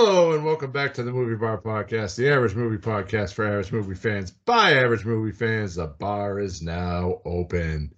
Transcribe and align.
Hello 0.00 0.30
and 0.32 0.44
welcome 0.44 0.70
back 0.70 0.94
to 0.94 1.02
the 1.02 1.10
Movie 1.10 1.34
Bar 1.34 1.60
Podcast, 1.60 2.14
the 2.14 2.30
average 2.32 2.54
movie 2.54 2.76
podcast 2.76 3.32
for 3.32 3.44
average 3.44 3.72
movie 3.72 3.96
fans 3.96 4.30
by 4.30 4.74
average 4.74 5.04
movie 5.04 5.32
fans. 5.32 5.74
The 5.74 5.88
bar 5.88 6.38
is 6.38 6.62
now 6.62 7.20
open. 7.24 7.92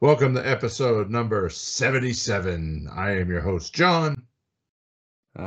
Welcome 0.00 0.34
to 0.34 0.46
episode 0.46 1.08
number 1.08 1.48
77. 1.48 2.90
I 2.94 3.12
am 3.12 3.30
your 3.30 3.40
host, 3.40 3.74
John, 3.74 4.26
I'm 5.34 5.46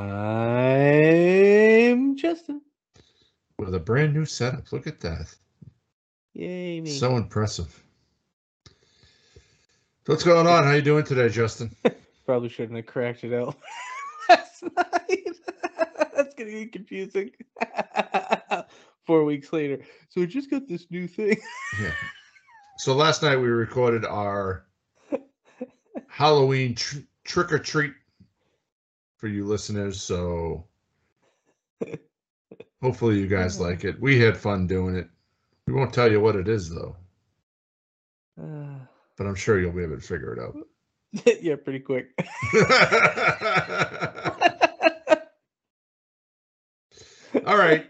Justin. 2.18 2.64
with 3.60 3.76
a 3.76 3.80
brand 3.80 4.16
new 4.16 4.26
setup. 4.26 4.72
Look 4.72 4.88
at 4.88 5.02
that. 5.02 5.32
Yay 6.34 6.82
me. 6.82 6.90
So 6.90 7.16
impressive. 7.16 7.80
What's 10.08 10.24
going 10.24 10.48
on? 10.48 10.64
How 10.64 10.72
you 10.72 10.82
doing 10.82 11.04
today, 11.04 11.30
Justin? 11.30 11.76
Probably 12.26 12.50
shouldn't 12.50 12.78
have 12.78 12.88
cracked 12.88 13.24
it 13.24 13.34
out 13.40 13.56
last 14.30 14.64
night. 14.64 15.28
That's 16.16 16.34
gonna 16.36 16.52
be 16.52 16.66
confusing. 16.68 17.32
Four 19.06 19.24
weeks 19.26 19.52
later. 19.52 19.80
So 20.10 20.22
we 20.22 20.28
just 20.28 20.50
got 20.52 20.68
this 20.68 20.88
new 20.92 21.08
thing. 21.08 21.38
Yeah. 21.82 21.94
So 22.78 22.96
last 22.96 23.22
night 23.22 23.36
we 23.36 23.48
recorded 23.48 24.06
our 24.06 24.66
Halloween 26.08 26.74
tr- 26.74 27.00
trick 27.24 27.52
or 27.52 27.60
treat 27.60 27.94
for 29.18 29.28
you 29.28 29.46
listeners. 29.46 30.02
So 30.02 30.66
hopefully 32.82 33.20
you 33.20 33.28
guys 33.28 33.60
like 33.60 33.84
it. 33.84 34.02
We 34.02 34.20
had 34.20 34.36
fun 34.36 34.66
doing 34.66 34.96
it. 34.96 35.08
We 35.68 35.74
won't 35.74 35.94
tell 35.94 36.12
you 36.12 36.20
what 36.22 36.36
it 36.36 36.48
is 36.48 36.72
though, 36.74 36.96
Uh, 38.42 38.80
but 39.16 39.28
I'm 39.28 39.36
sure 39.36 39.60
you'll 39.60 39.74
be 39.74 39.84
able 39.84 39.98
to 39.98 40.02
figure 40.02 40.34
it 40.34 40.40
out. 40.40 40.58
yeah, 41.40 41.58
pretty 41.58 41.82
quick. 41.82 42.16
All 47.46 47.58
right. 47.58 47.90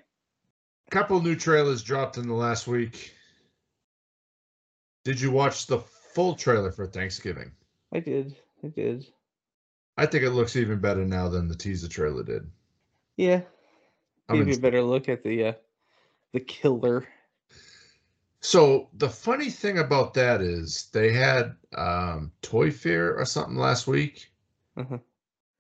Couple 0.90 1.22
new 1.22 1.36
trailers 1.36 1.84
dropped 1.84 2.18
in 2.18 2.28
the 2.28 2.34
last 2.34 2.68
week. 2.68 3.14
Did 5.04 5.20
you 5.20 5.32
watch 5.32 5.68
the 5.68 5.80
full 5.80 6.36
trailer 6.36 6.72
for 6.72 6.86
Thanksgiving? 6.86 7.52
I 7.94 8.00
did. 8.00 8.36
I 8.64 8.68
did. 8.68 9.06
I 9.98 10.06
think 10.06 10.24
it 10.24 10.32
looks 10.32 10.56
even 10.56 10.80
better 10.80 11.06
now 11.06 11.30
than 11.30 11.48
the 11.48 11.56
teaser 11.56 11.88
trailer 11.88 12.24
did. 12.24 12.50
Yeah. 13.18 13.42
I'm 14.30 14.40
Maybe 14.40 14.56
a 14.56 14.60
better 14.60 14.82
look 14.82 15.10
at 15.10 15.24
the 15.24 15.46
uh 15.46 15.54
the 16.34 16.40
killer. 16.40 17.08
So 18.40 18.90
the 18.94 19.10
funny 19.10 19.50
thing 19.50 19.80
about 19.80 20.14
that 20.16 20.42
is 20.42 20.90
they 20.94 21.12
had 21.12 21.56
um, 21.78 22.32
Toy 22.42 22.72
Fair 22.72 23.16
or 23.16 23.26
something 23.26 23.58
last 23.58 23.86
week, 23.88 24.32
Mhm. 24.78 25.00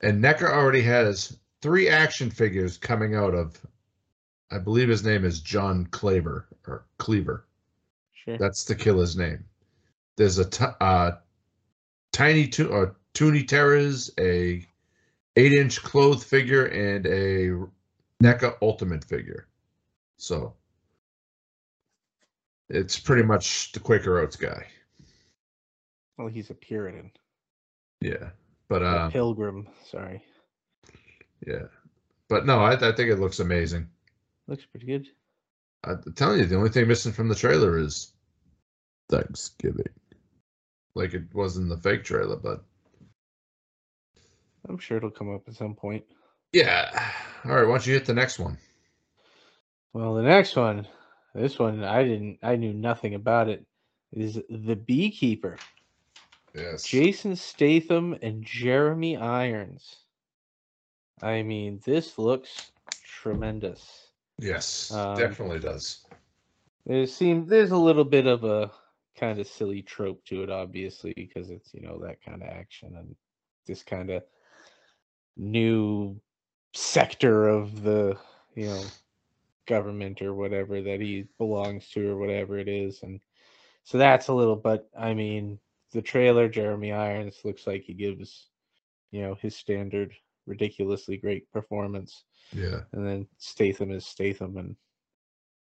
and 0.01 0.23
NECA 0.23 0.49
already 0.49 0.81
has 0.81 1.37
three 1.61 1.87
action 1.89 2.29
figures 2.31 2.77
coming 2.77 3.15
out 3.15 3.35
of. 3.35 3.59
I 4.51 4.57
believe 4.57 4.89
his 4.89 5.03
name 5.03 5.23
is 5.25 5.39
John 5.41 5.85
Claver 5.87 6.47
or 6.67 6.85
Cleaver. 6.97 7.45
Sure. 8.13 8.37
That's 8.37 8.65
the 8.65 8.75
killer's 8.75 9.15
name. 9.15 9.45
There's 10.17 10.37
a 10.37 10.49
t- 10.49 10.65
uh, 10.81 11.11
tiny 12.11 12.47
to- 12.49 12.73
uh, 12.73 12.91
Toony 13.13 13.47
Terrors, 13.47 14.11
a 14.19 14.65
eight-inch 15.37 15.81
clothed 15.81 16.23
figure, 16.23 16.65
and 16.65 17.05
a 17.07 17.65
NECA 18.23 18.57
Ultimate 18.61 19.03
figure. 19.03 19.47
So 20.17 20.53
it's 22.69 22.99
pretty 22.99 23.23
much 23.23 23.71
the 23.71 23.79
Quaker 23.79 24.19
Oats 24.19 24.35
guy. 24.35 24.67
well, 26.17 26.27
he's 26.27 26.49
a 26.51 26.53
Puritan. 26.53 27.11
Yeah, 28.01 28.29
but 28.67 28.83
uh, 28.83 29.09
pilgrim, 29.09 29.67
sorry. 29.89 30.23
yeah, 31.45 31.65
but 32.27 32.45
no, 32.45 32.59
I, 32.59 32.73
I 32.73 32.91
think 32.91 33.09
it 33.09 33.19
looks 33.19 33.39
amazing. 33.39 33.89
Looks 34.47 34.65
pretty 34.65 34.85
good. 34.85 35.07
I'm 35.83 36.01
telling 36.15 36.39
you, 36.39 36.45
the 36.45 36.57
only 36.57 36.69
thing 36.69 36.87
missing 36.87 37.11
from 37.11 37.27
the 37.27 37.35
trailer 37.35 37.77
is 37.77 38.13
Thanksgiving, 39.09 39.89
like 40.93 41.13
it 41.13 41.33
was 41.33 41.57
in 41.57 41.69
the 41.69 41.77
fake 41.77 42.03
trailer. 42.03 42.35
But 42.35 42.63
I'm 44.67 44.77
sure 44.77 44.97
it'll 44.97 45.09
come 45.09 45.33
up 45.33 45.47
at 45.47 45.55
some 45.55 45.73
point. 45.73 46.03
yeah, 46.53 47.11
all 47.45 47.55
right. 47.55 47.63
Why 47.63 47.73
don't 47.73 47.87
you 47.87 47.93
hit 47.93 48.05
the 48.05 48.13
next 48.13 48.37
one? 48.39 48.57
Well, 49.93 50.13
the 50.13 50.21
next 50.21 50.55
one, 50.55 50.87
this 51.33 51.59
one 51.59 51.83
I 51.83 52.03
didn't, 52.03 52.39
I 52.43 52.55
knew 52.55 52.73
nothing 52.73 53.15
about 53.15 53.49
it. 53.49 53.65
Is 54.13 54.39
the 54.49 54.75
Beekeeper? 54.75 55.57
Yes. 56.53 56.83
Jason 56.83 57.35
Statham 57.35 58.17
and 58.21 58.43
Jeremy 58.43 59.17
Irons. 59.17 59.97
I 61.21 61.43
mean, 61.43 61.81
this 61.85 62.17
looks 62.17 62.71
tremendous. 63.03 64.10
Yes, 64.41 64.91
Um, 64.91 65.15
definitely 65.17 65.59
does. 65.59 66.03
There 66.85 67.05
seems 67.05 67.47
there's 67.47 67.71
a 67.71 67.77
little 67.77 68.03
bit 68.03 68.25
of 68.25 68.43
a 68.43 68.71
kind 69.15 69.39
of 69.39 69.47
silly 69.47 69.83
trope 69.83 70.25
to 70.25 70.41
it, 70.41 70.49
obviously, 70.49 71.13
because 71.13 71.51
it's 71.51 71.73
you 71.75 71.81
know 71.81 71.99
that 71.99 72.21
kind 72.23 72.41
of 72.41 72.49
action 72.49 72.95
and 72.97 73.15
this 73.67 73.83
kind 73.83 74.09
of 74.09 74.23
new 75.37 76.19
sector 76.73 77.47
of 77.49 77.83
the 77.83 78.17
you 78.55 78.65
know 78.65 78.83
government 79.67 80.21
or 80.23 80.33
whatever 80.33 80.81
that 80.81 80.99
he 80.99 81.27
belongs 81.37 81.87
to 81.91 82.09
or 82.09 82.17
whatever 82.17 82.57
it 82.57 82.67
is, 82.67 83.03
and 83.03 83.19
so 83.83 83.99
that's 83.99 84.27
a 84.29 84.33
little. 84.33 84.55
But 84.55 84.89
I 84.97 85.13
mean, 85.13 85.59
the 85.91 86.01
trailer, 86.01 86.49
Jeremy 86.49 86.91
Irons 86.93 87.41
looks 87.45 87.67
like 87.67 87.83
he 87.83 87.93
gives 87.93 88.49
you 89.11 89.21
know 89.21 89.35
his 89.35 89.55
standard 89.55 90.13
ridiculously 90.47 91.17
great 91.17 91.49
performance 91.51 92.23
Yeah. 92.51 92.81
and 92.93 93.05
then 93.05 93.27
Statham 93.37 93.91
is 93.91 94.05
Statham, 94.05 94.57
and 94.57 94.75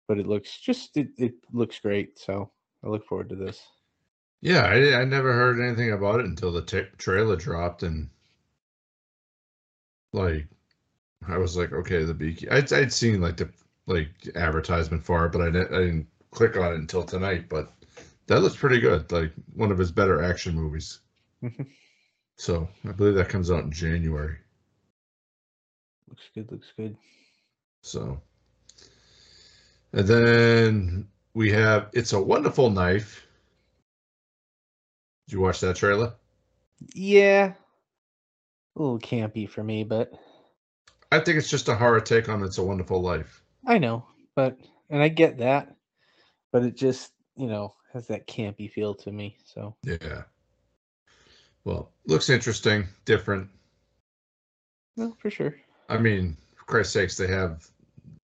but 0.07 0.19
it 0.19 0.27
looks 0.27 0.59
just 0.59 0.97
it, 0.97 1.09
it 1.17 1.33
looks 1.53 1.79
great. 1.79 2.17
So 2.19 2.51
I 2.83 2.87
look 2.87 3.05
forward 3.05 3.29
to 3.29 3.35
this. 3.35 3.61
Yeah, 4.41 4.63
I, 4.63 5.01
I 5.01 5.05
never 5.05 5.33
heard 5.33 5.59
anything 5.59 5.91
about 5.91 6.21
it 6.21 6.25
until 6.25 6.51
the 6.51 6.61
ta 6.61 6.81
trailer 6.97 7.35
dropped, 7.35 7.83
and 7.83 8.09
like, 10.13 10.47
I 11.27 11.37
was 11.37 11.57
like, 11.57 11.71
okay, 11.73 12.03
the 12.03 12.13
beaky. 12.13 12.49
I'd 12.49 12.71
I'd 12.73 12.93
seen 12.93 13.21
like 13.21 13.37
the 13.37 13.49
like 13.87 14.09
advertisement 14.35 15.03
for 15.03 15.25
it, 15.25 15.31
but 15.31 15.41
I 15.41 15.45
didn't 15.51 15.73
I 15.73 15.79
didn't 15.79 16.07
click 16.31 16.57
on 16.57 16.71
it 16.73 16.79
until 16.79 17.03
tonight. 17.03 17.49
But 17.49 17.71
that 18.27 18.41
looks 18.41 18.55
pretty 18.55 18.79
good, 18.79 19.11
like 19.11 19.31
one 19.53 19.71
of 19.71 19.77
his 19.77 19.91
better 19.91 20.23
action 20.23 20.55
movies. 20.55 20.99
So 22.37 22.69
I 22.87 22.93
believe 22.93 23.15
that 23.15 23.27
comes 23.27 23.51
out 23.51 23.65
in 23.65 23.71
January. 23.71 24.37
Looks 26.09 26.29
good. 26.33 26.51
Looks 26.51 26.73
good. 26.75 26.97
So, 27.81 28.21
and 29.93 30.07
then 30.07 31.07
we 31.33 31.51
have 31.51 31.89
"It's 31.93 32.13
a 32.13 32.21
Wonderful 32.21 32.69
Knife." 32.69 33.25
Did 35.27 35.33
you 35.33 35.41
watch 35.41 35.59
that 35.61 35.75
trailer? 35.75 36.13
Yeah, 36.93 37.53
a 38.75 38.81
little 38.81 38.99
campy 38.99 39.47
for 39.49 39.63
me, 39.63 39.83
but 39.83 40.11
I 41.11 41.19
think 41.19 41.37
it's 41.37 41.49
just 41.49 41.67
a 41.69 41.75
horror 41.75 42.01
take 42.01 42.29
on 42.29 42.43
"It's 42.43 42.57
a 42.57 42.63
Wonderful 42.63 43.01
Life." 43.01 43.43
I 43.65 43.77
know, 43.77 44.07
but 44.35 44.57
and 44.89 45.01
I 45.01 45.07
get 45.09 45.37
that, 45.39 45.75
but 46.51 46.63
it 46.63 46.75
just 46.75 47.13
you 47.35 47.47
know 47.47 47.75
has 47.93 48.07
that 48.07 48.27
campy 48.27 48.71
feel 48.71 48.93
to 48.95 49.11
me. 49.11 49.37
So 49.45 49.75
Yeah. 49.83 50.23
Well, 51.65 51.91
looks 52.05 52.29
interesting, 52.29 52.87
different. 53.05 53.49
no, 54.95 55.15
for 55.19 55.29
sure. 55.29 55.55
I 55.89 55.97
mean, 55.97 56.37
for 56.55 56.65
Christ's 56.65 56.93
sakes, 56.93 57.17
they 57.17 57.27
have 57.27 57.67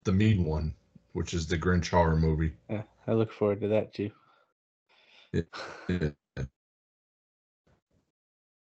the 0.05 0.11
mean 0.13 0.45
one, 0.45 0.73
which 1.13 1.33
is 1.33 1.45
the 1.45 1.57
Grinch 1.57 1.89
horror 1.89 2.15
movie. 2.15 2.53
Yeah, 2.69 2.83
I 3.05 3.11
look 3.11 3.31
forward 3.31 3.61
to 3.61 3.67
that 3.67 3.93
too. 3.93 4.11
Yeah. 5.33 5.41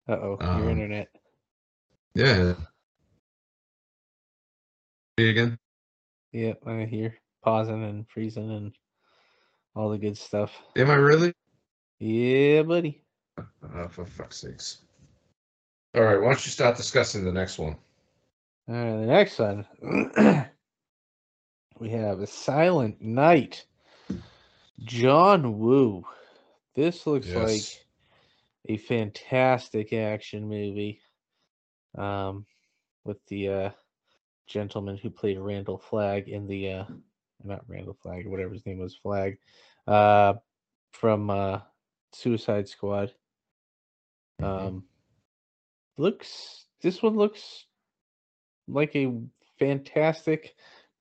Uh 0.08 0.12
oh, 0.22 0.36
Um, 0.38 0.62
your 0.62 0.70
internet. 0.70 1.08
Yeah. 2.14 2.54
Me 5.18 5.30
Again? 5.30 5.58
Yep, 6.30 6.62
I 6.64 6.84
hear 6.84 7.16
pausing 7.42 7.82
and 7.82 8.08
freezing 8.08 8.52
and 8.52 8.72
all 9.74 9.90
the 9.90 9.98
good 9.98 10.16
stuff. 10.16 10.52
Am 10.76 10.90
I 10.90 10.94
really? 10.94 11.32
Yeah, 11.98 12.62
buddy. 12.62 13.02
Oh, 13.74 13.88
for 13.88 14.06
fuck's 14.06 14.36
sakes. 14.36 14.78
All 15.96 16.02
right, 16.04 16.20
why 16.20 16.26
don't 16.28 16.46
you 16.46 16.52
start 16.52 16.76
discussing 16.76 17.24
the 17.24 17.32
next 17.32 17.58
one? 17.58 17.76
All 18.68 18.74
right, 18.74 19.00
the 19.00 19.06
next 19.06 19.38
one 19.38 19.66
we 21.78 21.90
have 21.90 22.20
a 22.20 22.26
Silent 22.26 23.00
Night. 23.00 23.64
John 24.84 25.58
Woo. 25.58 26.04
This 26.74 27.06
looks 27.06 27.28
Yes. 27.28 27.36
like 27.36 27.86
a 28.68 28.76
fantastic 28.78 29.92
action 29.92 30.48
movie. 30.48 31.00
Um, 31.96 32.44
with 33.04 33.24
the 33.28 33.48
uh, 33.48 33.70
gentleman 34.48 34.96
who 34.96 35.10
played 35.10 35.38
Randall 35.38 35.78
Flagg 35.78 36.28
in 36.28 36.46
the 36.46 36.72
uh, 36.72 36.84
not 37.44 37.62
Randall 37.68 37.96
Flagg, 38.02 38.26
whatever 38.26 38.52
his 38.52 38.66
name 38.66 38.78
was, 38.78 38.96
Flagg, 38.96 39.38
uh, 39.86 40.34
from 40.92 41.30
uh, 41.30 41.60
Suicide 42.12 42.68
Squad. 42.68 43.14
Mhm. 44.42 44.66
Um, 44.66 44.84
looks 45.96 46.66
this 46.82 47.02
one 47.02 47.16
looks 47.16 47.65
like 48.68 48.94
a 48.96 49.12
fantastic 49.58 50.54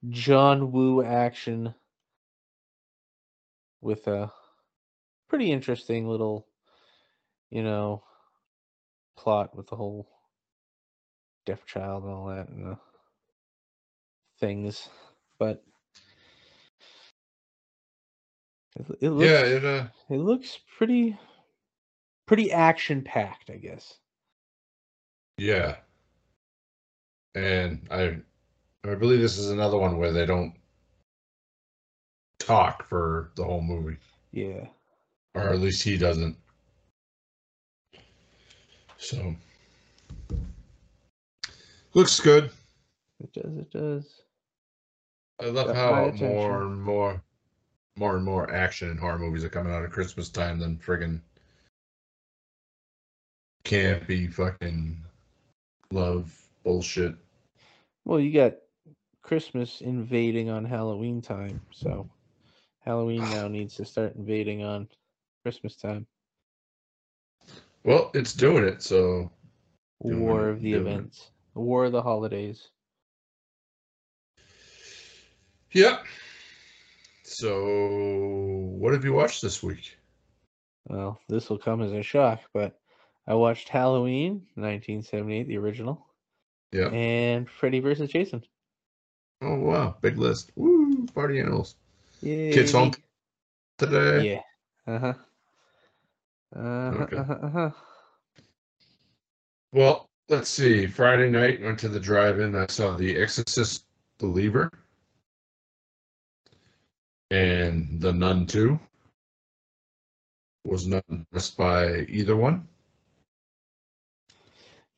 John 0.09 0.71
Woo 0.71 1.03
action 1.03 1.73
with 3.81 4.07
a 4.07 4.31
pretty 5.29 5.51
interesting 5.51 6.07
little, 6.07 6.47
you 7.49 7.63
know, 7.63 8.03
plot 9.17 9.55
with 9.55 9.67
the 9.67 9.75
whole 9.75 10.07
deaf 11.45 11.65
child 11.65 12.03
and 12.03 12.13
all 12.13 12.27
that 12.27 12.49
and 12.49 12.65
the 12.65 12.77
things. 14.39 14.89
But 15.37 15.63
it, 18.77 18.85
it 19.01 19.09
looks, 19.09 19.29
yeah, 19.29 19.45
it 19.45 19.65
uh, 19.65 19.87
it 20.09 20.17
looks 20.17 20.59
pretty 20.77 21.17
pretty 22.25 22.51
action 22.51 23.03
packed, 23.03 23.49
I 23.49 23.57
guess. 23.57 23.97
yeah, 25.37 25.75
and 27.35 27.85
I 27.91 28.17
I 28.89 28.95
believe 28.95 29.19
this 29.19 29.37
is 29.37 29.51
another 29.51 29.77
one 29.77 29.97
where 29.97 30.11
they 30.11 30.25
don't 30.25 30.53
talk 32.39 32.87
for 32.87 33.31
the 33.35 33.43
whole 33.43 33.61
movie, 33.61 33.97
Yeah. 34.31 34.67
or 35.33 35.49
at 35.49 35.59
least 35.59 35.83
he 35.83 35.97
doesn't. 35.97 36.37
So 38.97 39.35
looks 41.93 42.19
good. 42.19 42.51
It 43.19 43.33
does, 43.33 43.57
it 43.57 43.71
does. 43.71 44.21
I 45.41 45.45
love 45.47 45.67
Got 45.67 45.75
how 45.75 46.11
more 46.11 46.63
and 46.63 46.81
more, 46.81 47.21
more 47.97 48.15
and 48.15 48.23
more 48.25 48.51
action 48.53 48.89
and 48.89 48.99
horror 48.99 49.19
movies 49.19 49.43
are 49.43 49.49
coming 49.49 49.73
out 49.73 49.83
at 49.83 49.91
Christmas 49.91 50.29
time 50.29 50.59
than 50.59 50.77
friggin' 50.77 51.19
campy 53.65 54.31
fucking 54.31 55.01
love 55.91 56.33
bullshit. 56.63 57.15
Well, 58.05 58.19
you 58.19 58.31
got 58.31 58.53
Christmas 59.23 59.81
invading 59.81 60.49
on 60.49 60.63
Halloween 60.63 61.21
time, 61.21 61.61
so 61.71 62.07
Halloween 62.79 63.21
now 63.31 63.47
needs 63.47 63.75
to 63.75 63.85
start 63.85 64.15
invading 64.15 64.63
on 64.63 64.87
Christmas 65.43 65.75
time. 65.75 66.05
Well, 67.83 68.11
it's 68.13 68.33
doing 68.33 68.63
it, 68.63 68.81
so 68.81 69.31
War 69.99 70.49
of 70.49 70.61
the 70.61 70.71
doing 70.71 70.87
it. 70.87 70.91
events. 70.91 71.31
War 71.55 71.85
of 71.85 71.91
the 71.91 72.01
holidays. 72.01 72.69
yeah. 75.71 75.99
So, 77.23 77.55
what 78.77 78.93
have 78.93 79.03
you 79.03 79.13
watched 79.13 79.41
this 79.41 79.61
week? 79.63 79.97
Well, 80.87 81.19
this 81.27 81.49
will 81.49 81.57
come 81.57 81.81
as 81.81 81.91
a 81.91 82.03
shock, 82.03 82.41
but 82.53 82.79
I 83.27 83.33
watched 83.33 83.69
Halloween, 83.69 84.45
1978, 84.55 85.47
the 85.47 85.57
original, 85.57 86.05
Yeah. 86.75 86.89
and 86.89 87.49
Freddy 87.49 87.79
vs. 87.79 88.09
Jason. 88.09 88.43
Oh 89.41 89.55
wow, 89.55 89.95
big 90.01 90.17
list. 90.17 90.51
Woo, 90.55 91.05
party 91.13 91.39
animals. 91.39 91.75
Yay, 92.21 92.51
Kids 92.51 92.73
home 92.73 92.91
today. 93.77 94.41
Yeah. 94.87 94.93
Uh 94.93 94.99
huh. 94.99 95.13
Uh 96.55 96.91
huh. 96.91 97.03
Okay. 97.03 97.17
Uh-huh, 97.17 97.33
uh-huh. 97.41 97.69
Well, 99.71 100.09
let's 100.29 100.49
see. 100.49 100.85
Friday 100.87 101.29
night 101.29 101.61
went 101.61 101.79
to 101.79 101.89
the 101.89 101.99
drive-in. 101.99 102.55
I 102.55 102.67
saw 102.67 102.95
The 102.95 103.17
Exorcist 103.17 103.85
Believer 104.17 104.69
and 107.31 108.01
The 108.01 108.13
Nun 108.13 108.47
2. 108.47 108.79
Was 110.65 110.87
not 110.87 111.03
impressed 111.09 111.57
by 111.57 111.99
either 112.09 112.35
one. 112.35 112.67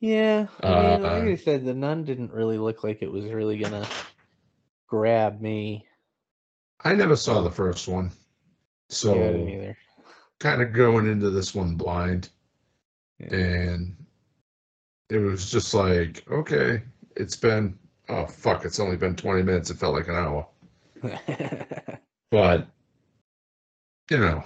Yeah, 0.00 0.48
I 0.62 0.74
mean, 0.74 1.02
like 1.02 1.22
Uh, 1.22 1.24
I 1.24 1.36
said, 1.36 1.64
the 1.64 1.74
nun 1.74 2.04
didn't 2.04 2.32
really 2.32 2.58
look 2.58 2.82
like 2.84 3.02
it 3.02 3.10
was 3.12 3.26
really 3.32 3.58
gonna 3.58 3.86
grab 4.88 5.40
me. 5.40 5.86
I 6.84 6.94
never 6.94 7.14
saw 7.16 7.40
the 7.40 7.50
first 7.52 7.86
one, 7.88 8.10
so 8.88 9.56
yeah, 9.56 9.74
kind 10.40 10.62
of 10.62 10.72
going 10.72 11.06
into 11.06 11.30
this 11.30 11.54
one 11.54 11.76
blind, 11.76 12.30
Yeah. 13.18 13.28
and 13.30 13.96
it 15.10 15.18
was 15.18 15.50
just 15.50 15.74
like, 15.74 16.24
okay, 16.30 16.82
it's 17.16 17.36
been 17.36 17.78
oh 18.08 18.26
fuck, 18.26 18.64
it's 18.64 18.80
only 18.80 18.96
been 18.96 19.16
twenty 19.16 19.42
minutes. 19.42 19.70
It 19.70 19.78
felt 19.78 19.94
like 19.94 20.08
an 20.08 20.14
hour, 20.16 20.46
but 22.30 22.68
you 24.10 24.18
know, 24.18 24.44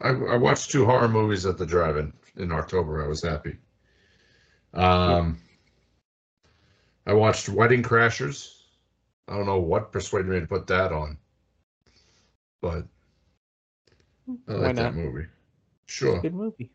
I, 0.00 0.08
I 0.10 0.36
watched 0.36 0.70
two 0.70 0.84
horror 0.84 1.08
movies 1.08 1.46
at 1.46 1.56
the 1.58 1.66
drive-in 1.66 2.12
in 2.36 2.50
October. 2.52 3.04
I 3.04 3.08
was 3.08 3.22
happy. 3.22 3.58
Um, 4.78 5.38
I 7.04 7.12
watched 7.12 7.48
Wedding 7.48 7.82
Crashers. 7.82 8.62
I 9.26 9.34
don't 9.34 9.46
know 9.46 9.58
what 9.58 9.90
persuaded 9.90 10.28
me 10.28 10.40
to 10.40 10.46
put 10.46 10.68
that 10.68 10.92
on, 10.92 11.18
but 12.62 12.84
I 14.48 14.52
like 14.52 14.76
that 14.76 14.94
movie. 14.94 15.26
Sure. 15.86 16.20
good 16.20 16.34
movie. 16.34 16.70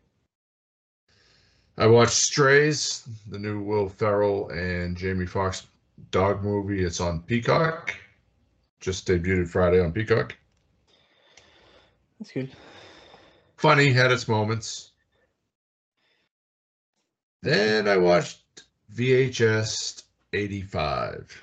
I 1.78 1.86
watched 1.86 2.12
Strays, 2.12 3.08
the 3.28 3.38
new 3.38 3.60
Will 3.62 3.88
Ferrell 3.88 4.50
and 4.50 4.96
Jamie 4.96 5.26
Foxx 5.26 5.66
dog 6.10 6.44
movie. 6.44 6.84
It's 6.84 7.00
on 7.00 7.20
Peacock. 7.22 7.94
Just 8.80 9.08
debuted 9.08 9.48
Friday 9.48 9.80
on 9.80 9.92
Peacock. 9.92 10.36
That's 12.20 12.30
good. 12.30 12.50
Funny, 13.56 13.92
had 13.92 14.12
its 14.12 14.28
moments. 14.28 14.90
Then 17.44 17.88
I 17.88 17.98
watched 17.98 18.62
VHS 18.94 20.04
85. 20.32 21.42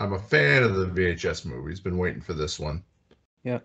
I'm 0.00 0.14
a 0.14 0.18
fan 0.18 0.62
of 0.62 0.74
the 0.76 0.86
VHS 0.86 1.44
movies. 1.44 1.80
Been 1.80 1.98
waiting 1.98 2.22
for 2.22 2.32
this 2.32 2.58
one. 2.58 2.82
Yeah. 3.44 3.58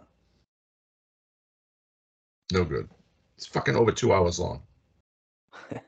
No 2.52 2.66
good. 2.66 2.90
It's 3.38 3.46
fucking 3.46 3.78
over 3.78 3.94
two 3.94 4.14
hours 4.14 4.40
long. 4.40 4.62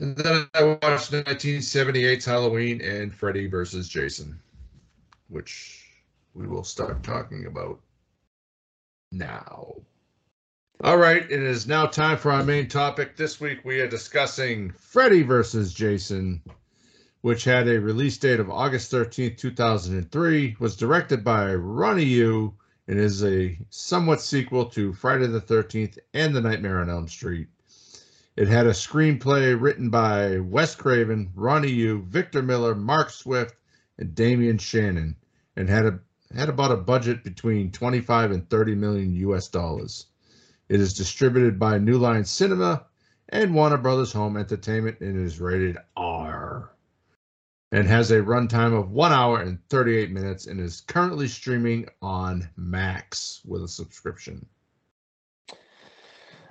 And 0.00 0.16
then 0.16 0.46
I 0.54 0.62
watched 0.62 1.10
1978's 1.10 2.24
Halloween 2.24 2.80
and 2.82 3.12
Freddy 3.12 3.48
versus 3.48 3.88
Jason, 3.88 4.38
which 5.26 5.88
we 6.34 6.46
will 6.46 6.62
start 6.62 7.02
talking 7.02 7.46
about 7.46 7.80
now. 9.10 9.74
All 10.84 10.96
right, 10.96 11.28
it 11.28 11.42
is 11.42 11.66
now 11.66 11.86
time 11.86 12.16
for 12.18 12.30
our 12.30 12.44
main 12.44 12.68
topic. 12.68 13.16
This 13.16 13.40
week 13.40 13.64
we 13.64 13.80
are 13.80 13.88
discussing 13.88 14.70
Freddy 14.70 15.22
versus 15.22 15.74
Jason, 15.74 16.40
which 17.22 17.42
had 17.42 17.66
a 17.66 17.80
release 17.80 18.16
date 18.16 18.38
of 18.38 18.48
August 18.48 18.92
13th, 18.92 19.38
2003, 19.38 20.54
was 20.60 20.76
directed 20.76 21.24
by 21.24 21.52
Ronnie 21.52 22.04
Yu, 22.04 22.54
and 22.86 22.96
is 22.96 23.24
a 23.24 23.58
somewhat 23.70 24.20
sequel 24.20 24.66
to 24.66 24.92
Friday 24.92 25.26
the 25.26 25.40
13th 25.40 25.98
and 26.14 26.32
The 26.32 26.40
Nightmare 26.40 26.80
on 26.80 26.88
Elm 26.88 27.08
Street. 27.08 27.48
It 28.36 28.46
had 28.46 28.66
a 28.66 28.70
screenplay 28.70 29.60
written 29.60 29.90
by 29.90 30.38
Wes 30.38 30.76
Craven, 30.76 31.32
Ronnie 31.34 31.72
Yu, 31.72 32.02
Victor 32.02 32.40
Miller, 32.40 32.76
Mark 32.76 33.10
Swift, 33.10 33.56
and 33.98 34.14
Damian 34.14 34.58
Shannon, 34.58 35.16
and 35.56 35.68
had 35.68 35.86
a 35.86 35.98
had 36.32 36.48
about 36.48 36.70
a 36.70 36.76
budget 36.76 37.24
between 37.24 37.72
25 37.72 38.30
and 38.30 38.48
30 38.48 38.76
million 38.76 39.12
US 39.16 39.48
dollars. 39.48 40.06
It 40.68 40.80
is 40.80 40.92
distributed 40.92 41.58
by 41.58 41.78
New 41.78 41.96
Line 41.96 42.24
Cinema 42.24 42.84
and 43.30 43.54
Warner 43.54 43.78
Brothers 43.78 44.12
Home 44.12 44.36
Entertainment 44.36 45.00
and 45.00 45.18
is 45.18 45.40
rated 45.40 45.78
R. 45.96 46.70
And 47.72 47.86
has 47.86 48.10
a 48.10 48.20
runtime 48.20 48.78
of 48.78 48.90
1 48.90 49.12
hour 49.12 49.40
and 49.40 49.58
38 49.70 50.10
minutes 50.10 50.46
and 50.46 50.60
is 50.60 50.82
currently 50.82 51.26
streaming 51.26 51.88
on 52.02 52.48
Max 52.56 53.40
with 53.46 53.62
a 53.62 53.68
subscription. 53.68 54.46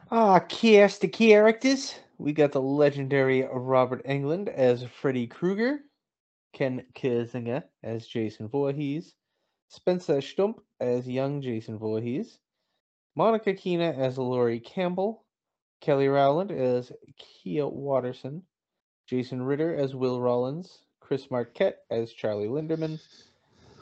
Ah, 0.09 0.39
cast 0.39 1.01
the 1.01 1.07
characters. 1.07 1.95
We 2.17 2.33
got 2.33 2.51
the 2.51 2.61
legendary 2.61 3.47
Robert 3.51 4.03
Englund 4.05 4.47
as 4.47 4.83
Freddy 4.83 5.27
Krueger, 5.27 5.79
Ken 6.53 6.83
Kirzinger 6.95 7.63
as 7.83 8.07
Jason 8.07 8.47
Voorhees, 8.47 9.13
Spencer 9.67 10.21
Stump 10.21 10.61
as 10.79 11.07
young 11.07 11.41
Jason 11.41 11.77
Voorhees, 11.77 12.39
Monica 13.17 13.51
Keena 13.55 13.95
as 13.97 14.19
Lori 14.19 14.59
Campbell, 14.59 15.25
Kelly 15.81 16.07
Rowland 16.07 16.51
as 16.51 16.91
Kia 17.17 17.65
Waterson, 17.65 18.43
Jason 19.07 19.41
Ritter 19.41 19.73
as 19.75 19.95
Will 19.95 20.21
Rollins, 20.21 20.83
Chris 20.99 21.31
Marquette 21.31 21.79
as 21.89 22.13
Charlie 22.13 22.47
Linderman, 22.47 23.01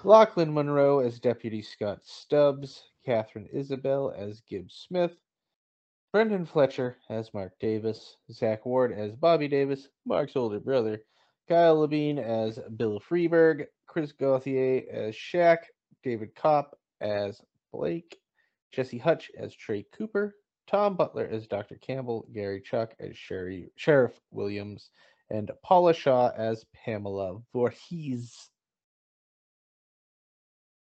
Lochlyn 0.03 0.53
Munro 0.53 0.99
as 0.99 1.19
Deputy 1.19 1.61
Scott 1.61 1.99
Stubbs, 2.05 2.81
Katharine 3.05 3.49
Isabelle 3.51 4.13
as 4.17 4.39
Gibb 4.39 4.71
Smith, 4.71 5.17
Brendan 6.13 6.45
Fletcher 6.45 6.95
as 7.09 7.33
Mark 7.33 7.59
Davis, 7.59 8.15
Zach 8.31 8.65
Ward 8.65 8.93
as 8.93 9.17
Bobby 9.17 9.49
Davis, 9.49 9.89
Mark's 10.05 10.37
older 10.37 10.61
brother, 10.61 11.03
Kyle 11.49 11.85
Labine 11.85 12.19
as 12.19 12.57
Bill 12.77 13.01
Freeburg, 13.01 13.65
Chris 13.85 14.13
Gauthier 14.13 14.83
as 14.89 15.13
Shaq, 15.13 15.57
David 16.03 16.33
Kopp 16.35 16.79
as 17.01 17.41
Blake, 17.73 18.17
Jesse 18.75 18.97
Hutch 18.97 19.31
as 19.37 19.55
Trey 19.55 19.85
Cooper, 19.97 20.35
Tom 20.67 20.97
Butler 20.97 21.29
as 21.31 21.47
Dr. 21.47 21.75
Campbell, 21.75 22.27
Gary 22.33 22.59
Chalk 22.59 22.93
as 22.99 23.15
Sherry, 23.15 23.71
Sheriff 23.77 24.19
Williams, 24.31 24.89
and 25.29 25.49
Paula 25.63 25.93
Shaw 25.93 26.31
as 26.35 26.65
Pamela 26.73 27.41
Voorhees. 27.53 28.49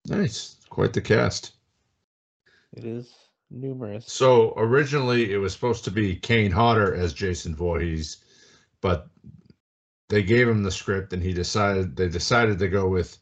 Nice. 0.08 0.58
Quite 0.70 0.94
the 0.94 1.02
cast. 1.02 1.52
It 2.74 2.84
is 2.84 3.14
numerous. 3.52 4.12
So 4.12 4.54
originally 4.58 5.32
it 5.32 5.38
was 5.38 5.54
supposed 5.54 5.84
to 5.84 5.92
be 5.92 6.16
Kane 6.16 6.52
Hodder 6.52 6.96
as 6.96 7.14
Jason 7.14 7.56
Voorhees, 7.56 8.18
but 8.82 9.08
they 10.10 10.24
gave 10.24 10.48
him 10.48 10.64
the 10.64 10.72
script 10.72 11.14
and 11.14 11.22
he 11.22 11.32
decided 11.32 11.96
they 11.96 12.10
decided 12.10 12.58
to 12.58 12.70
go 12.70 12.88
with 12.88 13.20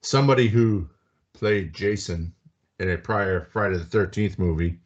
somebody 0.00 0.48
who 0.48 0.88
played 1.34 1.74
Jason 1.74 2.32
in 2.78 2.90
a 2.90 2.98
prior 2.98 3.48
Friday 3.52 3.76
the 3.76 3.84
13th 3.84 4.38
movie. 4.38 4.78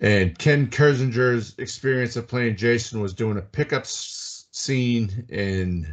And 0.00 0.36
Ken 0.38 0.66
Kirzinger's 0.68 1.54
experience 1.58 2.16
of 2.16 2.26
playing 2.26 2.56
Jason 2.56 3.00
was 3.00 3.14
doing 3.14 3.38
a 3.38 3.42
pickup 3.42 3.82
s- 3.82 4.46
scene 4.50 5.24
in, 5.28 5.86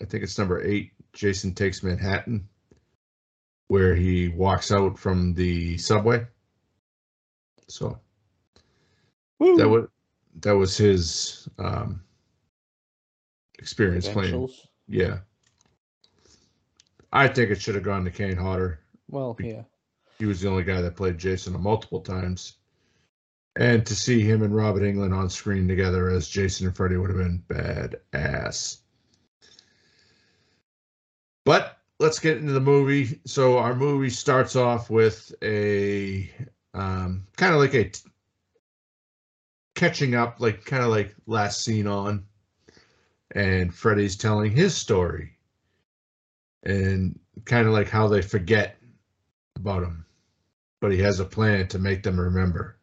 I 0.00 0.04
think 0.04 0.22
it's 0.22 0.38
number 0.38 0.62
eight, 0.62 0.92
Jason 1.12 1.54
Takes 1.54 1.82
Manhattan, 1.82 2.46
where 3.68 3.94
he 3.94 4.28
walks 4.28 4.70
out 4.70 4.98
from 4.98 5.32
the 5.34 5.78
subway. 5.78 6.26
So 7.68 7.98
Woo! 9.38 9.56
that 9.56 9.68
was 9.68 9.88
that 10.42 10.56
was 10.56 10.76
his 10.76 11.48
um, 11.58 12.02
experience 13.58 14.08
playing. 14.08 14.48
Yeah, 14.88 15.18
I 17.12 17.28
think 17.28 17.50
it 17.50 17.60
should 17.60 17.76
have 17.76 17.84
gone 17.84 18.04
to 18.04 18.10
Kane 18.10 18.36
Hodder. 18.36 18.80
Well, 19.10 19.36
yeah. 19.40 19.62
He 20.18 20.26
was 20.26 20.40
the 20.40 20.48
only 20.48 20.64
guy 20.64 20.80
that 20.80 20.96
played 20.96 21.18
Jason 21.18 21.60
multiple 21.60 22.00
times. 22.00 22.56
And 23.56 23.84
to 23.86 23.96
see 23.96 24.20
him 24.20 24.42
and 24.42 24.54
Robert 24.54 24.82
Englund 24.82 25.16
on 25.16 25.28
screen 25.28 25.66
together 25.66 26.08
as 26.08 26.28
Jason 26.28 26.66
and 26.66 26.76
Freddy 26.76 26.96
would 26.96 27.10
have 27.10 27.18
been 27.18 27.42
badass. 27.48 28.78
But 31.44 31.78
let's 31.98 32.20
get 32.20 32.36
into 32.36 32.52
the 32.52 32.60
movie. 32.60 33.20
So 33.26 33.58
our 33.58 33.74
movie 33.74 34.10
starts 34.10 34.54
off 34.54 34.88
with 34.88 35.34
a 35.42 36.30
um, 36.74 37.26
kind 37.36 37.54
of 37.54 37.60
like 37.60 37.74
a 37.74 37.84
t- 37.88 38.08
catching 39.74 40.14
up, 40.14 40.36
like 40.38 40.64
kind 40.64 40.84
of 40.84 40.90
like 40.90 41.14
last 41.26 41.64
scene 41.64 41.86
on, 41.86 42.24
and 43.32 43.74
Freddy's 43.74 44.16
telling 44.16 44.52
his 44.52 44.76
story, 44.76 45.32
and 46.62 47.18
kind 47.44 47.66
of 47.66 47.72
like 47.72 47.88
how 47.88 48.06
they 48.06 48.22
forget 48.22 48.79
about 49.60 49.82
him, 49.82 50.04
but 50.80 50.92
he 50.92 50.98
has 50.98 51.20
a 51.20 51.24
plan 51.24 51.68
to 51.68 51.78
make 51.78 52.02
them 52.02 52.18
remember. 52.18 52.76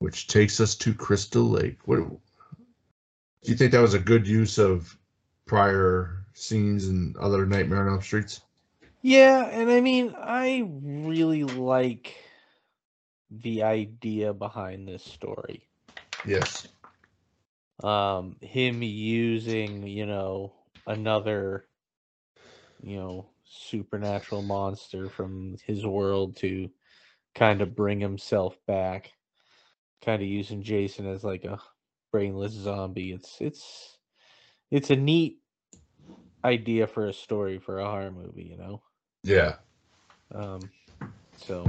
Which 0.00 0.26
takes 0.26 0.60
us 0.60 0.74
to 0.76 0.92
Crystal 0.94 1.48
Lake. 1.48 1.78
What 1.86 1.96
do 1.96 2.20
you 3.42 3.54
think 3.54 3.72
that 3.72 3.80
was 3.80 3.94
a 3.94 4.00
good 4.00 4.26
use 4.26 4.58
of 4.58 4.96
prior 5.46 6.24
scenes 6.34 6.88
and 6.88 7.16
other 7.16 7.46
Nightmare 7.46 7.86
on 7.86 7.92
Elm 7.94 8.02
Streets? 8.02 8.40
Yeah, 9.02 9.46
and 9.46 9.70
I 9.70 9.80
mean, 9.80 10.14
I 10.18 10.68
really 10.82 11.44
like 11.44 12.16
the 13.30 13.62
idea 13.62 14.32
behind 14.32 14.86
this 14.86 15.04
story. 15.04 15.68
Yes. 16.24 16.68
Um, 17.82 18.36
him 18.40 18.82
using, 18.82 19.86
you 19.86 20.06
know, 20.06 20.52
another, 20.86 21.66
you 22.82 22.96
know, 22.96 23.31
supernatural 23.52 24.42
monster 24.42 25.08
from 25.08 25.56
his 25.66 25.86
world 25.86 26.36
to 26.36 26.70
kind 27.34 27.60
of 27.60 27.76
bring 27.76 28.00
himself 28.00 28.56
back. 28.66 29.12
Kind 30.04 30.22
of 30.22 30.28
using 30.28 30.62
Jason 30.62 31.06
as 31.06 31.22
like 31.22 31.44
a 31.44 31.60
brainless 32.10 32.52
zombie. 32.52 33.12
It's 33.12 33.36
it's 33.40 33.98
it's 34.70 34.90
a 34.90 34.96
neat 34.96 35.38
idea 36.44 36.86
for 36.86 37.06
a 37.06 37.12
story 37.12 37.58
for 37.58 37.78
a 37.78 37.84
horror 37.84 38.10
movie, 38.10 38.44
you 38.44 38.56
know. 38.56 38.82
Yeah. 39.22 39.56
Um, 40.34 40.70
so, 41.36 41.64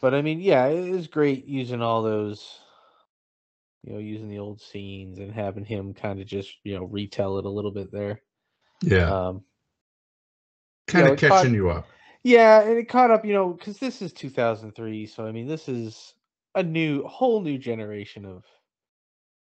but 0.00 0.14
I 0.14 0.22
mean, 0.22 0.40
yeah, 0.40 0.66
it 0.66 0.88
is 0.88 1.06
great 1.06 1.46
using 1.46 1.80
all 1.80 2.02
those, 2.02 2.58
you 3.84 3.92
know, 3.92 3.98
using 3.98 4.28
the 4.28 4.38
old 4.38 4.60
scenes 4.60 5.18
and 5.18 5.32
having 5.32 5.64
him 5.64 5.94
kind 5.94 6.20
of 6.20 6.26
just, 6.26 6.52
you 6.64 6.74
know, 6.74 6.84
retell 6.84 7.38
it 7.38 7.46
a 7.46 7.50
little 7.50 7.70
bit 7.70 7.90
there. 7.90 8.20
Yeah. 8.82 9.28
Um, 9.28 9.44
kind 10.88 11.06
know, 11.06 11.12
of 11.12 11.18
it 11.22 11.28
caught- 11.28 11.38
catching 11.42 11.54
you 11.54 11.70
up. 11.70 11.86
yeah, 12.24 12.62
and 12.62 12.78
it 12.78 12.88
caught 12.88 13.10
up, 13.10 13.24
you 13.24 13.32
know, 13.32 13.50
because 13.52 13.78
this 13.78 14.02
is 14.02 14.12
2003. 14.12 15.06
So, 15.06 15.26
I 15.26 15.32
mean, 15.32 15.46
this 15.46 15.68
is 15.68 16.14
a 16.54 16.62
new, 16.62 17.04
whole 17.06 17.40
new 17.40 17.58
generation 17.58 18.24
of 18.24 18.44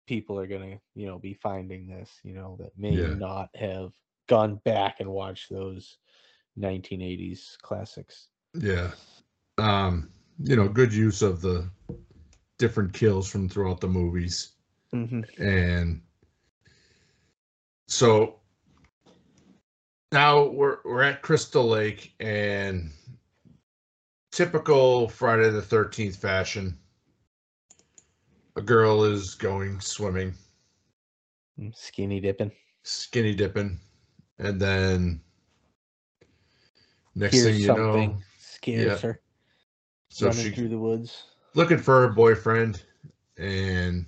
people 0.07 0.39
are 0.39 0.47
going 0.47 0.73
to, 0.73 0.81
you 0.95 1.07
know, 1.07 1.19
be 1.19 1.35
finding 1.35 1.87
this, 1.87 2.11
you 2.23 2.35
know, 2.35 2.57
that 2.61 2.71
may 2.79 2.93
Yeah. 2.93 3.15
not 3.15 3.49
have 3.55 3.93
gone 4.27 4.57
back 4.65 5.01
and 5.01 5.09
watched 5.11 5.51
those 5.51 5.99
1980s 6.59 7.57
classics. 7.63 8.29
Yeah. 8.55 8.91
Um, 9.59 10.11
you 10.43 10.57
know, 10.57 10.69
good 10.69 10.93
use 10.93 11.23
of 11.23 11.41
the 11.41 11.71
different 12.59 12.93
kills 12.93 13.31
from 13.31 13.49
throughout 13.49 13.81
the 13.81 13.89
movies. 13.89 14.53
Mm-hmm. 14.95 15.43
And 15.43 16.03
so 17.87 18.38
now 20.13 20.45
we're 20.47 20.79
we're 20.85 21.03
at 21.03 21.23
Crystal 21.23 21.67
Lake 21.67 22.15
and 22.21 22.91
typical 24.33 25.09
Friday 25.09 25.51
the 25.51 25.61
13th 25.61 26.17
fashion. 26.17 26.79
A 28.57 28.63
girl 28.63 29.05
is 29.05 29.35
going 29.35 29.81
swimming, 29.81 30.35
Mm, 31.59 31.75
Skinny 31.77 32.21
dipping. 32.21 32.53
skinny 32.83 33.35
dipping, 33.35 33.79
and 34.39 34.61
then 34.61 35.21
next 37.15 37.35
Hears 37.35 37.47
thing 37.47 37.61
you 37.61 37.67
something, 37.67 38.11
know, 38.11 38.19
scares 38.39 39.03
yeah. 39.03 39.09
her, 39.09 39.21
so 40.09 40.27
running 40.29 40.45
she 40.45 40.51
through 40.51 40.69
the 40.69 40.79
woods. 40.79 41.25
looking 41.55 41.79
for 41.79 42.01
her 42.07 42.13
boyfriend 42.13 42.83
and 43.37 44.07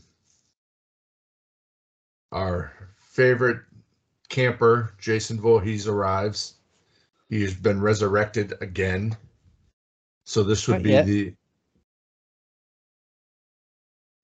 our 2.33 2.73
favorite 2.97 3.61
camper 4.31 4.95
jason 4.99 5.39
Voorhees 5.39 5.87
arrives. 5.87 6.55
He 7.29 7.43
has 7.43 7.55
been 7.55 7.81
resurrected 7.81 8.55
again. 8.63 9.17
So 10.25 10.43
this 10.43 10.67
would 10.67 10.75
Not 10.79 10.83
be 10.83 10.91
yet. 10.91 11.07
the 11.07 11.35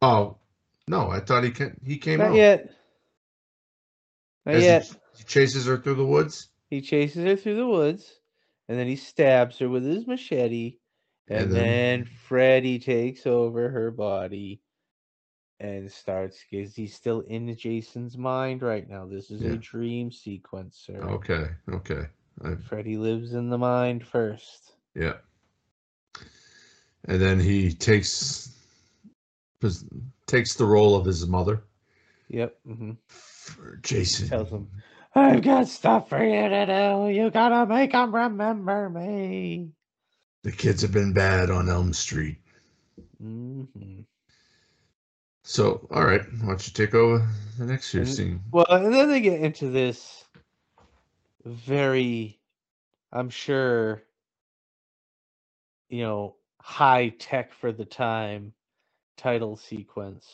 oh 0.02 0.36
no 0.88 1.08
i 1.10 1.18
thought 1.20 1.42
he 1.44 1.50
can 1.50 1.78
he 1.84 1.98
came 1.98 2.18
Not 2.18 2.28
out. 2.30 2.36
yet. 2.36 2.70
Not 4.44 4.54
As 4.56 4.90
he- 4.90 4.96
he 5.18 5.25
chases 5.25 5.66
her 5.66 5.76
through 5.78 5.94
the 5.96 6.04
woods? 6.06 6.48
He 6.70 6.80
chases 6.80 7.25
her 7.25 7.36
through 7.36 7.56
the 7.56 7.66
woods, 7.66 8.20
and 8.68 8.78
then 8.78 8.86
he 8.86 8.96
stabs 8.96 9.58
her 9.58 9.68
with 9.68 9.84
his 9.84 10.06
machete, 10.06 10.76
and, 11.28 11.44
And 11.44 11.52
then, 11.52 11.62
then- 11.62 12.04
Freddy 12.04 12.78
takes 12.78 13.26
over 13.26 13.68
her 13.70 13.90
body 13.90 14.60
and 15.60 15.90
starts 15.90 16.44
because 16.50 16.75
he's 16.75 16.94
still 16.94 17.20
in 17.20 17.54
Jason's 17.56 18.16
mind 18.16 18.62
right 18.62 18.88
now. 18.88 19.06
This 19.06 19.30
is 19.30 19.44
Yeah. 19.44 19.52
a 19.52 19.56
dream 19.56 20.10
sequence, 20.10 20.76
sir. 20.78 21.00
okay 21.02 21.48
okay 21.72 22.06
I, 22.44 22.54
Freddy 22.60 22.96
lives 22.96 23.32
in 23.34 23.48
the 23.50 23.58
mind 23.58 24.06
first. 24.06 24.76
yeah 24.94 25.14
and 27.04 27.20
then 27.20 27.40
he 27.40 27.72
takes 27.72 28.52
takes 30.26 30.54
the 30.54 30.64
role 30.66 30.94
of 30.96 31.04
his 31.04 31.26
mother 31.26 31.62
Yep. 32.28 32.58
Mm-hmm. 32.66 32.90
jason 33.82 34.28
Tells 34.28 34.50
him, 34.50 34.68
I've 35.14 35.42
got 35.42 35.68
stuff 35.68 36.08
for 36.08 36.22
you 36.25 36.48
to 36.48 36.66
do. 36.66 37.08
You 37.14 37.30
gotta 37.30 37.66
make 37.66 37.92
them 37.92 38.14
remember 38.14 38.88
me. 38.90 39.72
The 40.42 40.52
kids 40.52 40.82
have 40.82 40.92
been 40.92 41.12
bad 41.12 41.50
on 41.50 41.68
Elm 41.68 41.92
Street. 41.92 42.38
Mm 43.22 43.68
hmm 43.72 44.00
So, 45.48 45.86
all 45.92 46.04
right, 46.04 46.22
why 46.40 46.48
don't 46.48 46.66
you 46.66 46.72
take 46.72 46.92
over 46.92 47.24
the 47.56 47.66
next 47.66 47.94
And- 47.94 48.08
scene? 48.08 48.40
Well, 48.50 48.66
and 48.68 48.92
then 48.92 49.08
they 49.08 49.20
get 49.20 49.40
into 49.40 49.70
this 49.70 50.24
very, 51.44 52.40
I'm 53.12 53.30
sure, 53.30 54.02
you 55.88 56.02
know, 56.02 56.34
high 56.60 57.10
tech 57.10 57.52
for 57.52 57.70
the 57.70 57.84
time 57.84 58.54
title 59.16 59.56
sequence 59.56 60.26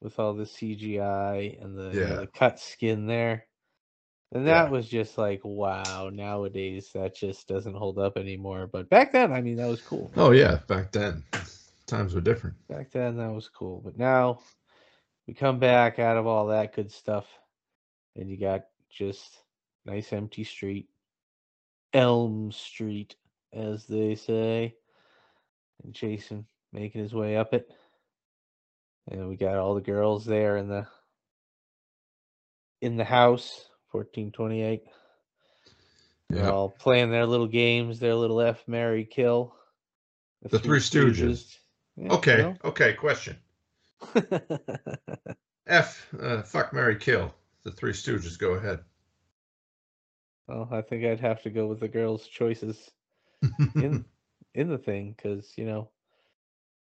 with 0.00 0.18
all 0.18 0.34
the 0.34 0.46
CGI 0.46 1.62
and 1.62 1.78
the, 1.78 1.90
you 1.94 2.00
know, 2.00 2.20
the 2.22 2.26
cut 2.26 2.58
skin 2.58 3.06
there. 3.06 3.46
And 4.32 4.44
Yeah. 4.44 4.64
that 4.64 4.72
was 4.72 4.88
just 4.88 5.16
like, 5.16 5.42
wow, 5.44 6.10
nowadays 6.12 6.90
that 6.94 7.14
just 7.14 7.46
doesn't 7.46 7.76
hold 7.76 8.00
up 8.00 8.16
anymore. 8.18 8.66
But 8.66 8.90
back 8.90 9.12
then, 9.12 9.32
I 9.32 9.40
mean, 9.42 9.58
that 9.58 9.68
was 9.68 9.80
cool. 9.80 10.10
Oh 10.16 10.32
yeah, 10.32 10.58
back 10.66 10.90
then 10.90 11.22
times 11.96 12.14
were 12.14 12.20
different. 12.20 12.56
Back 12.68 12.90
then, 12.90 13.16
that 13.16 13.32
was 13.32 13.48
cool. 13.48 13.80
But 13.84 13.98
now 13.98 14.40
we 15.26 15.34
come 15.34 15.58
back 15.58 15.98
out 15.98 16.16
of 16.16 16.26
all 16.26 16.46
that 16.48 16.74
good 16.74 16.90
stuff, 16.90 17.26
and 18.16 18.28
you 18.28 18.36
got 18.38 18.64
just 18.90 19.38
nice 19.86 20.12
empty 20.12 20.44
street, 20.44 20.88
Elm 21.92 22.50
Street, 22.52 23.16
as 23.52 23.84
they 23.86 24.14
say, 24.14 24.74
and 25.82 25.92
Jason 25.94 26.46
making 26.72 27.02
his 27.02 27.14
way 27.14 27.36
up 27.36 27.54
it. 27.54 27.68
and 29.10 29.28
we 29.28 29.36
got 29.36 29.56
all 29.58 29.74
the 29.74 29.80
girls 29.82 30.24
there 30.24 30.56
in 30.56 30.66
the 30.68 30.86
in 32.80 32.96
the 32.96 33.04
house. 33.04 33.68
Fourteen 33.92 34.32
twenty 34.32 34.62
eight. 34.62 34.82
They're 36.30 36.44
Yeah. 36.44 36.50
all 36.50 36.70
playing 36.70 37.10
their 37.10 37.26
little 37.26 37.46
games, 37.46 38.00
their 38.00 38.14
little 38.14 38.40
F 38.40 38.66
Mary 38.66 39.04
Kill. 39.04 39.54
The 40.42 40.58
Three 40.58 40.80
Stooges. 40.80 41.18
Yeah, 41.18 41.28
you 41.28 41.63
Okay. 42.00 42.38
know. 42.38 42.56
Okay. 42.64 42.92
Question. 42.94 43.36
F. 45.66 46.06
Uh, 46.20 46.42
fuck 46.42 46.72
Mary 46.72 46.96
Kill. 46.96 47.34
The 47.62 47.70
Three 47.70 47.92
Stooges. 47.92 48.38
Go 48.38 48.52
ahead. 48.54 48.80
well, 50.48 50.68
I 50.70 50.82
think 50.82 51.04
I'd 51.04 51.20
have 51.20 51.42
to 51.42 51.50
go 51.50 51.66
with 51.66 51.80
the 51.80 51.88
girls' 51.88 52.26
choices 52.26 52.90
in 53.76 54.04
in 54.54 54.68
the 54.68 54.78
thing 54.78 55.14
because 55.16 55.52
you 55.56 55.64
know, 55.64 55.90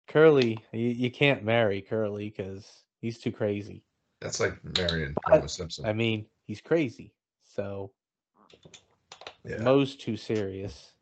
Curly, 0.08 0.64
you, 0.72 0.88
you 0.90 1.12
can't 1.12 1.44
marry 1.44 1.82
Curly 1.82 2.30
because 2.36 2.84
he's 3.02 3.20
too 3.20 3.32
crazy. 3.32 3.84
That's 4.20 4.40
like 4.40 4.58
marrying 4.78 5.14
But, 5.26 5.36
Homer 5.36 5.48
Simpson. 5.48 5.86
I 5.86 5.94
mean, 5.94 6.26
he's 6.46 6.62
crazy. 6.62 7.14
So 7.44 7.92
yeah. 9.44 9.58
Moe's 9.58 9.96
too 9.96 10.18
serious. 10.18 10.94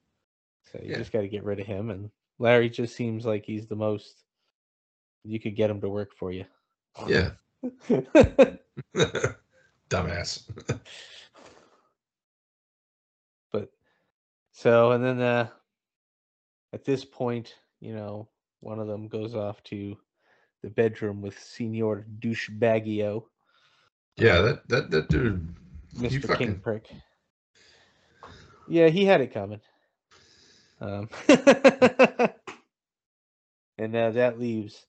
So 0.72 0.80
you 0.82 0.92
Yeah. 0.92 0.98
just 0.98 1.12
got 1.12 1.22
to 1.22 1.28
get 1.30 1.44
rid 1.44 1.60
of 1.60 1.68
him. 1.68 1.90
And 1.90 2.10
Larry 2.40 2.70
just 2.70 2.96
seems 2.96 3.26
like 3.26 3.46
he's 3.46 3.68
the 3.68 3.76
most. 3.76 4.24
You 5.24 5.40
could 5.40 5.56
get 5.56 5.70
him 5.70 5.82
to 5.82 5.90
work 5.90 6.12
for 6.18 6.32
you. 6.32 6.46
Yeah. 7.08 7.32
Dumbass. 9.90 10.44
but 13.52 13.70
so 14.52 14.92
and 14.92 15.04
then 15.04 15.20
uh 15.20 15.48
at 16.74 16.86
this 16.86 17.04
point 17.04 17.56
you 17.82 17.94
know 17.94 18.28
one 18.62 18.80
of 18.80 18.88
them 18.88 19.08
goes 19.08 19.36
off 19.36 19.62
to 19.64 19.98
the 20.62 20.70
bedroom 20.70 21.22
with 21.22 21.40
Senor 21.40 22.06
Douchebaggio, 22.20 23.24
Yeah. 24.18 24.42
That 24.42 24.68
that 24.68 24.92
that 24.92 25.08
dude. 25.10 25.56
Mr. 25.96 26.12
You 26.12 26.20
fucking- 26.22 26.56
Kingprick. 26.60 26.86
Yeah, 28.68 28.90
he 28.90 29.06
had 29.06 29.22
it 29.22 29.34
coming. 29.34 29.62
Um, 30.82 31.10
and 33.78 33.92
now 33.92 34.12
that 34.12 34.40
leaves 34.40 34.86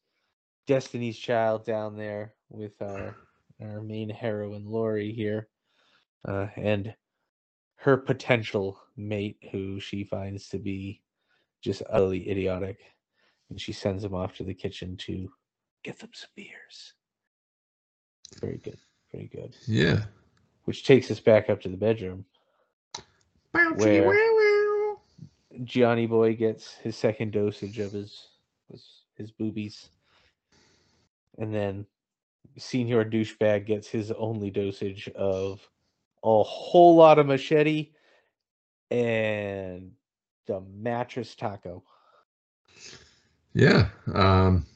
Destiny's 0.67 1.19
Child 1.19 1.65
down 1.65 1.97
there 1.97 2.35
with 2.49 2.81
our 2.81 3.17
our 3.61 3.83
main 3.83 4.09
heroine 4.09 4.65
Lori 4.67 5.13
here, 5.13 5.49
uh, 6.27 6.47
and 6.57 6.95
her 7.77 7.97
potential 7.97 8.81
mate, 8.97 9.37
who 9.53 9.81
she 9.81 10.05
finds 10.05 10.49
to 10.49 10.59
be 10.59 11.03
just 11.63 11.83
utterly 11.91 12.31
idiotic, 12.31 12.79
and 13.51 13.61
she 13.61 13.73
sends 13.73 14.03
him 14.05 14.15
off 14.15 14.35
to 14.37 14.45
the 14.45 14.55
kitchen 14.55 14.97
to 14.97 15.31
get 15.83 15.99
them 15.99 16.11
some 16.15 16.31
beers. 16.37 16.95
Very 18.41 18.59
good, 18.59 18.79
very 19.13 19.27
good. 19.27 19.57
Yeah. 19.67 20.05
Which 20.65 20.85
takes 20.85 21.11
us 21.11 21.21
back 21.21 21.51
up 21.51 21.61
to 21.63 21.69
the 21.69 21.77
bedroom. 21.77 22.25
Where- 23.77 24.05
Johnny 25.65 26.07
Boy 26.07 26.35
gets 26.35 26.75
his 26.75 26.97
second 26.97 27.33
dosage 27.33 27.79
of 27.79 27.93
his 27.93 28.29
his, 28.71 29.03
his 29.17 29.31
boobies, 29.31 29.89
and 31.39 31.55
then 31.55 31.87
Senior 32.57 33.05
Douchebag 33.05 33.67
gets 33.67 33.89
his 33.89 34.11
only 34.13 34.51
dosage 34.51 35.09
of 35.15 35.67
a 36.23 36.43
whole 36.43 36.97
lot 36.97 37.19
of 37.19 37.27
machete 37.27 37.91
and 38.91 39.93
the 40.47 40.61
mattress 40.77 41.35
taco. 41.35 41.83
Yeah. 43.55 43.89
Um, 44.15 44.67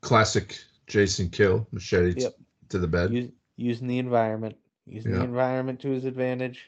classic 0.00 0.62
Jason 0.86 1.28
Kill 1.28 1.66
machete 1.72 2.14
t- 2.14 2.28
to 2.68 2.78
the 2.78 2.88
bed. 2.88 3.12
Use, 3.12 3.30
using 3.56 3.86
the 3.86 3.98
environment, 3.98 4.56
using 4.86 5.12
the 5.12 5.22
environment 5.22 5.80
to 5.80 5.90
his 5.90 6.04
advantage. 6.04 6.66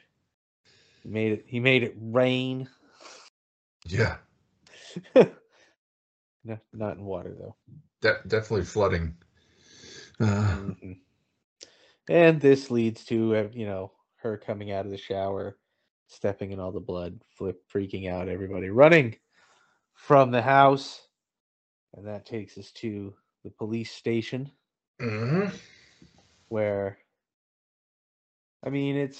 He 1.03 1.09
made 1.09 1.31
it. 1.33 1.45
He 1.47 1.59
made 1.59 1.83
it 1.83 1.95
rain. 1.99 2.67
Yeah. 3.87 4.17
no, 5.15 6.57
not 6.73 6.97
in 6.97 7.03
water 7.03 7.35
though. 7.37 7.55
De- 8.01 8.27
definitely 8.27 8.65
flooding. 8.65 9.15
Uh. 10.19 10.69
And 12.09 12.39
this 12.39 12.69
leads 12.69 13.05
to 13.05 13.35
uh, 13.35 13.47
you 13.53 13.65
know 13.65 13.91
her 14.17 14.37
coming 14.37 14.71
out 14.71 14.85
of 14.85 14.91
the 14.91 14.97
shower, 14.97 15.57
stepping 16.07 16.51
in 16.51 16.59
all 16.59 16.71
the 16.71 16.79
blood, 16.79 17.21
flip, 17.37 17.61
freaking 17.73 18.09
out, 18.11 18.29
everybody 18.29 18.69
running 18.69 19.15
from 19.93 20.31
the 20.31 20.41
house, 20.41 21.01
and 21.93 22.07
that 22.07 22.25
takes 22.25 22.57
us 22.57 22.71
to 22.71 23.13
the 23.43 23.49
police 23.51 23.91
station 23.91 24.51
mhm. 25.01 25.53
where, 26.47 26.97
I 28.65 28.69
mean, 28.69 28.95
it's 28.95 29.19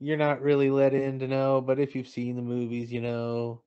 you're 0.00 0.16
not 0.16 0.42
really 0.42 0.70
let 0.70 0.94
in 0.94 1.18
to 1.20 1.28
know, 1.28 1.60
but 1.60 1.78
if 1.78 1.94
you've 1.94 2.08
seen 2.08 2.36
the 2.36 2.42
movies, 2.42 2.92
you 2.92 3.00
know. 3.00 3.62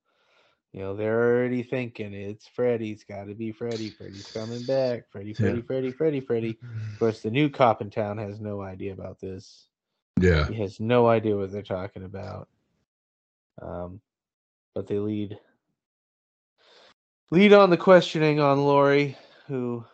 You 0.74 0.80
know, 0.80 0.96
they're 0.96 1.38
already 1.38 1.62
thinking 1.62 2.16
it's 2.16 2.48
Freddy. 2.48 2.90
It's 2.90 3.04
got 3.04 3.26
to 3.26 3.36
be 3.36 3.52
Freddy. 3.52 3.92
Freddy's 3.92 4.32
coming 4.34 4.64
back. 4.64 5.04
Freddy, 5.12 5.32
Freddy, 5.32 5.62
Freddy, 5.62 5.92
Freddy, 5.92 6.20
Freddy. 6.20 6.58
Of 6.94 6.98
course, 6.98 7.22
the 7.22 7.30
new 7.30 7.48
cop 7.48 7.84
in 7.84 7.92
town 7.92 8.18
has 8.18 8.42
no 8.42 8.60
idea 8.60 8.92
about 8.92 9.20
this. 9.20 9.68
Yeah. 10.20 10.48
He 10.48 10.56
has 10.56 10.80
no 10.80 11.08
idea 11.08 11.38
what 11.38 11.52
they're 11.52 11.62
talking 11.62 12.04
about. 12.04 12.48
Um, 13.62 14.02
but 14.74 14.88
they 14.88 14.98
lead 14.98 15.38
lead 17.30 17.54
on 17.54 17.70
the 17.70 17.78
questioning 17.78 18.40
on 18.40 18.66
Lori, 18.66 19.16
who 19.48 19.86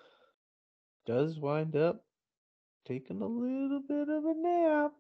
does 1.06 1.38
wind 1.38 1.76
up 1.76 2.06
taking 2.88 3.22
a 3.22 3.26
little 3.26 3.82
bit 3.82 4.08
of 4.08 4.24
a 4.24 4.34
nap. 4.34 4.94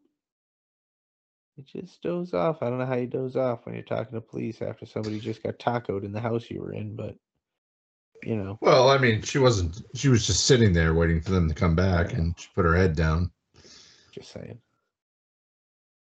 Just 1.66 2.02
doze 2.02 2.34
off. 2.34 2.62
I 2.62 2.70
don't 2.70 2.80
know 2.80 2.86
how 2.86 2.96
you 2.96 3.08
doze 3.08 3.36
off 3.36 3.66
when 3.66 3.76
you're 3.76 3.84
talking 3.84 4.14
to 4.14 4.22
police 4.22 4.62
after 4.62 4.86
somebody 4.86 5.20
just 5.20 5.44
got 5.44 5.60
tacoed 5.60 6.04
in 6.04 6.12
the 6.12 6.20
house 6.20 6.50
you 6.50 6.62
were 6.62 6.74
in, 6.74 6.96
but 6.96 7.16
you 8.24 8.36
know. 8.36 8.58
Well, 8.62 8.90
I 8.90 8.98
mean, 8.98 9.22
she 9.22 9.40
wasn't. 9.40 9.82
She 9.96 10.10
was 10.10 10.26
just 10.28 10.46
sitting 10.46 10.74
there 10.74 10.94
waiting 10.94 11.22
for 11.22 11.32
them 11.32 11.48
to 11.48 11.56
come 11.56 11.76
back, 11.76 12.12
Yeah. 12.12 12.18
and 12.20 12.40
she 12.40 12.50
put 12.56 12.66
her 12.66 12.76
head 12.76 12.96
down. 12.96 13.32
Just 14.12 14.32
saying. 14.32 14.60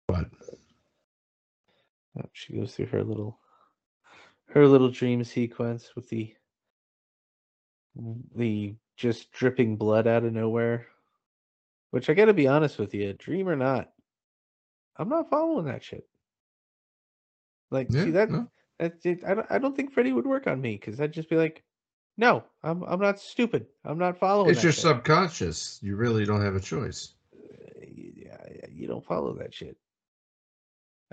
But 0.07 0.29
she 2.33 2.57
goes 2.57 2.75
through 2.75 2.87
her 2.87 3.03
little 3.03 3.39
her 4.47 4.67
little 4.67 4.89
dream 4.89 5.23
sequence 5.23 5.95
with 5.95 6.09
the 6.09 6.33
the 8.35 8.75
just 8.97 9.31
dripping 9.31 9.77
blood 9.77 10.07
out 10.07 10.25
of 10.25 10.33
nowhere. 10.33 10.87
Which 11.91 12.09
I 12.09 12.13
gotta 12.13 12.33
be 12.33 12.47
honest 12.47 12.79
with 12.79 12.93
you, 12.93 13.13
dream 13.13 13.49
or 13.49 13.55
not, 13.55 13.91
I'm 15.01 15.09
not 15.09 15.31
following 15.31 15.65
that 15.65 15.83
shit. 15.83 16.07
Like, 17.71 17.87
yeah, 17.89 18.03
see 18.03 18.11
that 18.11 18.29
no, 18.29 18.47
that's 18.77 19.03
it. 19.05 19.23
I 19.25 19.33
don't 19.33 19.47
I 19.49 19.57
don't 19.57 19.75
think 19.75 19.91
Freddy 19.91 20.13
would 20.13 20.27
work 20.27 20.45
on 20.45 20.61
me 20.61 20.75
because 20.75 21.01
I'd 21.01 21.11
just 21.11 21.29
be 21.29 21.37
like, 21.37 21.63
no, 22.17 22.43
I'm 22.63 22.83
I'm 22.83 22.99
not 22.99 23.19
stupid. 23.19 23.65
I'm 23.83 23.97
not 23.97 24.19
following. 24.19 24.51
it's 24.51 24.61
your 24.61 24.71
shit." 24.71 24.83
subconscious. 24.83 25.79
You 25.81 25.95
really 25.95 26.23
don't 26.23 26.43
have 26.43 26.55
a 26.55 26.59
choice. 26.59 27.15
Uh, 27.33 27.81
yeah, 27.81 28.37
yeah, 28.55 28.67
you 28.71 28.87
don't 28.87 29.05
follow 29.05 29.33
that 29.39 29.53
shit. 29.53 29.75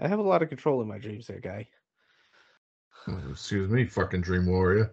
I 0.01 0.07
have 0.07 0.19
a 0.19 0.23
lot 0.23 0.43
of 0.43 0.51
control 0.51 0.83
in 0.83 0.89
my 0.89 0.99
dreams, 0.99 1.27
there, 1.27 1.41
guy. 1.41 1.67
Oh, 3.07 3.21
excuse 3.31 3.71
me, 3.71 3.87
fucking 3.87 4.21
dream 4.21 4.47
warrior. 4.47 4.93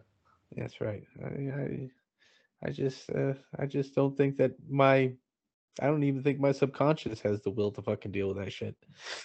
That's 0.56 0.80
right. 0.80 1.04
I, 1.24 1.28
I, 1.28 1.90
I 2.64 2.70
just, 2.72 3.10
uh, 3.12 3.34
I 3.60 3.66
just 3.66 3.94
don't 3.94 4.16
think 4.16 4.38
that 4.38 4.54
my, 4.70 5.12
I 5.82 5.88
don't 5.88 6.04
even 6.04 6.24
think 6.24 6.40
my 6.40 6.52
subconscious 6.52 7.20
has 7.22 7.42
the 7.42 7.50
will 7.50 7.72
to 7.72 7.82
fucking 7.82 8.12
deal 8.12 8.30
with 8.30 8.38
that 8.38 8.54
shit. 8.54 8.76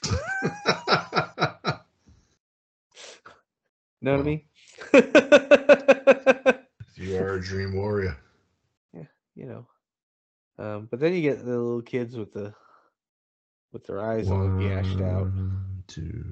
Know 4.03 4.13
what 4.13 4.21
I 4.21 4.25
mean? 4.25 4.43
you 6.97 7.17
are 7.19 7.35
a 7.35 7.43
dream 7.43 7.77
warrior. 7.77 8.17
Yeah, 8.95 9.05
you 9.35 9.47
know. 9.47 9.67
Um, 10.59 10.89
but 10.91 11.01
then 11.01 11.13
you 11.15 11.21
get 11.23 11.45
the 11.45 11.51
little 11.51 11.83
kids 11.83 12.17
with 12.17 12.33
the, 12.33 12.55
with 13.73 13.87
their 13.87 14.01
eyes 14.01 14.31
all 14.31 14.59
gashed 14.59 15.01
out. 15.03 15.25
One, 15.25 15.85
two, 15.87 16.25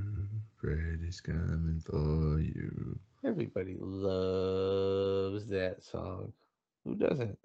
Freddy's 0.59 1.20
coming 1.20 1.83
for 1.85 2.40
you. 2.40 2.98
Everybody 3.24 3.76
loves 3.78 5.46
that 5.48 5.83
song. 5.83 6.33
Who 6.85 6.94
doesn't? 6.94 7.38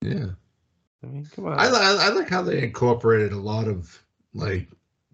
Yeah, 0.00 0.30
I 1.02 1.06
mean, 1.06 1.26
come 1.34 1.46
on. 1.46 1.58
I, 1.58 1.66
I 1.66 2.08
like 2.10 2.28
how 2.28 2.42
they 2.42 2.62
incorporated 2.62 3.32
a 3.32 3.36
lot 3.38 3.68
of 3.68 3.96
like 4.34 4.68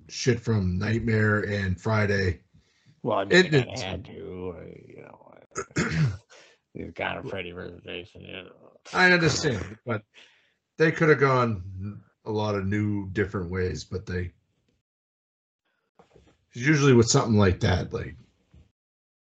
shit 0.08 0.40
from 0.40 0.78
Nightmare 0.78 1.40
and 1.42 1.80
Friday. 1.80 2.40
well, 3.02 3.18
I 3.18 3.24
mean, 3.24 3.38
it- 3.38 3.50
they 3.50 3.64
kinda 3.64 3.80
had 3.80 4.04
to, 4.06 4.54
uh, 4.58 4.64
you 4.86 5.02
know. 5.02 5.20
He's 6.74 6.90
got 6.92 7.18
a 7.18 7.22
Freddy 7.22 7.52
versus 7.52 7.80
Jason, 7.84 8.22
you 8.22 8.32
know. 8.32 8.50
I 8.92 9.12
understand, 9.12 9.78
but 9.86 10.02
they 10.76 10.90
could 10.90 11.08
have 11.08 11.20
gone 11.20 12.02
a 12.24 12.30
lot 12.32 12.54
of 12.56 12.66
new, 12.66 13.08
different 13.10 13.50
ways. 13.50 13.84
But 13.84 14.06
they 14.06 14.32
usually 16.54 16.92
with 16.94 17.08
something 17.08 17.36
like 17.38 17.60
that, 17.60 17.92
like 17.92 18.16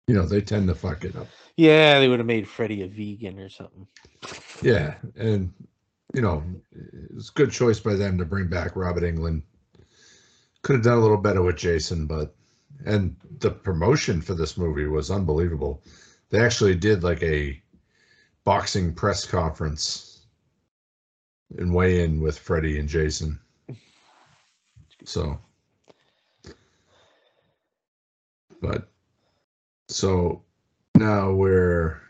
You 0.08 0.16
know, 0.16 0.26
they 0.26 0.42
tend 0.42 0.68
to 0.68 0.76
fuck 0.76 1.04
it 1.06 1.16
up. 1.16 1.28
Yeah, 1.56 2.00
they 2.00 2.08
would 2.08 2.20
have 2.20 2.26
made 2.28 2.48
Freddy 2.48 2.82
a 2.82 2.88
vegan 2.88 3.40
or 3.40 3.50
something. 3.50 3.88
Yeah, 4.62 4.96
and 5.16 5.54
you 6.14 6.22
know, 6.22 6.44
it's 7.18 7.30
a 7.30 7.34
good 7.34 7.52
choice 7.52 7.80
by 7.80 7.96
them 7.96 8.18
to 8.18 8.26
bring 8.26 8.48
back 8.48 8.76
Robert 8.76 9.04
Englund. 9.04 9.42
Could 10.62 10.76
have 10.78 10.84
done 10.84 11.00
a 11.00 11.02
little 11.02 11.18
better 11.18 11.42
with 11.42 11.58
Jason, 11.58 12.06
but 12.06 12.36
and 12.86 13.16
the 13.40 13.52
promotion 13.52 14.22
for 14.22 14.34
this 14.34 14.58
movie 14.58 14.88
was 14.88 15.12
unbelievable. 15.12 15.82
They 16.30 16.40
actually 16.40 16.76
did 16.76 17.04
like 17.04 17.22
a 17.24 17.62
boxing 18.44 18.94
press 18.94 19.26
conference 19.26 20.26
and 21.58 21.74
weigh 21.74 22.04
in 22.04 22.22
with 22.22 22.38
Freddy 22.38 22.80
and 22.80 22.90
Jason. 22.90 23.40
So, 25.06 25.40
but 28.62 28.90
so 29.90 30.44
now 30.96 31.32
we're 31.32 32.02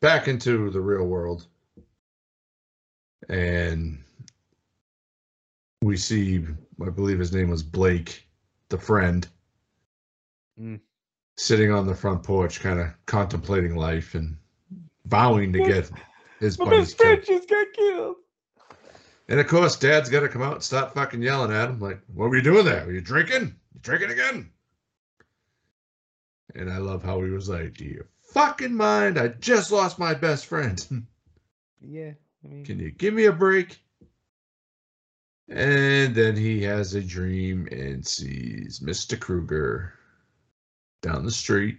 back 0.00 0.26
into 0.28 0.70
the 0.70 0.80
real 0.80 1.04
world 1.06 1.46
and 3.28 4.02
we 5.82 5.96
see 5.96 6.44
i 6.84 6.88
believe 6.90 7.18
his 7.18 7.32
name 7.32 7.50
was 7.50 7.62
blake 7.62 8.26
the 8.68 8.78
friend 8.78 9.28
Mm. 10.60 10.80
sitting 11.38 11.72
on 11.72 11.86
the 11.86 11.94
front 11.94 12.22
porch 12.22 12.60
kind 12.60 12.78
of 12.78 12.88
contemplating 13.06 13.74
life 13.74 14.14
and 14.14 14.36
vowing 15.06 15.50
to 15.54 15.60
get 15.60 15.90
his 16.40 16.58
My 16.58 16.66
best 16.70 16.98
friend 16.98 17.22
killed 17.22 17.38
just 17.38 17.48
got 17.48 17.66
killed. 17.72 18.16
and 19.28 19.40
of 19.40 19.46
course 19.48 19.76
dad's 19.76 20.10
got 20.10 20.20
to 20.20 20.28
come 20.28 20.42
out 20.42 20.54
and 20.56 20.62
start 20.62 20.92
fucking 20.92 21.22
yelling 21.22 21.50
at 21.50 21.70
him 21.70 21.80
like 21.80 22.00
what 22.12 22.28
were 22.28 22.36
you 22.36 22.42
doing 22.42 22.66
there? 22.66 22.84
Were 22.84 22.92
you 22.92 23.00
drinking? 23.00 23.56
You 23.74 23.80
drinking 23.80 24.10
again? 24.10 24.50
And 26.54 26.70
i 26.70 26.76
love 26.76 27.02
how 27.02 27.22
he 27.22 27.30
was 27.30 27.48
like 27.48 27.72
do 27.74 27.86
you 27.86 28.04
fucking 28.34 28.74
mind? 28.74 29.18
I 29.18 29.28
just 29.28 29.72
lost 29.72 29.98
my 29.98 30.12
best 30.14 30.46
friend. 30.46 30.86
Yeah, 31.84 32.12
Can 32.42 32.78
you 32.78 32.90
give 32.90 33.14
me 33.14 33.26
a 33.26 33.32
break? 33.32 33.80
And 35.48 36.14
then 36.14 36.36
he 36.36 36.62
has 36.62 36.94
a 36.94 37.02
dream 37.02 37.68
and 37.70 38.06
sees 38.06 38.80
Mr. 38.80 39.18
Krueger 39.18 39.92
down 41.02 41.24
the 41.24 41.30
street. 41.30 41.78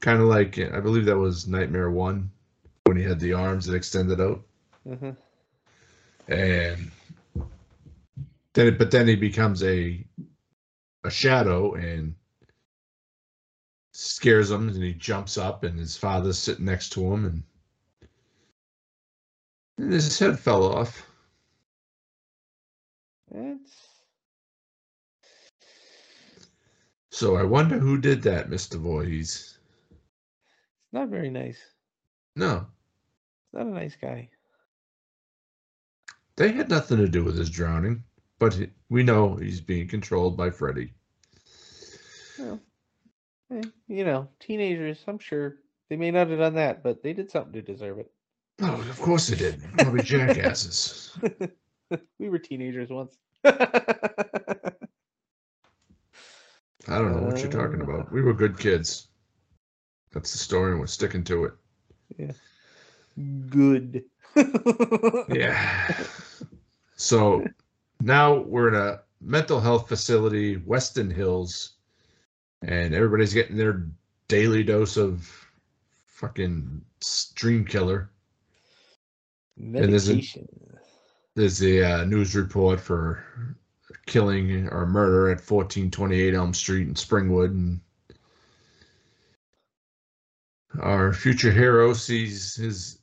Kind 0.00 0.20
of 0.20 0.28
like, 0.28 0.58
I 0.58 0.80
believe 0.80 1.06
that 1.06 1.16
was 1.16 1.48
Nightmare 1.48 1.90
1 1.90 2.30
when 2.84 2.96
he 2.96 3.02
had 3.02 3.18
the 3.18 3.32
arms 3.32 3.66
that 3.66 3.74
extended 3.74 4.20
out. 4.20 4.42
uh-huh. 4.90 5.12
And 6.28 6.90
then, 8.54 8.76
but 8.78 8.90
then 8.90 9.06
he 9.08 9.16
becomes 9.16 9.62
a 9.62 10.06
a 11.04 11.10
shadow 11.10 11.74
and 11.74 12.14
scares 13.92 14.50
him 14.50 14.68
and 14.68 14.82
he 14.82 14.94
jumps 14.94 15.36
up 15.36 15.64
and 15.64 15.78
his 15.78 15.96
father's 15.96 16.38
sitting 16.38 16.64
next 16.64 16.90
to 16.90 17.12
him 17.12 17.26
and 17.26 17.42
his 19.78 20.18
head 20.18 20.38
fell 20.38 20.64
off. 20.64 21.06
it's 23.30 23.88
So 27.10 27.36
I 27.36 27.44
wonder 27.44 27.78
who 27.78 27.98
did 27.98 28.22
that, 28.22 28.50
Mr. 28.50 28.76
Voorhees. 28.78 29.58
it's 29.90 30.92
not 30.92 31.08
very 31.08 31.30
nice. 31.30 31.60
No, 32.36 32.66
It's 33.46 33.54
not 33.54 33.66
a 33.66 33.70
nice 33.70 33.96
guy. 33.96 34.30
they 36.36 36.50
had 36.52 36.68
nothing 36.68 36.98
to 36.98 37.08
do 37.08 37.22
with 37.24 37.36
his 37.38 37.50
drowning, 37.50 38.02
but 38.38 38.58
we 38.88 39.02
know 39.04 39.36
he's 39.36 39.60
being 39.60 39.86
controlled 39.88 40.36
by 40.36 40.50
Freddy. 40.50 40.92
Well, 42.38 42.60
eh, 43.52 43.62
you 43.86 44.04
know, 44.04 44.28
teenagers. 44.40 45.04
I'm 45.06 45.18
sure 45.18 45.56
they 45.88 45.96
may 45.96 46.10
not 46.10 46.28
have 46.28 46.38
done 46.40 46.54
that, 46.54 46.82
but 46.82 47.02
they 47.02 47.12
did 47.12 47.30
something 47.30 47.52
to 47.52 47.62
deserve 47.62 48.00
it. 48.00 48.10
Oh, 48.60 48.74
of 48.74 49.00
course 49.00 49.28
they 49.28 49.36
did. 49.36 49.62
Probably 49.78 50.02
jackasses. 50.02 51.16
we 52.18 52.28
were 52.28 52.38
teenagers 52.38 52.90
once. 52.90 53.16
I 53.44 53.52
don't 56.88 57.16
know 57.16 57.22
what 57.26 57.40
you're 57.40 57.50
talking 57.50 57.80
about. 57.80 58.12
We 58.12 58.22
were 58.22 58.34
good 58.34 58.58
kids. 58.58 59.08
That's 60.12 60.32
the 60.32 60.38
story, 60.38 60.72
and 60.72 60.80
we're 60.80 60.86
sticking 60.86 61.24
to 61.24 61.44
it. 61.44 61.52
Yeah. 62.18 62.32
Good. 63.48 64.04
Yeah. 65.28 65.94
So 66.96 67.44
now 68.00 68.38
we're 68.40 68.68
in 68.68 68.74
a 68.74 69.00
mental 69.20 69.60
health 69.60 69.88
facility, 69.88 70.56
Westin 70.56 71.12
Hills, 71.12 71.74
and 72.62 72.94
everybody's 72.94 73.34
getting 73.34 73.56
their 73.56 73.86
daily 74.28 74.62
dose 74.64 74.96
of 74.96 75.28
fucking 76.06 76.82
stream 77.00 77.64
killer. 77.64 78.10
There's 79.56 80.08
a- 80.08 80.14
Medication. 80.14 80.48
There's 81.36 81.62
a 81.62 81.82
uh, 81.82 82.04
news 82.04 82.36
report 82.36 82.80
for 82.80 83.24
killing 84.06 84.68
or 84.68 84.86
murder 84.86 85.30
at 85.30 85.38
1428 85.38 86.34
Elm 86.34 86.54
Street 86.54 86.86
in 86.86 86.94
Springwood, 86.94 87.50
and 87.50 87.80
our 90.80 91.12
future 91.12 91.50
hero 91.50 91.92
sees 91.92 92.54
his 92.54 92.98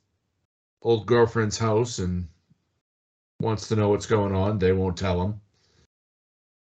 old 0.82 1.06
girlfriend's 1.06 1.58
house 1.58 1.98
and 1.98 2.26
wants 3.40 3.68
to 3.68 3.76
know 3.76 3.88
what's 3.90 4.06
going 4.06 4.34
on. 4.34 4.58
They 4.58 4.72
won't 4.72 4.96
tell 4.96 5.22
him, 5.22 5.40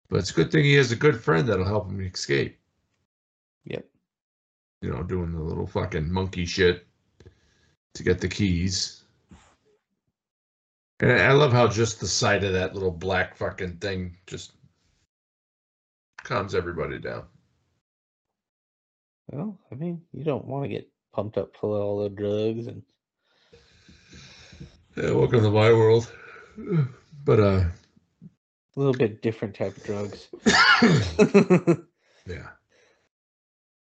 but 0.09 0.21
it's 0.21 0.31
a 0.31 0.35
good 0.35 0.51
thing 0.51 0.65
he 0.65 0.75
has 0.75 0.93
a 0.93 0.97
good 0.97 1.21
friend 1.21 1.47
that'll 1.49 1.67
help 1.67 1.91
him 1.91 2.01
escape. 2.01 2.59
Yep. 3.65 3.87
You 4.81 4.91
know, 4.91 5.03
doing 5.03 5.33
the 5.33 5.43
little 5.43 5.67
fucking 5.67 6.11
monkey 6.11 6.47
shit 6.47 6.87
to 7.95 8.03
get 8.03 8.21
the 8.21 8.29
keys. 8.29 8.98
And 11.01 11.13
I 11.13 11.33
love 11.33 11.53
how 11.53 11.69
just 11.69 12.01
the 12.01 12.09
sight 12.09 12.43
of 12.43 12.55
that 12.55 12.75
little 12.75 12.91
black 12.91 13.37
fucking 13.37 13.77
thing 13.77 14.17
just 14.27 14.53
calms 16.25 16.55
everybody 16.55 16.99
down. 16.99 17.25
Well, 19.31 19.59
I 19.71 19.77
mean, 19.77 20.03
you 20.13 20.25
don't 20.25 20.47
want 20.47 20.65
to 20.65 20.69
get 20.69 20.91
pumped 21.13 21.39
up 21.39 21.55
full 21.57 21.77
of 21.77 21.83
all 21.83 22.03
the 22.03 22.09
drugs 22.09 22.67
and 22.67 22.83
Yeah, 24.97 25.13
welcome 25.13 25.43
to 25.43 25.51
my 25.51 25.73
world. 25.73 26.13
But 27.25 27.41
uh 27.41 27.65
a 28.77 28.79
little 28.79 28.95
bit 28.95 29.23
different 29.23 29.55
type 29.55 29.77
of 29.77 29.85
drugs. 29.85 30.29
yeah. 32.27 32.49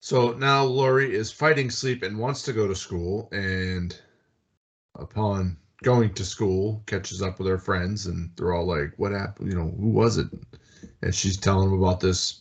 So 0.01 0.33
now 0.33 0.65
Lori 0.65 1.15
is 1.15 1.33
fighting 1.33 1.69
sleep 1.71 2.03
and 2.03 2.19
wants 2.19 2.43
to 2.43 2.53
go 2.53 2.67
to 2.67 2.75
school 2.75 3.29
and 3.33 3.99
upon 4.95 5.57
going 5.83 6.13
to 6.15 6.25
school 6.25 6.83
catches 6.87 7.23
up 7.23 7.39
with 7.39 7.49
her 7.49 7.59
friends 7.59 8.07
and 8.07 8.31
they're 8.37 8.53
all 8.53 8.67
like 8.67 8.93
what 8.97 9.13
happened 9.13 9.51
you 9.51 9.57
know 9.57 9.73
who 9.79 9.89
was 9.89 10.19
it? 10.19 10.27
And 11.03 11.15
she's 11.15 11.37
telling 11.37 11.71
them 11.71 11.81
about 11.81 12.01
this 12.01 12.41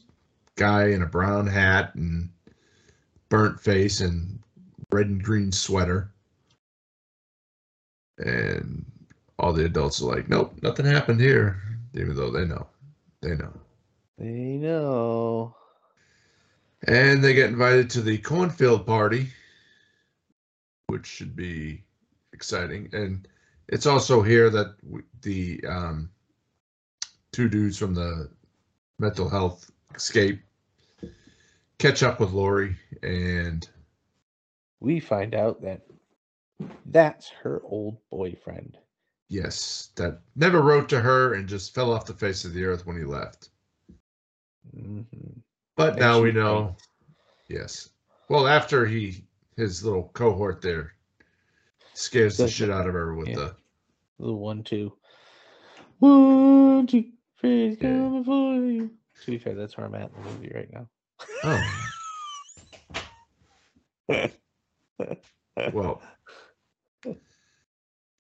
guy 0.56 0.88
in 0.88 1.04
a 1.04 1.08
brown 1.08 1.46
hat 1.48 1.94
and 1.96 2.30
burnt 3.30 3.60
face 3.60 4.02
and 4.02 4.40
red 4.92 5.08
and 5.08 5.24
green 5.24 5.52
sweater. 5.52 6.12
And 8.18 8.86
all 9.38 9.54
the 9.54 9.66
adults 9.66 10.02
are 10.02 10.06
like 10.06 10.30
nope 10.30 10.54
nothing 10.64 10.86
happened 10.86 11.22
here 11.22 11.62
even 11.94 12.16
though 12.16 12.32
they 12.32 12.46
know 12.46 12.68
they 13.22 13.36
know. 13.36 13.54
They 14.18 14.58
know. 14.58 15.56
and 16.88 17.24
they 17.24 17.34
get 17.34 17.50
invited 17.50 17.90
to 17.92 18.02
the 18.02 18.18
cornfield 18.20 18.86
party, 18.86 19.30
which 20.88 21.06
should 21.06 21.36
be 21.36 21.84
exciting. 22.38 22.90
And 22.94 23.28
it's 23.68 23.88
also 23.88 24.22
here 24.22 24.50
that 24.52 24.76
the 25.24 25.64
um, 25.68 26.12
two 27.32 27.50
dudes 27.50 27.78
from 27.78 27.96
the 27.96 28.30
mental 29.00 29.30
health 29.30 29.72
escape 29.96 30.42
catch 31.80 32.04
up 32.04 32.20
with 32.20 32.32
Lori, 32.32 32.78
and 33.04 33.68
We 34.80 35.00
find 35.00 35.36
out 35.36 35.62
that 35.64 35.82
that's 36.86 37.30
her 37.44 37.62
old 37.64 37.98
boyfriend. 38.12 38.78
yes, 39.30 39.90
that 39.96 40.22
never 40.36 40.62
wrote 40.62 40.90
to 40.90 41.02
her 41.02 41.34
and 41.34 41.48
just 41.50 41.74
fell 41.74 41.92
off 41.92 42.06
the 42.06 42.14
face 42.14 42.46
of 42.46 42.54
the 42.54 42.66
earth 42.66 42.86
when 42.86 42.98
he 42.98 43.04
left. 43.06 43.50
hmm 44.74 45.02
But 45.76 45.98
now 45.98 46.22
we 46.22 46.32
know, 46.32 46.76
yes. 47.50 47.90
Well, 48.30 48.48
after 48.48 48.86
he 48.86 49.26
his 49.56 49.84
little 49.84 50.10
cohort 50.14 50.62
there 50.62 50.94
scares 51.98 52.38
the 52.38 52.48
shit 52.48 52.70
out 52.70 52.88
of 52.88 52.94
her 52.94 53.14
with 53.16 53.28
yeah. 53.30 53.36
the 53.36 53.56
The 54.20 54.34
one, 54.34 54.64
two. 54.64 54.94
One, 56.00 56.86
two, 56.88 57.06
faith 57.38 57.80
Yeah. 57.82 57.90
coming 57.90 58.24
for 58.24 58.54
you. 58.56 58.92
To 59.26 59.32
be 59.32 59.38
fair, 59.40 59.56
that's 59.56 59.76
where 59.78 59.88
I'm 59.88 59.96
at 59.96 60.12
in 60.16 60.24
the 60.24 60.30
movie 60.30 60.52
right 60.54 60.72
now. 60.72 60.90
oh 61.44 61.74
well. 65.74 66.02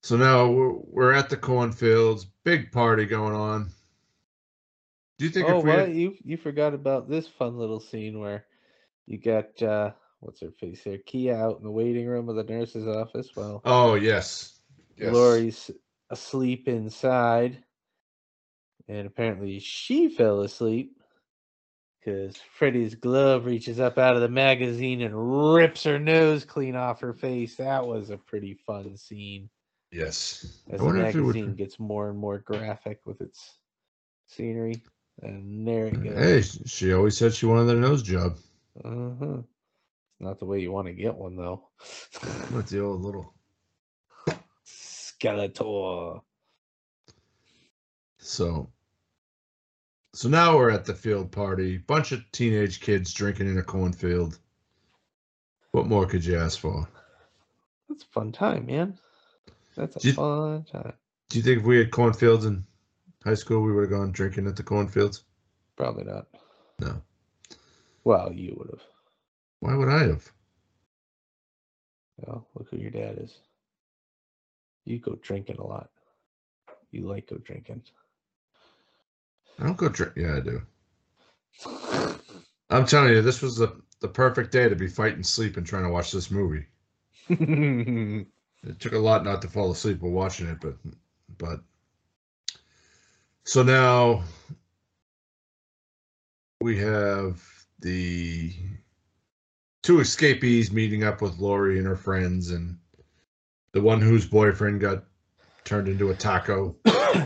So 0.03 0.15
now 0.15 0.49
we're, 0.49 0.73
we're 0.73 1.13
at 1.13 1.29
the 1.29 1.37
cornfields, 1.37 2.25
big 2.43 2.71
party 2.71 3.05
going 3.05 3.35
on. 3.35 3.69
Do 5.19 5.25
you 5.25 5.31
think 5.31 5.49
oh, 5.49 5.59
if 5.59 5.63
we 5.63 5.69
what? 5.69 5.79
had, 5.79 5.95
You 5.95 6.15
you 6.23 6.37
forgot 6.37 6.73
about 6.73 7.09
this 7.09 7.27
fun 7.27 7.57
little 7.57 7.79
scene 7.79 8.19
where 8.19 8.45
you 9.05 9.17
got 9.19 9.61
uh 9.61 9.91
what's 10.19 10.41
her 10.41 10.51
face 10.51 10.83
there, 10.83 10.97
Kia 10.99 11.35
out 11.35 11.57
in 11.57 11.63
the 11.63 11.71
waiting 11.71 12.07
room 12.07 12.29
of 12.29 12.35
the 12.35 12.43
nurse's 12.43 12.87
office. 12.87 13.35
Well, 13.35 13.61
Oh 13.65 13.95
yes. 13.95 14.59
Yes. 14.97 15.13
Lori's 15.13 15.71
asleep 16.09 16.67
inside, 16.67 17.63
and 18.87 19.05
apparently 19.05 19.59
she 19.59 20.09
fell 20.09 20.41
asleep 20.41 20.97
because 21.99 22.37
Freddy's 22.57 22.95
glove 22.95 23.45
reaches 23.45 23.79
up 23.79 23.97
out 23.97 24.15
of 24.15 24.21
the 24.21 24.29
magazine 24.29 25.01
and 25.01 25.53
rips 25.53 25.83
her 25.83 25.99
nose 25.99 26.45
clean 26.45 26.75
off 26.75 27.01
her 27.01 27.13
face. 27.13 27.55
That 27.55 27.85
was 27.85 28.09
a 28.09 28.17
pretty 28.17 28.53
fun 28.65 28.95
scene. 28.97 29.49
Yes. 29.91 30.61
As 30.71 30.79
the 30.79 30.85
wonder 30.85 31.05
if 31.05 31.15
it 31.15 31.19
magazine 31.19 31.45
would. 31.47 31.57
gets 31.57 31.79
more 31.79 32.09
and 32.09 32.17
more 32.17 32.39
graphic 32.39 33.01
with 33.05 33.21
its 33.21 33.57
scenery, 34.27 34.81
and 35.21 35.67
there 35.67 35.87
it 35.87 36.03
goes. 36.03 36.17
Hey, 36.17 36.41
she 36.65 36.93
always 36.93 37.17
said 37.17 37.33
she 37.33 37.45
wanted 37.45 37.75
a 37.75 37.79
nose 37.79 38.01
job. 38.03 38.37
Uh-huh. 38.83 39.37
It's 39.39 39.47
not 40.19 40.39
the 40.39 40.45
way 40.45 40.59
you 40.59 40.71
want 40.71 40.87
to 40.87 40.93
get 40.93 41.15
one 41.15 41.35
though. 41.35 41.69
With 42.53 42.67
the 42.67 42.81
old 42.81 43.01
little. 43.01 43.33
Skeletor. 44.65 46.21
So. 48.19 48.69
So 50.13 50.29
now 50.29 50.57
we're 50.57 50.71
at 50.71 50.85
the 50.85 50.95
field 50.95 51.31
party. 51.31 51.77
Bunch 51.77 52.11
of 52.11 52.23
teenage 52.31 52.79
kids 52.79 53.13
drinking 53.13 53.47
in 53.47 53.59
a 53.59 53.63
cornfield. 53.63 54.39
What 55.71 55.85
more 55.85 56.07
could 56.07 56.25
you 56.25 56.37
ask 56.37 56.59
for? 56.59 56.87
That's 57.87 58.03
a 58.03 58.07
fun 58.07 58.31
time, 58.31 58.65
man. 58.65 58.97
That's 59.75 60.03
a 60.03 60.07
you- 60.07 60.13
fun 60.13 60.63
time. 60.63 60.93
Do 61.29 61.37
you 61.37 61.43
think 61.43 61.59
if 61.59 61.65
we 61.65 61.77
had 61.77 61.91
cornfields 61.91 62.45
in 62.45 62.65
high 63.23 63.33
school, 63.35 63.61
we 63.61 63.73
would 63.73 63.81
have 63.81 63.91
gone 63.91 64.11
drinking 64.11 64.47
at 64.47 64.55
the 64.55 64.63
cornfields? 64.63 65.23
Probably 65.75 66.05
not. 66.05 66.25
No. 66.79 67.01
Well, 68.03 68.31
you 68.33 68.55
would 68.57 68.69
have. 68.69 68.81
Why 69.59 69.75
would 69.75 69.89
I 69.89 70.07
have? 70.07 70.31
Well, 72.17 72.47
look 72.55 72.69
who 72.69 72.77
your 72.77 72.91
dad 72.91 73.17
is. 73.19 73.37
You 74.85 74.99
go 74.99 75.17
drinking 75.21 75.57
a 75.57 75.65
lot. 75.65 75.89
You 76.91 77.07
like 77.07 77.27
go 77.27 77.37
drinking. 77.37 77.83
I 79.59 79.63
don't 79.63 79.77
go 79.77 79.89
drink. 79.89 80.13
Yeah, 80.15 80.37
I 80.37 80.39
do. 80.39 80.61
I'm 82.69 82.85
telling 82.85 83.13
you, 83.13 83.21
this 83.21 83.41
was 83.41 83.57
the 83.57 83.81
the 83.99 84.07
perfect 84.07 84.51
day 84.51 84.69
to 84.69 84.75
be 84.75 84.87
fighting 84.87 85.23
sleep 85.23 85.57
and 85.57 85.65
trying 85.65 85.83
to 85.83 85.89
watch 85.89 86.11
this 86.11 86.31
movie. 86.31 86.65
It 88.63 88.79
took 88.79 88.93
a 88.93 88.97
lot 88.97 89.23
not 89.23 89.41
to 89.43 89.47
fall 89.47 89.71
asleep 89.71 90.01
while 90.01 90.11
watching 90.11 90.47
it, 90.47 90.59
but 90.59 90.75
but 91.37 91.59
so 93.43 93.61
now 93.63 94.23
we 96.59 96.77
have 96.79 97.41
the 97.79 98.51
two 99.87 100.01
escapees 100.01 100.69
meeting 100.69 101.05
up 101.05 101.21
with 101.21 101.39
Lori 101.39 101.77
and 101.77 101.87
her 101.87 101.95
friends, 101.95 102.51
and 102.51 102.77
the 103.71 103.79
one 103.79 104.01
whose 104.01 104.25
boyfriend 104.25 104.81
got 104.81 105.05
turned 105.63 105.87
into 105.87 106.09
a 106.09 106.13
taco 106.13 106.75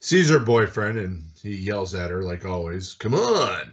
sees 0.00 0.28
her 0.28 0.38
boyfriend 0.38 0.98
and 0.98 1.24
he 1.42 1.56
yells 1.56 1.94
at 1.94 2.10
her 2.10 2.22
like 2.22 2.44
always, 2.44 2.92
"Come 2.92 3.14
on!" 3.14 3.72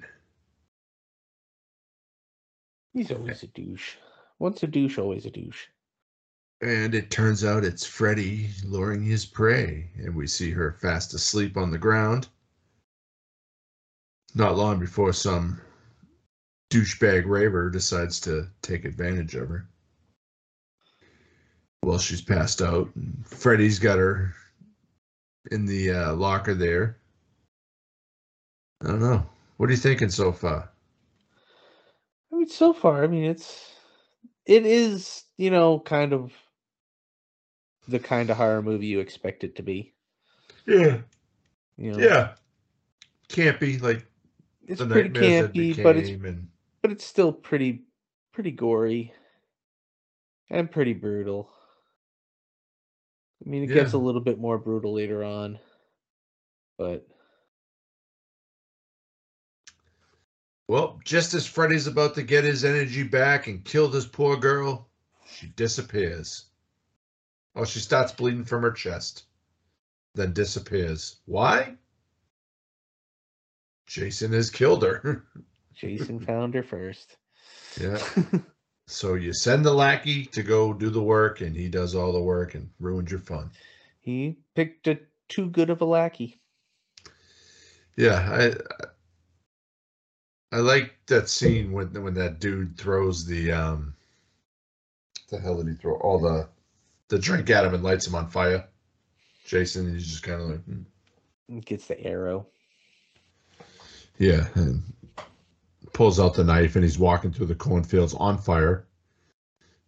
He's 2.93 3.11
always 3.11 3.43
a 3.43 3.47
douche. 3.47 3.95
Once 4.39 4.63
a 4.63 4.67
douche, 4.67 4.97
always 4.97 5.25
a 5.25 5.29
douche. 5.29 5.65
And 6.61 6.95
it 6.95 7.11
turns 7.11 7.43
out 7.43 7.65
it's 7.65 7.85
Freddy 7.85 8.51
luring 8.63 9.03
his 9.03 9.25
prey, 9.25 9.91
and 9.97 10.15
we 10.15 10.27
see 10.27 10.51
her 10.51 10.77
fast 10.79 11.13
asleep 11.13 11.57
on 11.57 11.71
the 11.71 11.77
ground. 11.77 12.29
Not 14.33 14.55
long 14.55 14.79
before 14.79 15.11
some 15.11 15.59
douchebag 16.69 17.25
raver 17.25 17.69
decides 17.69 18.19
to 18.21 18.47
take 18.62 18.86
advantage 18.86 19.36
of 19.36 19.49
her. 19.49 19.67
Well, 21.84 21.99
she's 21.99 22.21
passed 22.21 22.62
out, 22.62 22.89
and 22.95 23.25
Freddy's 23.25 23.80
got 23.80 23.97
her 23.97 24.34
in 25.51 25.65
the 25.65 25.91
uh, 25.91 26.13
locker 26.13 26.53
there. 26.53 26.97
I 28.84 28.88
don't 28.88 28.99
know. 28.99 29.25
What 29.58 29.69
are 29.69 29.73
you 29.73 29.77
thinking 29.77 30.10
so 30.10 30.32
far? 30.32 30.69
I 32.32 32.36
mean, 32.36 32.49
so 32.49 32.73
far, 32.73 33.03
I 33.03 33.08
mean, 33.08 33.23
it's 33.23 33.73
it 34.45 34.65
is 34.65 35.23
you 35.38 35.49
know 35.49 35.80
kind 35.80 36.13
of 36.13 36.34
the 37.88 37.99
kind 37.99 38.30
of 38.30 38.38
horror 38.38 38.62
movie 38.62 38.88
you 38.88 38.99
expect 38.99 39.43
it 39.43 39.56
to 39.56 39.63
be. 39.63 39.93
Yeah, 40.65 40.97
You 41.77 41.93
know, 41.93 41.99
yeah. 41.99 42.34
Campy, 43.30 43.82
like 43.82 44.06
it's 44.67 44.82
pretty 44.82 45.10
campy, 45.10 45.82
but 45.82 45.95
it's 45.95 46.10
and 46.10 46.49
but 46.81 46.91
it's 46.91 47.05
still 47.05 47.31
pretty 47.31 47.83
pretty 48.33 48.51
gory 48.51 49.13
and 50.49 50.71
pretty 50.71 50.93
brutal. 50.93 51.49
I 53.45 53.49
mean, 53.49 53.63
it 53.63 53.67
gets 53.67 53.93
a 53.93 53.97
little 53.97 54.21
bit 54.21 54.39
more 54.39 54.57
brutal 54.57 54.93
later 54.93 55.23
on, 55.23 55.59
but 56.77 57.07
Well, 60.67 60.99
just 61.05 61.33
as 61.33 61.45
Freddy's 61.45 61.87
about 61.87 62.13
to 62.15 62.23
get 62.23 62.43
his 62.43 62.65
energy 62.65 63.03
back 63.03 63.47
and 63.47 63.63
kill 63.63 63.87
this 63.87 64.05
poor 64.05 64.35
girl, 64.35 64.89
she 65.25 65.47
disappears. 65.47 66.47
Oh, 67.55 67.63
she 67.63 67.79
starts 67.79 68.11
bleeding 68.11 68.43
from 68.43 68.63
her 68.63 68.71
chest, 68.71 69.23
then 70.13 70.33
disappears. 70.33 71.21
Why? 71.25 71.77
Jason 73.87 74.33
has 74.33 74.49
killed 74.49 74.83
her. 74.83 75.25
Jason 75.77 76.19
found 76.25 76.53
her 76.55 76.63
first. 76.63 77.17
yeah. 77.79 77.97
So 78.89 79.15
you 79.15 79.33
send 79.33 79.65
the 79.65 79.73
lackey 79.73 80.23
to 80.27 80.41
go 80.41 80.71
do 80.71 80.89
the 80.89 81.03
work, 81.03 81.41
and 81.41 81.53
he 81.53 81.67
does 81.67 81.93
all 81.93 82.13
the 82.13 82.21
work 82.21 82.55
and 82.55 82.69
ruins 82.79 83.11
your 83.11 83.19
fun. 83.19 83.51
he 83.99 84.37
picked 84.55 84.87
a 84.87 84.97
too 85.27 85.49
good 85.49 85.69
of 85.69 85.81
a 85.81 85.85
lackey. 85.85 86.39
Yeah, 87.97 88.15
I 88.31 88.53
I 90.55 90.59
like 90.61 90.93
that 91.07 91.27
scene 91.27 91.73
when 91.73 91.87
when 92.01 92.13
that 92.13 92.39
dude 92.39 92.77
throws 92.77 93.25
the 93.25 93.51
um 93.51 93.93
the 95.29 95.37
hell 95.37 95.57
did 95.57 95.67
he 95.67 95.73
throw 95.73 95.95
all 95.97 96.19
the 96.19 96.47
the 97.09 97.19
drink 97.19 97.49
at 97.49 97.65
him 97.65 97.73
and 97.73 97.83
lights 97.83 98.07
him 98.07 98.15
on 98.15 98.29
fire. 98.29 98.65
Jason, 99.45 99.93
he's 99.93 100.07
just 100.07 100.23
kind 100.23 100.41
of 100.41 100.47
like, 100.49 100.63
hmm. 100.63 101.59
Gets 101.59 101.87
the 101.87 102.01
arrow. 102.05 102.47
yeah, 104.17 104.47
and 104.55 104.81
pulls 105.97 106.19
out 106.19 106.36
the 106.36 106.43
knife 106.43 106.75
and 106.75 106.83
he's 106.83 106.99
walking 106.99 107.31
through 107.31 107.47
the 107.47 107.55
cornfields 107.55 108.13
on 108.13 108.38
fire, 108.38 108.86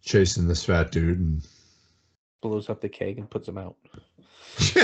chasing 0.02 0.48
this 0.48 0.64
fat 0.64 0.90
dude. 0.90 1.20
And 1.20 1.40
blows 2.42 2.68
up 2.68 2.80
the 2.80 2.88
keg 2.88 3.16
and 3.16 3.30
puts 3.30 3.46
him 3.46 3.56
out. 3.56 3.76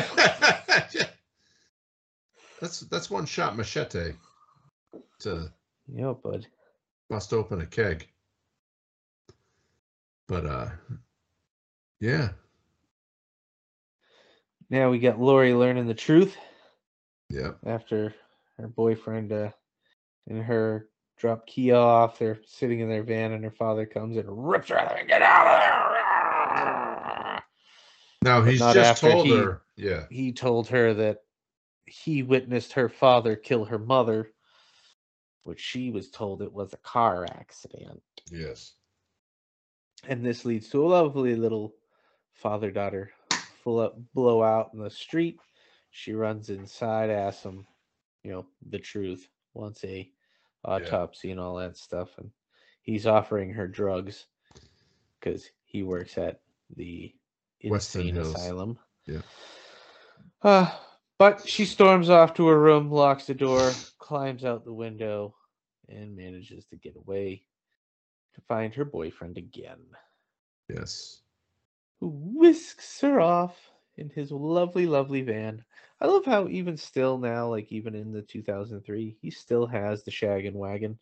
that's 2.61 2.79
that's 2.81 3.11
one 3.11 3.27
shot 3.27 3.57
machete 3.57 4.13
to 5.19 5.51
Yeah, 5.93 6.13
bud. 6.23 6.47
bust 7.11 7.33
open 7.33 7.61
a 7.61 7.67
keg. 7.67 8.07
But 10.29 10.47
uh, 10.47 10.69
yeah, 11.99 12.29
Now 14.71 14.91
we 14.91 15.01
got 15.01 15.19
Lori 15.21 15.55
learning 15.55 15.89
the 15.89 15.95
truth 15.95 16.37
yeah. 17.31 17.55
after 17.65 18.15
her 18.59 18.69
boyfriend 18.69 19.33
uh, 19.33 19.51
and 20.29 20.41
her 20.45 20.89
drop 21.17 21.47
key 21.47 21.73
off. 21.73 22.19
They're 22.19 22.41
sitting 22.47 22.81
in 22.81 22.89
their 22.89 23.03
van, 23.03 23.33
and 23.33 23.45
her 23.45 23.51
father 23.51 23.87
comes 23.87 24.17
and 24.17 24.27
rips 24.49 24.69
her 24.69 24.79
out 24.79 24.93
of 24.93 24.99
it. 24.99 25.09
Get 25.09 25.23
out 25.23 25.47
of 25.47 25.61
there! 25.61 27.43
Now 28.23 28.43
he's 28.43 28.61
just 28.61 29.01
told 29.01 29.27
he- 29.27 29.37
her, 29.37 29.63
yeah, 29.77 30.07
He 30.11 30.33
told 30.33 30.69
her 30.69 30.95
that 30.95 31.23
he 31.87 32.23
witnessed 32.23 32.73
her 32.73 32.89
father 32.89 33.37
kill 33.37 33.65
her 33.65 33.79
mother, 33.79 34.33
which 35.45 35.61
she 35.61 35.91
was 35.91 36.11
told 36.11 36.43
it 36.43 36.53
was 36.53 36.73
a 36.73 36.79
car 36.79 37.25
accident. 37.25 38.03
yes, 38.31 38.75
and 40.09 40.25
this 40.25 40.45
leads 40.45 40.69
to 40.71 40.85
a 40.85 40.89
lovely 40.89 41.37
little 41.37 41.75
father 42.33 42.71
daughter 42.71 43.11
full 43.63 43.79
up 43.81 43.97
blowout 44.15 44.71
in 44.73 44.81
the 44.81 44.91
street. 44.91 45.39
She 45.91 46.13
runs 46.13 46.51
inside, 46.51 47.11
asks 47.11 47.45
him, 47.45 47.67
you 48.23 48.33
know, 48.33 48.47
the 48.69 48.79
truth, 48.79 49.29
wants 49.55 49.83
a 49.85 50.11
autopsy 50.67 51.31
and 51.31 51.41
all 51.41 51.57
that 51.57 51.77
stuff, 51.77 52.11
and 52.19 52.31
he's 52.83 53.07
offering 53.07 53.53
her 53.53 53.67
drugs 53.67 54.27
because 55.21 55.49
he 55.65 55.83
works 55.83 56.19
at 56.19 56.41
the 56.77 57.15
insane 57.61 58.15
Hills. 58.15 58.35
asylum. 58.35 58.79
Yeah. 59.07 59.23
Uh, 60.43 60.71
but 61.19 61.49
she 61.49 61.65
storms 61.65 62.11
off 62.11 62.35
to 62.35 62.47
her 62.49 62.61
room, 62.61 62.91
locks 62.91 63.27
the 63.27 63.35
door, 63.35 63.73
climbs 63.99 64.45
out 64.45 64.65
the 64.65 64.73
window, 64.73 65.35
and 65.89 66.17
manages 66.17 66.67
to 66.67 66.77
get 66.77 66.97
away 66.97 67.45
to 68.35 68.41
find 68.43 68.75
her 68.75 68.85
boyfriend 68.85 69.39
again 69.39 69.79
yes. 70.69 71.23
who 72.01 72.09
whisks 72.09 73.01
her 73.01 73.21
off 73.21 73.71
in 73.97 74.11
his 74.11 74.31
lovely, 74.31 74.87
lovely 74.87 75.23
van. 75.23 75.65
I 76.01 76.07
love 76.07 76.25
how 76.25 76.49
even 76.49 76.77
still 76.77 77.19
now, 77.19 77.49
like 77.49 77.73
even 77.73 77.95
in 77.95 78.13
the 78.13 78.23
2003, 78.23 79.17
he 79.21 79.31
still 79.31 79.67
has 79.67 80.03
the 80.05 80.11
shag 80.11 80.45
and 80.47 80.57
wagon. 80.57 80.99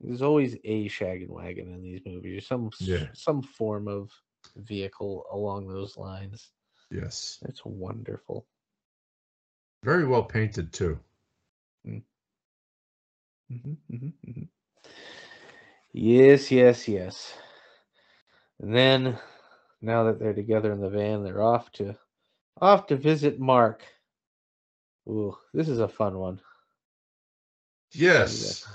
There's 0.00 0.22
always 0.22 0.56
a 0.64 0.88
shaggin' 0.88 1.28
wagon 1.30 1.72
in 1.72 1.82
these 1.82 2.02
movies, 2.06 2.38
or 2.38 2.40
some 2.46 2.70
Yeah. 2.80 3.08
some 3.14 3.42
form 3.42 3.88
of 3.88 4.10
vehicle 4.56 5.26
along 5.32 5.68
those 5.68 5.96
lines. 5.96 6.52
Yes. 6.90 7.40
It's 7.42 7.64
wonderful. 7.64 8.46
Very 9.82 10.06
well 10.06 10.24
painted 10.24 10.72
too. 10.72 11.00
hmm 11.84 11.98
hmm 13.48 13.74
hmm 13.88 14.42
Yes, 15.92 16.50
yes, 16.50 16.88
yes. 16.88 17.34
And 18.60 18.74
then, 18.74 19.18
now 19.80 20.04
that 20.04 20.18
they're 20.18 20.34
together 20.34 20.72
in 20.72 20.80
the 20.80 20.88
van, 20.88 21.22
they're 21.22 21.42
off 21.42 21.70
to 21.72 21.96
off 22.60 22.86
to 22.88 22.96
visit 22.96 23.38
Mark. 23.38 23.84
Ooh, 25.08 25.36
this 25.54 25.68
is 25.68 25.78
a 25.78 25.88
fun 25.88 26.18
one. 26.18 26.40
Yes. 27.92 28.66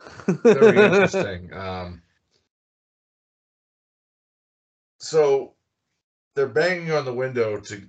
Very 0.26 0.78
interesting. 0.84 1.52
Um, 1.52 2.02
so 4.98 5.54
they're 6.34 6.46
banging 6.46 6.92
on 6.92 7.04
the 7.04 7.12
window 7.12 7.58
to. 7.58 7.82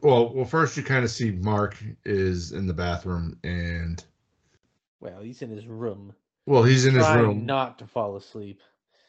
Well, 0.00 0.32
well, 0.32 0.44
first 0.44 0.76
you 0.76 0.82
kind 0.82 1.04
of 1.04 1.10
see 1.10 1.32
Mark 1.32 1.76
is 2.04 2.52
in 2.52 2.66
the 2.66 2.74
bathroom, 2.74 3.38
and 3.42 4.02
well, 5.00 5.20
he's 5.20 5.42
in 5.42 5.50
his 5.50 5.66
room, 5.66 6.14
well, 6.46 6.62
he's 6.62 6.86
in 6.86 6.94
his 6.94 7.08
room. 7.08 7.46
not 7.46 7.78
to 7.80 7.86
fall 7.86 8.16
asleep, 8.16 8.60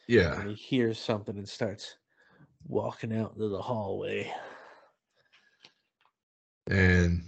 Yeah, 0.08 0.40
and 0.40 0.48
he 0.48 0.54
hears 0.54 0.98
something 0.98 1.36
and 1.36 1.48
starts 1.48 1.96
walking 2.66 3.16
out 3.16 3.32
into 3.34 3.48
the 3.48 3.60
hallway. 3.60 4.32
and 6.68 7.22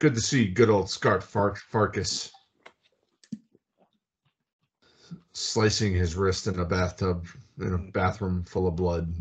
good 0.00 0.14
to 0.14 0.20
see 0.20 0.46
good 0.46 0.68
old 0.70 0.90
Scott 0.90 1.22
Far- 1.22 1.54
Farkas 1.54 2.32
slicing 5.32 5.94
his 5.94 6.16
wrist 6.16 6.46
in 6.46 6.58
a 6.58 6.64
bathtub 6.64 7.26
in 7.60 7.74
a 7.74 7.78
bathroom 7.92 8.42
full 8.44 8.66
of 8.66 8.76
blood. 8.76 9.14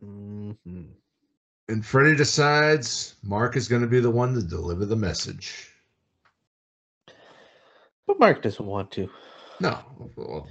hmm 0.00 0.52
And 1.68 1.86
Freddy 1.86 2.16
decides 2.16 3.14
Mark 3.22 3.56
is 3.56 3.68
going 3.68 3.82
to 3.82 3.88
be 3.88 4.00
the 4.00 4.10
one 4.10 4.34
to 4.34 4.42
deliver 4.42 4.84
the 4.84 4.96
message. 4.96 5.68
But 8.06 8.18
Mark 8.18 8.42
doesn't 8.42 8.66
want 8.66 8.90
to. 8.92 9.08
No, 9.60 9.78
well, 10.16 10.48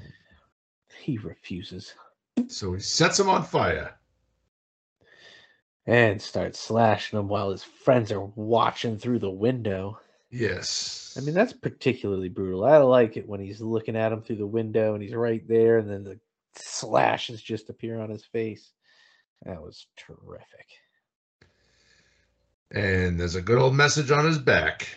He 0.99 1.17
refuses 1.17 1.93
so 2.47 2.73
he 2.73 2.79
sets 2.79 3.19
him 3.19 3.29
on 3.29 3.43
fire. 3.43 3.95
and 5.85 6.21
starts 6.21 6.59
slashing 6.59 7.17
him 7.17 7.27
while 7.27 7.49
his 7.51 7.63
friends 7.63 8.11
are 8.11 8.21
watching 8.35 8.97
through 8.97 9.19
the 9.19 9.29
window. 9.29 9.99
Yes. 10.29 11.15
I 11.17 11.21
mean, 11.21 11.33
that's 11.33 11.53
particularly 11.53 12.29
brutal. 12.29 12.63
I 12.63 12.77
like 12.77 13.17
it 13.17 13.27
when 13.27 13.39
he's 13.39 13.59
looking 13.61 13.95
at 13.95 14.11
him 14.11 14.21
through 14.21 14.35
the 14.35 14.45
window 14.45 14.93
and 14.93 15.01
he's 15.01 15.15
right 15.15 15.45
there, 15.47 15.79
and 15.79 15.89
then 15.89 16.03
the 16.03 16.19
slashes 16.55 17.41
just 17.41 17.69
appear 17.71 17.99
on 17.99 18.11
his 18.11 18.23
face. 18.25 18.71
That 19.45 19.61
was 19.61 19.87
terrific. 19.97 20.67
and 22.71 23.19
there's 23.19 23.35
a 23.35 23.41
good 23.41 23.57
old 23.57 23.73
message 23.73 24.11
on 24.11 24.25
his 24.25 24.37
back. 24.37 24.87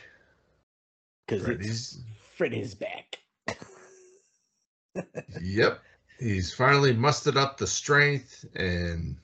Because 1.26 1.42
it's 1.44 1.46
Freddy's. 1.46 2.00
Freddy's 2.36 2.74
back. 2.74 3.18
Yep. 5.40 5.80
He's 6.22 6.54
finally 6.54 6.92
mustered 6.92 7.36
up 7.36 7.58
the 7.58 7.66
strength 7.66 8.44
and 8.54 9.16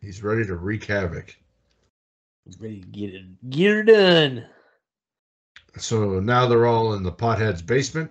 he's 0.00 0.22
ready 0.22 0.46
to 0.46 0.56
wreak 0.56 0.86
havoc. 0.86 1.36
Ready 2.58 2.80
to 2.80 2.86
get 2.86 3.14
it, 3.14 3.50
get 3.50 3.70
her 3.70 3.82
done. 3.82 4.46
So 5.76 6.18
now 6.18 6.46
they're 6.46 6.64
all 6.64 6.94
in 6.94 7.02
the 7.02 7.12
pothead's 7.12 7.60
basement. 7.60 8.10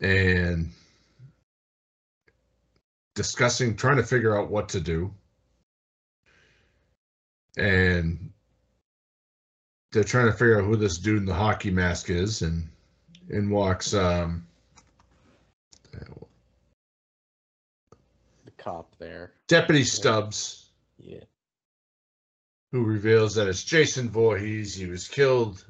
And 0.00 0.70
discussing, 3.16 3.74
trying 3.74 3.96
to 3.96 4.04
figure 4.04 4.38
out 4.38 4.48
what 4.48 4.68
to 4.68 4.80
do. 4.80 5.12
And 7.56 8.30
they're 9.90 10.04
trying 10.04 10.26
to 10.26 10.32
figure 10.32 10.60
out 10.60 10.66
who 10.66 10.76
this 10.76 10.98
dude 10.98 11.18
in 11.18 11.26
the 11.26 11.34
hockey 11.34 11.72
mask 11.72 12.10
is. 12.10 12.42
And 12.42 12.68
in 13.28 13.50
walks 13.50 13.92
um 13.92 14.44
cop 18.68 18.94
there. 18.98 19.32
Deputy 19.46 19.84
Stubbs, 19.84 20.70
Yeah. 20.98 21.24
who 22.72 22.84
reveals 22.84 23.36
that 23.36 23.48
it's 23.48 23.64
Jason 23.64 24.10
Voorhees. 24.10 24.74
He 24.74 24.84
was 24.86 25.08
killed 25.08 25.64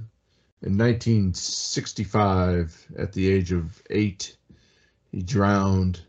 in 0.63 0.77
1965 0.77 2.87
at 2.99 3.13
the 3.13 3.31
age 3.31 3.53
of 3.53 3.81
eight. 3.91 4.37
He 5.13 5.23
drowned. 5.23 6.01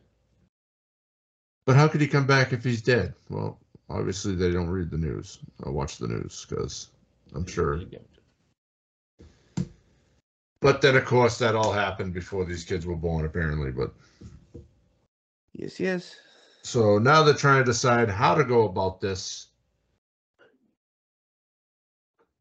But 1.66 1.76
how 1.76 1.88
could 1.88 2.02
he 2.02 2.08
come 2.08 2.26
back 2.26 2.54
if 2.54 2.64
he's 2.64 2.82
dead? 2.82 3.14
Well, 3.30 3.60
obviously 3.88 4.34
they 4.34 4.52
don't 4.52 4.70
read 4.70 4.90
the 4.90 4.98
news 4.98 5.38
or 5.62 5.72
watch 5.72 5.98
the 5.98 6.08
news 6.08 6.44
because 6.50 6.90
I'm 7.36 7.46
sure. 7.46 7.84
But 10.62 10.82
then, 10.82 10.98
of 10.98 11.06
course, 11.06 11.38
that 11.38 11.56
all 11.56 11.72
happened 11.72 12.14
before 12.14 12.44
these 12.46 12.66
kids 12.66 12.86
were 12.86 12.96
born, 12.96 13.26
apparently. 13.26 13.72
But 13.72 13.94
Yes, 15.54 15.80
yes. 15.80 16.16
So 16.64 16.98
now 17.00 17.24
they're 17.24 17.34
trying 17.34 17.60
to 17.60 17.72
decide 17.72 18.10
how 18.10 18.36
to 18.36 18.44
go 18.44 18.66
about 18.68 19.00
this. 19.02 19.48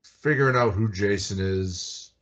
Figuring 0.02 0.56
out 0.56 0.74
who 0.74 0.90
Jason 0.90 1.38
is, 1.40 2.12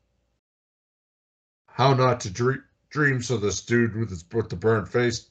how 1.66 1.94
not 1.94 2.20
to 2.20 2.30
dream, 2.30 2.62
dream 2.90 3.22
so 3.22 3.36
this 3.38 3.62
dude 3.62 3.96
with 3.96 4.10
his 4.10 4.24
with 4.32 4.48
the 4.50 4.56
burnt 4.56 4.88
face 4.88 5.30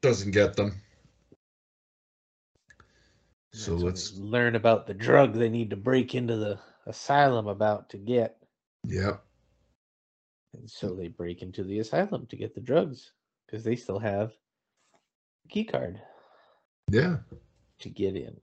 doesn't 0.00 0.30
get 0.32 0.56
them. 0.56 0.80
So 3.52 3.76
That's 3.76 3.82
let's, 3.82 4.12
learn 4.14 4.54
about 4.54 4.86
the 4.86 4.94
drug 4.94 5.34
they 5.34 5.48
need 5.48 5.70
to 5.70 5.76
break 5.76 6.14
into 6.14 6.36
the 6.36 6.58
asylum 6.86 7.46
about 7.46 7.90
to 7.90 7.98
get. 7.98 8.36
yep, 8.84 9.24
And 10.54 10.70
so 10.70 10.94
they 10.94 11.08
break 11.08 11.42
into 11.42 11.64
the 11.64 11.78
asylum 11.78 12.26
to 12.26 12.36
get 12.36 12.54
the 12.54 12.60
drugs 12.60 13.12
because 13.46 13.64
they 13.64 13.76
still 13.76 13.98
have 13.98 14.32
key 15.48 15.64
card 15.64 16.00
yeah, 16.90 17.16
to 17.80 17.90
get 17.90 18.16
in. 18.16 18.36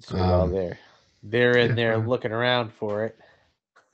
So 0.00 0.16
Um, 0.16 0.52
they're 0.52 0.78
they're 1.22 1.58
in 1.58 1.70
yeah, 1.70 1.74
there 1.74 1.98
looking 1.98 2.32
around 2.32 2.72
for 2.72 3.12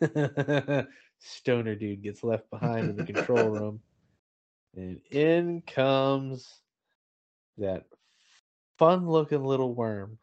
it, 0.01 0.87
Stoner 1.19 1.75
dude 1.75 2.03
gets 2.03 2.23
left 2.23 2.49
behind 2.51 2.91
in 2.91 2.97
the 2.97 3.05
control 3.05 3.51
room, 3.51 3.81
and 4.77 5.01
in 5.11 5.63
comes 5.63 6.61
that 7.59 7.85
fun-looking 8.79 9.45
little 9.45 9.75
worm. 9.75 10.19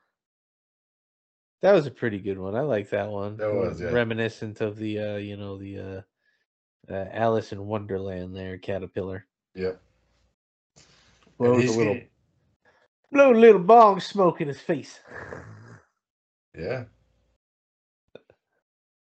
That 1.62 1.74
was 1.74 1.88
a 1.88 1.92
pretty 1.92 2.20
good 2.20 2.38
one. 2.38 2.56
I 2.56 2.62
like 2.62 2.90
that 2.90 3.10
one. 3.10 3.38
That 3.38 3.54
was, 3.54 3.82
yeah. 3.82 3.90
reminiscent 3.90 4.62
of 4.62 4.78
the 4.78 5.00
uh, 5.00 5.16
you 5.18 5.38
know, 5.38 5.58
the 5.58 5.80
uh, 5.80 6.02
uh 6.94 7.06
Alice 7.12 7.52
in 7.52 7.66
Wonderland 7.66 8.36
there, 8.36 8.58
caterpillar. 8.58 9.26
yep. 9.56 9.82
Blows 11.38 11.64
a 11.64 11.78
little 11.78 11.94
getting- 11.94 12.10
blow 13.12 13.32
a 13.32 13.36
little 13.36 13.62
bong 13.62 14.00
smoke 14.00 14.42
in 14.42 14.48
his 14.48 14.62
face. 14.62 15.00
Yeah. 16.58 16.86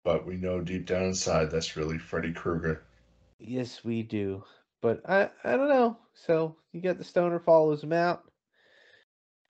But 0.05 0.27
we 0.27 0.37
know 0.37 0.61
deep 0.61 0.87
down 0.87 1.05
inside 1.05 1.51
that's 1.51 1.77
really 1.77 1.99
Freddy 1.99 2.33
Krueger. 2.33 2.85
Yes, 3.39 3.83
we 3.85 4.03
do. 4.03 4.45
But 4.83 5.09
I 5.09 5.31
I 5.43 5.57
don't 5.57 5.69
know. 5.69 5.99
So 6.15 6.57
you 6.73 6.81
got 6.81 6.99
the 6.99 7.05
stoner 7.05 7.41
follows 7.41 7.83
him 7.83 7.93
out. 7.93 8.25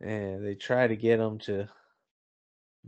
And 0.01 0.45
they 0.47 0.55
try 0.55 0.87
to 0.87 0.97
get 0.97 1.19
him 1.21 1.39
to 1.41 1.69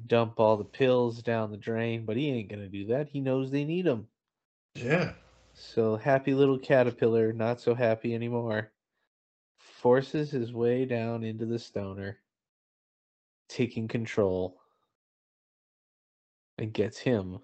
dump 0.07 0.39
all 0.39 0.57
the 0.57 0.65
pills 0.65 1.23
down 1.23 1.51
the 1.51 1.57
drain, 1.57 2.05
but 2.05 2.17
he 2.17 2.31
ain't 2.31 2.51
gonna 2.51 2.69
do 2.69 2.87
that. 2.87 3.09
He 3.09 3.21
knows 3.21 3.51
they 3.51 3.65
need 3.65 3.87
him. 3.87 4.07
Yeah. 4.75 5.13
So 5.55 5.97
happy 5.97 6.35
little 6.35 6.59
caterpillar, 6.59 7.33
not 7.33 7.61
so 7.61 7.75
happy 7.75 8.15
anymore, 8.15 8.71
forces 9.87 10.33
his 10.33 10.53
way 10.53 10.85
down 10.85 11.23
into 11.23 11.47
the 11.47 11.61
stoner, 11.61 12.19
taking 13.49 13.87
control, 13.87 14.59
and 16.59 16.73
gets 16.73 16.99
him 16.99 17.39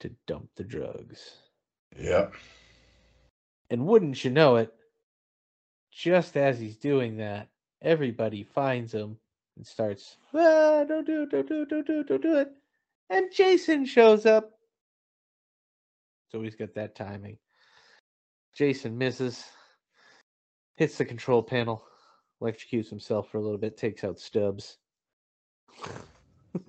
to 0.00 0.10
dump 0.26 0.48
the 0.56 0.64
drugs. 0.64 1.36
Yep. 1.96 2.34
And 3.70 3.86
wouldn't 3.86 4.24
you 4.24 4.32
know 4.32 4.56
it, 4.56 4.74
just 5.92 6.36
as 6.36 6.58
he's 6.58 6.76
doing 6.76 7.18
that, 7.18 7.46
everybody 7.80 8.42
finds 8.42 8.92
him 8.92 9.16
and 9.56 9.64
starts, 9.64 10.16
ah, 10.34 10.82
don't 10.82 11.06
do 11.06 11.22
it, 11.22 11.30
don't 11.30 11.48
do 11.48 11.62
it, 11.62 11.68
don't 11.68 11.86
do 11.86 12.00
it, 12.00 12.08
don't 12.08 12.22
do 12.22 12.36
it. 12.36 12.50
And 13.10 13.32
Jason 13.32 13.84
shows 13.86 14.26
up. 14.26 14.58
So 16.32 16.42
he's 16.42 16.56
got 16.56 16.74
that 16.74 16.96
timing. 16.96 17.38
Jason 18.56 18.98
misses, 18.98 19.44
hits 20.76 20.98
the 20.98 21.04
control 21.04 21.42
panel, 21.42 21.84
electrocutes 22.42 22.88
himself 22.90 23.30
for 23.30 23.38
a 23.38 23.42
little 23.42 23.58
bit, 23.58 23.76
takes 23.76 24.04
out 24.04 24.18
Stubbs. 24.18 24.78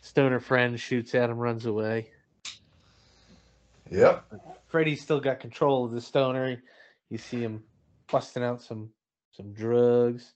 Stoner 0.00 0.40
friend 0.40 0.78
shoots 0.78 1.14
at 1.14 1.30
him, 1.30 1.38
runs 1.38 1.66
away. 1.66 2.10
Yep. 3.90 4.24
Freddy's 4.66 5.00
still 5.02 5.20
got 5.20 5.40
control 5.40 5.84
of 5.84 5.92
the 5.92 6.00
stoner. 6.00 6.62
You 7.08 7.18
see 7.18 7.40
him 7.40 7.62
busting 8.10 8.42
out 8.42 8.62
some 8.62 8.90
some 9.32 9.52
drugs, 9.52 10.32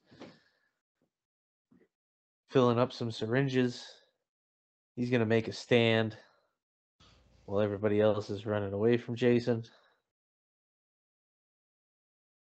filling 2.49 2.79
up 2.79 2.93
some 2.93 3.11
syringes. 3.11 3.85
He's 4.95 5.11
gonna 5.11 5.27
make 5.27 5.49
a 5.49 5.53
stand 5.53 6.17
while 7.47 7.61
everybody 7.61 8.01
else 8.01 8.31
is 8.31 8.47
running 8.47 8.73
away 8.73 8.97
from 8.97 9.17
Jason. 9.17 9.65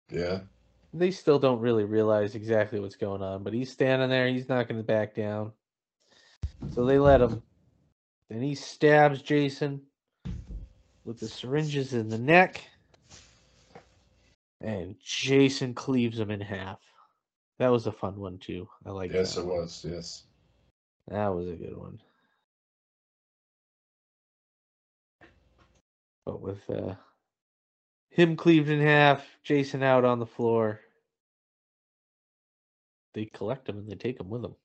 Yeah. 0.09 0.39
They 0.93 1.11
still 1.11 1.37
don't 1.39 1.59
really 1.59 1.83
realize 1.83 2.35
exactly 2.35 2.79
what's 2.79 2.95
going 2.95 3.21
on, 3.21 3.43
but 3.43 3.53
he's 3.53 3.71
standing 3.71 4.09
there. 4.09 4.27
He's 4.27 4.49
not 4.49 4.67
going 4.67 4.79
to 4.79 4.85
back 4.87 5.13
down. 5.13 5.51
So 6.73 6.83
they 6.85 6.97
let 6.97 7.21
him. 7.21 7.41
Then 8.29 8.41
he 8.41 8.55
stabs 8.55 9.21
Jason 9.21 9.81
with 11.05 11.19
the 11.19 11.27
syringes 11.27 11.93
in 11.93 12.09
the 12.09 12.17
neck. 12.17 12.63
And 14.61 14.95
Jason 15.03 15.73
cleaves 15.73 16.19
him 16.19 16.31
in 16.31 16.41
half. 16.41 16.79
That 17.59 17.69
was 17.69 17.87
a 17.87 17.91
fun 17.91 18.19
one, 18.19 18.37
too. 18.37 18.67
I 18.85 18.91
like 18.91 19.11
that. 19.11 19.17
Yes, 19.19 19.37
it 19.37 19.45
one. 19.45 19.57
was. 19.57 19.85
Yes. 19.87 20.23
That 21.07 21.27
was 21.27 21.47
a 21.47 21.55
good 21.55 21.77
one. 21.77 21.99
But 26.25 26.41
with 26.41 26.69
uh, 26.69 26.95
him 28.19 28.35
cleaved 28.35 28.69
in 28.69 28.81
half, 28.81 29.25
Jason 29.43 29.81
out 29.81 30.03
on 30.03 30.19
the 30.19 30.25
floor, 30.25 30.81
they 33.13 33.25
collect 33.25 33.67
him 33.67 33.77
and 33.77 33.89
they 33.89 33.95
take 33.95 34.19
him 34.19 34.29
with 34.29 34.41
them. 34.41 34.55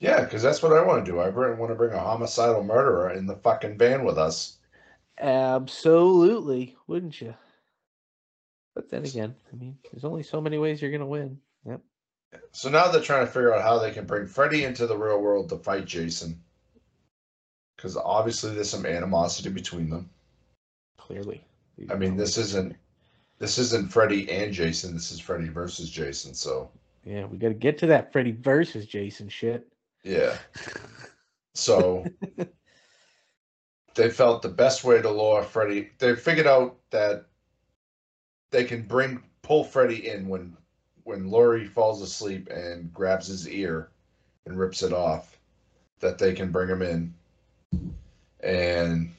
Yeah, 0.00 0.20
because 0.20 0.42
that's 0.42 0.62
what 0.62 0.72
I 0.72 0.82
want 0.82 1.04
to 1.04 1.10
do. 1.10 1.18
I 1.20 1.30
want 1.30 1.70
to 1.70 1.74
bring 1.74 1.94
a 1.94 1.98
homicidal 1.98 2.62
murderer 2.62 3.12
in 3.12 3.26
the 3.26 3.36
fucking 3.36 3.78
van 3.78 4.04
with 4.04 4.18
us. 4.18 4.58
Absolutely, 5.18 6.76
wouldn't 6.86 7.20
you? 7.20 7.34
But 8.74 8.90
then 8.90 9.04
again, 9.04 9.34
I 9.52 9.56
mean, 9.56 9.78
there's 9.90 10.04
only 10.04 10.24
so 10.24 10.40
many 10.40 10.58
ways 10.58 10.82
you're 10.82 10.90
gonna 10.90 11.06
win. 11.06 11.38
Yep. 11.64 11.80
So 12.50 12.68
now 12.68 12.88
they're 12.88 13.00
trying 13.00 13.24
to 13.24 13.30
figure 13.30 13.54
out 13.54 13.62
how 13.62 13.78
they 13.78 13.92
can 13.92 14.04
bring 14.04 14.26
Freddy 14.26 14.64
into 14.64 14.86
the 14.86 14.98
real 14.98 15.20
world 15.20 15.48
to 15.50 15.56
fight 15.56 15.86
Jason. 15.86 16.42
Because 17.76 17.96
obviously 17.96 18.52
there's 18.52 18.68
some 18.68 18.84
animosity 18.84 19.50
between 19.50 19.88
them. 19.88 20.10
Clearly. 20.98 21.44
I 21.90 21.94
mean, 21.94 22.16
this 22.16 22.36
isn't- 22.38 22.76
This 23.38 23.58
isn't 23.58 23.90
Freddy 23.92 24.30
and 24.30 24.52
Jason. 24.52 24.94
This 24.94 25.10
is 25.10 25.18
Freddy 25.20 25.48
versus 25.48 25.90
Jason. 25.90 26.34
So 26.34 26.70
Yeah, 27.04 27.26
we 27.26 27.36
got 27.36 27.48
to 27.48 27.54
get 27.54 27.76
to 27.78 27.86
that 27.88 28.12
Freddy 28.12 28.30
versus 28.32 28.86
Jason 28.86 29.28
shit. 29.28 29.66
yeah. 30.02 30.36
So 31.56 32.04
they 33.94 34.10
felt 34.10 34.42
the 34.42 34.48
best 34.48 34.82
way 34.82 35.00
to 35.00 35.08
lure 35.10 35.44
Freddy. 35.44 35.90
They 35.98 36.16
figured 36.16 36.48
out 36.48 36.78
that 36.90 37.26
they 38.50 38.64
can 38.64 38.82
bring 38.82 39.22
pull 39.42 39.62
Freddy 39.62 40.08
in 40.08 40.26
when 40.28 40.56
when 41.04 41.28
Lori 41.30 41.66
falls 41.66 42.02
asleep 42.02 42.48
and 42.50 42.92
grabs 42.92 43.28
his 43.28 43.48
ear 43.48 43.90
and 44.46 44.58
rips 44.58 44.82
it 44.82 44.92
off. 44.92 45.38
That 46.00 46.18
they 46.18 46.34
can 46.34 46.50
bring 46.50 46.68
him 46.68 46.82
in, 46.82 47.14
and 48.40 49.12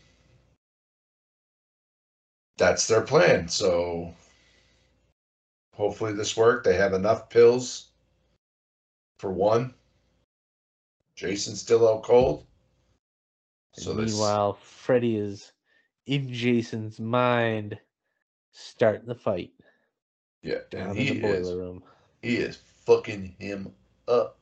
that's 2.57 2.87
their 2.87 3.01
plan. 3.01 3.47
So 3.47 4.13
hopefully 5.73 6.13
this 6.13 6.37
worked. 6.37 6.65
They 6.65 6.75
have 6.75 6.93
enough 6.93 7.29
pills 7.29 7.89
for 9.19 9.31
one. 9.31 9.73
Jason's 11.15 11.61
still 11.61 11.87
out 11.87 12.03
cold. 12.03 12.45
So 13.73 13.91
And 13.91 13.99
this, 13.99 14.11
meanwhile, 14.11 14.53
Freddy 14.53 15.17
is 15.17 15.53
in 16.07 16.31
Jason's 16.31 16.99
mind, 16.99 17.79
starting 18.51 19.07
the 19.07 19.15
fight 19.15 19.51
yeah, 20.41 20.59
down 20.69 20.95
in 20.97 21.07
the 21.07 21.21
boiler 21.21 21.39
is 21.39 21.53
room. 21.53 21.83
he 22.21 22.37
is 22.37 22.57
fucking 22.85 23.35
him 23.39 23.73
up. 24.07 24.39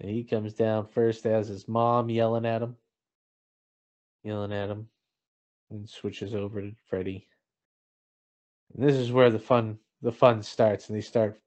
And 0.00 0.10
he 0.10 0.24
comes 0.24 0.54
down 0.54 0.86
first 0.86 1.26
as 1.26 1.48
his 1.48 1.68
mom 1.68 2.10
yelling 2.10 2.46
at 2.46 2.62
him, 2.62 2.76
yelling 4.24 4.52
at 4.52 4.70
him, 4.70 4.88
and 5.70 5.88
switches 5.88 6.34
over 6.34 6.60
to 6.60 6.72
Freddy. 6.86 7.28
And 8.74 8.88
this 8.88 8.96
is 8.96 9.12
where 9.12 9.30
the 9.30 9.38
fun 9.38 9.78
the 10.00 10.12
fun 10.12 10.42
starts, 10.42 10.88
and 10.88 10.96
they 10.96 11.02
start 11.02 11.38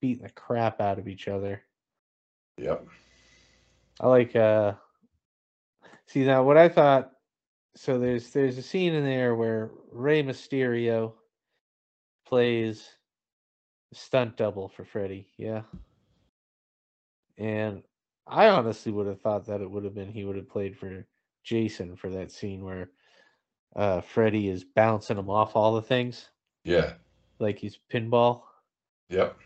beating 0.00 0.24
the 0.24 0.30
crap 0.30 0.80
out 0.80 0.98
of 0.98 1.08
each 1.08 1.28
other. 1.28 1.62
Yep. 2.58 2.86
I 4.00 4.06
like 4.08 4.36
uh 4.36 4.74
see 6.06 6.24
now 6.24 6.42
what 6.42 6.56
I 6.56 6.68
thought 6.68 7.12
so 7.74 7.98
there's 7.98 8.30
there's 8.30 8.58
a 8.58 8.62
scene 8.62 8.94
in 8.94 9.04
there 9.04 9.34
where 9.34 9.70
Rey 9.90 10.22
Mysterio 10.22 11.14
plays 12.26 12.88
stunt 13.92 14.36
double 14.36 14.68
for 14.68 14.84
Freddy, 14.84 15.28
yeah. 15.36 15.62
And 17.38 17.82
I 18.26 18.48
honestly 18.48 18.92
would 18.92 19.06
have 19.06 19.20
thought 19.20 19.46
that 19.46 19.60
it 19.60 19.70
would 19.70 19.84
have 19.84 19.94
been 19.94 20.12
he 20.12 20.24
would 20.24 20.36
have 20.36 20.48
played 20.48 20.76
for 20.76 21.06
Jason 21.44 21.96
for 21.96 22.10
that 22.10 22.30
scene 22.30 22.64
where 22.64 22.90
uh 23.76 24.00
Freddy 24.00 24.48
is 24.48 24.64
bouncing 24.64 25.18
him 25.18 25.30
off 25.30 25.56
all 25.56 25.74
the 25.74 25.82
things 25.82 26.28
Yeah. 26.64 26.92
like 27.38 27.58
he's 27.58 27.78
pinball. 27.92 28.42
Yep. 29.10 29.36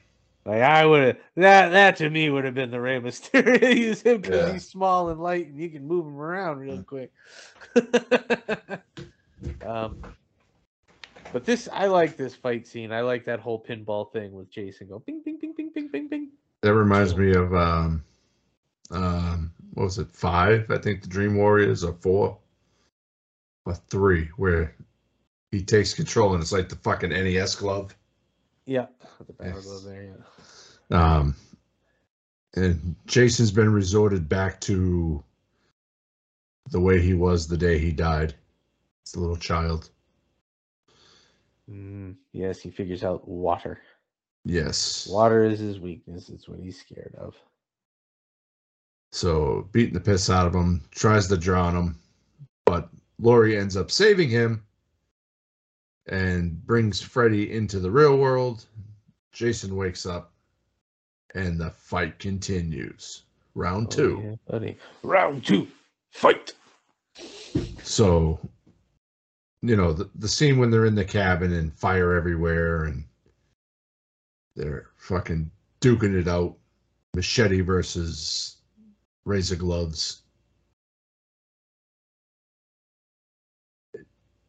Like 0.45 0.63
I 0.63 0.85
would 0.87 1.03
have 1.03 1.17
that 1.37 1.71
that 1.71 1.97
to 1.97 2.09
me 2.11 2.31
would 2.31 2.45
have 2.45 2.55
been 2.55 2.71
the 2.71 2.81
Rey 2.81 3.01
Mysterio. 3.01 3.77
Use 3.77 4.03
him 4.03 4.21
because 4.21 4.47
Yeah. 4.47 4.53
he's 4.53 4.69
small 4.69 5.09
and 5.09 5.21
light 5.21 5.47
and 5.49 5.59
you 5.59 5.69
can 5.71 5.87
move 5.87 6.07
him 6.07 6.17
around 6.17 6.59
real 6.59 6.83
quick. 6.83 7.11
um, 9.67 10.01
but 11.33 11.45
this 11.45 11.69
I 11.73 11.87
like 11.87 12.17
this 12.17 12.35
fight 12.35 12.67
scene. 12.67 12.93
I 12.93 13.01
like 13.01 13.25
that 13.25 13.41
whole 13.41 13.63
pinball 13.63 14.13
thing 14.13 14.33
with 14.33 14.51
Jason 14.51 14.89
go 14.89 15.01
bing 15.01 15.23
bing 15.25 15.39
bing 15.41 15.53
bing 15.57 15.71
bing 15.75 15.89
bing 15.89 16.09
bing. 16.09 16.29
That 16.63 16.75
reminds 16.75 17.17
me 17.17 17.35
of 17.35 17.53
um 17.55 18.05
um 18.91 19.53
what 19.75 19.85
was 19.85 19.99
it, 19.99 20.11
five? 20.13 20.71
I 20.71 20.79
think 20.79 21.03
the 21.03 21.09
Dream 21.09 21.37
Warriors 21.37 21.83
or 21.85 21.93
four. 21.95 22.39
Or 23.67 23.75
three, 23.91 24.29
where 24.37 24.77
he 25.53 25.63
takes 25.63 25.95
control 25.95 26.35
and 26.35 26.43
it's 26.43 26.53
like 26.53 26.69
the 26.69 26.77
fucking 26.77 27.11
NES 27.11 27.55
glove. 27.55 27.97
Yeah, 28.67 28.87
the 29.27 29.33
power 29.33 29.49
Yes. 29.55 29.65
glove 29.65 29.85
there. 29.85 30.17
Yeah. 30.91 31.17
Um, 31.17 31.35
and 32.57 32.97
Jason's 33.07 33.51
been 33.53 33.73
resorted 33.73 34.29
back 34.29 34.61
to 34.63 35.23
the 36.71 36.81
way 36.81 37.01
he 37.01 37.15
was 37.15 37.47
the 37.47 37.57
day 37.57 37.79
he 37.79 37.93
died. 37.93 38.35
It's 39.03 39.15
a 39.15 39.21
little 39.21 39.37
child. 39.37 39.91
Mm, 41.71 42.17
yes, 42.33 42.61
he 42.61 42.71
figures 42.71 43.05
out 43.05 43.27
water. 43.29 43.81
Yes. 44.45 45.07
Water 45.09 45.45
is 45.45 45.59
his 45.61 45.81
weakness. 45.81 46.29
It's 46.29 46.49
what 46.49 46.61
he's 46.61 46.79
scared 46.81 47.15
of. 47.19 47.35
So 49.13 49.69
beating 49.73 49.95
the 49.95 50.01
piss 50.01 50.29
out 50.31 50.47
of 50.47 50.55
him, 50.55 50.83
tries 50.91 51.29
to 51.29 51.37
drown 51.37 51.77
him, 51.77 51.99
but 52.65 52.91
Lori 53.19 53.57
ends 53.57 53.77
up 53.77 53.91
saving 53.91 54.29
him 54.29 54.66
and 56.09 56.65
brings 56.67 57.01
Freddy 57.01 57.53
into 57.53 57.81
the 57.81 57.91
real 57.91 58.17
world. 58.17 58.65
Jason 59.33 59.77
wakes 59.77 60.07
up 60.07 60.33
and 61.35 61.59
the 61.61 61.71
fight 61.71 62.19
continues. 62.19 63.23
Round 63.55 63.87
Oh, 63.89 63.97
two. 63.97 64.23
yeah, 64.25 64.35
buddy. 64.51 64.77
Round 65.03 65.45
two, 65.45 65.67
fight. 66.11 66.53
So, 67.83 68.39
you 69.63 69.77
know, 69.77 69.93
the, 69.93 70.11
the 70.17 70.29
scene 70.29 70.59
when 70.59 70.71
they're 70.71 70.87
in 70.87 70.95
the 70.95 71.05
cabin 71.05 71.53
and 71.53 71.73
fire 71.73 72.15
everywhere 72.15 72.85
and 72.85 73.05
they're 74.55 74.91
fucking 74.97 75.51
duking 75.81 76.15
it 76.19 76.29
out. 76.29 76.57
Machete 77.15 77.63
versus 77.63 78.57
razor 79.25 79.57
gloves. 79.57 80.23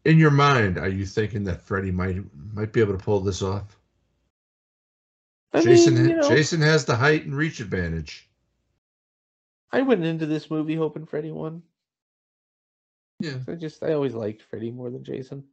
In 0.07 0.17
your 0.17 0.31
mind, 0.31 0.77
are 0.77 0.87
you 0.87 1.05
thinking 1.05 1.43
that 1.43 1.61
Freddy 1.61 1.91
might 1.91 2.15
might 2.53 2.71
be 2.71 2.79
able 2.79 2.97
to 2.97 3.03
pull 3.03 3.19
this 3.19 3.41
off? 3.41 3.77
I 5.51 5.61
Jason 5.61 5.95
mean, 5.95 6.09
you 6.09 6.15
know, 6.15 6.29
Jason 6.29 6.61
has 6.61 6.85
the 6.85 6.95
height 6.95 7.25
and 7.25 7.35
reach 7.35 7.59
advantage. 7.59 8.29
I 9.73 9.81
went 9.81 10.05
into 10.05 10.25
this 10.25 10.49
movie 10.49 10.75
hoping 10.75 11.05
Freddy 11.05 11.31
won. 11.31 11.61
Yeah. 13.19 13.39
I 13.49 13.55
just 13.55 13.83
I 13.83 13.91
always 13.91 14.13
liked 14.13 14.43
Freddy 14.43 14.71
more 14.71 14.89
than 14.89 15.03
Jason. 15.03 15.43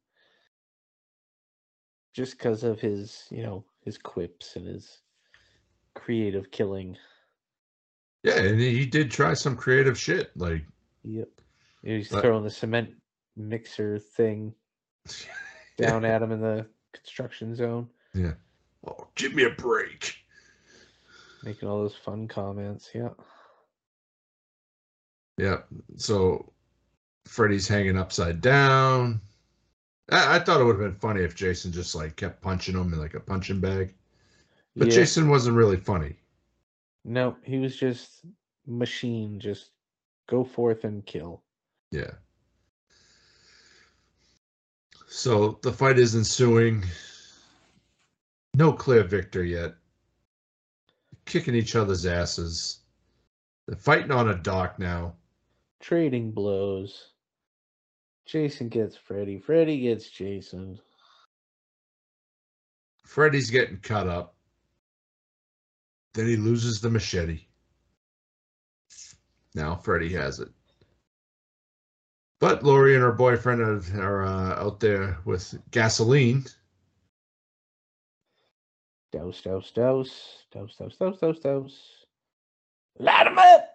Just 2.12 2.38
because 2.38 2.62
of 2.62 2.78
his, 2.78 3.24
you 3.32 3.42
know, 3.42 3.64
his 3.80 3.98
quips 3.98 4.54
and 4.54 4.68
his 4.68 5.00
creative 5.96 6.52
killing. 6.52 6.96
Yeah, 8.22 8.38
and 8.38 8.60
he 8.60 8.86
did 8.86 9.10
try 9.10 9.34
some 9.34 9.56
creative 9.56 9.98
shit. 9.98 10.30
Like 10.36 10.62
Yep. 11.02 11.28
He's 11.82 12.08
But- 12.08 12.22
throwing 12.22 12.44
the 12.44 12.50
cement 12.50 12.90
mixer 13.36 13.98
thing 13.98 14.54
down 15.76 16.04
at 16.04 16.22
him 16.22 16.32
in 16.32 16.40
the 16.40 16.66
construction 16.92 17.54
zone, 17.54 17.88
Yeah. 18.14 18.34
Oh, 18.86 19.06
give 19.14 19.34
me 19.34 19.44
a 19.44 19.50
break. 19.50 20.16
making 21.42 21.68
all 21.68 21.78
those 21.82 21.96
fun 21.96 22.28
comments. 22.28 22.90
Yeah. 22.94 23.10
Yeah. 25.38 25.58
So 25.96 26.52
Freddy's 27.24 27.66
hanging 27.68 27.96
upside 27.98 28.40
down. 28.40 29.20
I, 30.10 30.36
I 30.36 30.38
thought 30.38 30.60
it 30.60 30.64
would 30.64 30.78
have 30.78 30.84
been 30.90 31.00
funny 31.00 31.22
if 31.22 31.34
Jason 31.34 31.72
just 31.72 31.94
like 31.94 32.16
kept 32.16 32.40
punching 32.42 32.74
him 32.76 32.92
in 32.92 32.98
like 32.98 33.14
a 33.14 33.20
punching 33.20 33.60
bag. 33.60 33.94
But 34.76 34.88
Yeah. 34.88 34.94
Jason 34.94 35.28
wasn't 35.28 35.56
really 35.56 35.76
funny. 35.78 36.16
No, 37.04 37.36
he 37.42 37.58
was 37.58 37.76
just 37.76 38.24
machine. 38.66 39.40
Just 39.40 39.70
go 40.28 40.44
forth 40.44 40.84
and 40.84 41.04
kill. 41.04 41.42
Yeah. 41.90 42.10
So 45.16 45.60
the 45.62 45.72
fight 45.72 45.96
is 45.96 46.16
ensuing. 46.16 46.84
No 48.52 48.72
clear 48.72 49.04
victor 49.04 49.44
yet. 49.44 49.76
Kicking 51.24 51.54
each 51.54 51.76
other's 51.76 52.04
asses. 52.04 52.80
They're 53.66 53.76
fighting 53.76 54.10
on 54.10 54.30
a 54.30 54.34
dock 54.34 54.80
now. 54.80 55.14
Trading 55.80 56.32
blows. 56.32 57.12
Jason 58.26 58.68
gets 58.68 58.96
Freddy. 58.96 59.38
Freddy 59.38 59.80
gets 59.82 60.10
Jason. 60.10 60.80
Freddy's 63.04 63.50
getting 63.50 63.78
cut 63.78 64.08
up. 64.08 64.34
Then 66.14 66.26
he 66.26 66.36
loses 66.36 66.80
the 66.80 66.90
machete. 66.90 67.46
Now 69.54 69.76
Freddy 69.76 70.12
has 70.12 70.40
it. 70.40 70.48
But 72.40 72.62
Lori 72.62 72.94
and 72.94 73.02
her 73.02 73.12
boyfriend 73.12 73.60
are, 73.60 73.82
are 74.00 74.24
uh, 74.24 74.64
out 74.64 74.80
there 74.80 75.18
with 75.24 75.54
gasoline. 75.70 76.44
Douse, 79.12 79.40
douse, 79.42 79.70
douse. 79.70 80.44
Douse, 80.52 80.76
douse, 80.76 80.96
douse, 80.96 81.18
douse, 81.20 81.38
douse. 81.38 81.90
Light 82.98 83.26
him 83.26 83.38
up! 83.38 83.70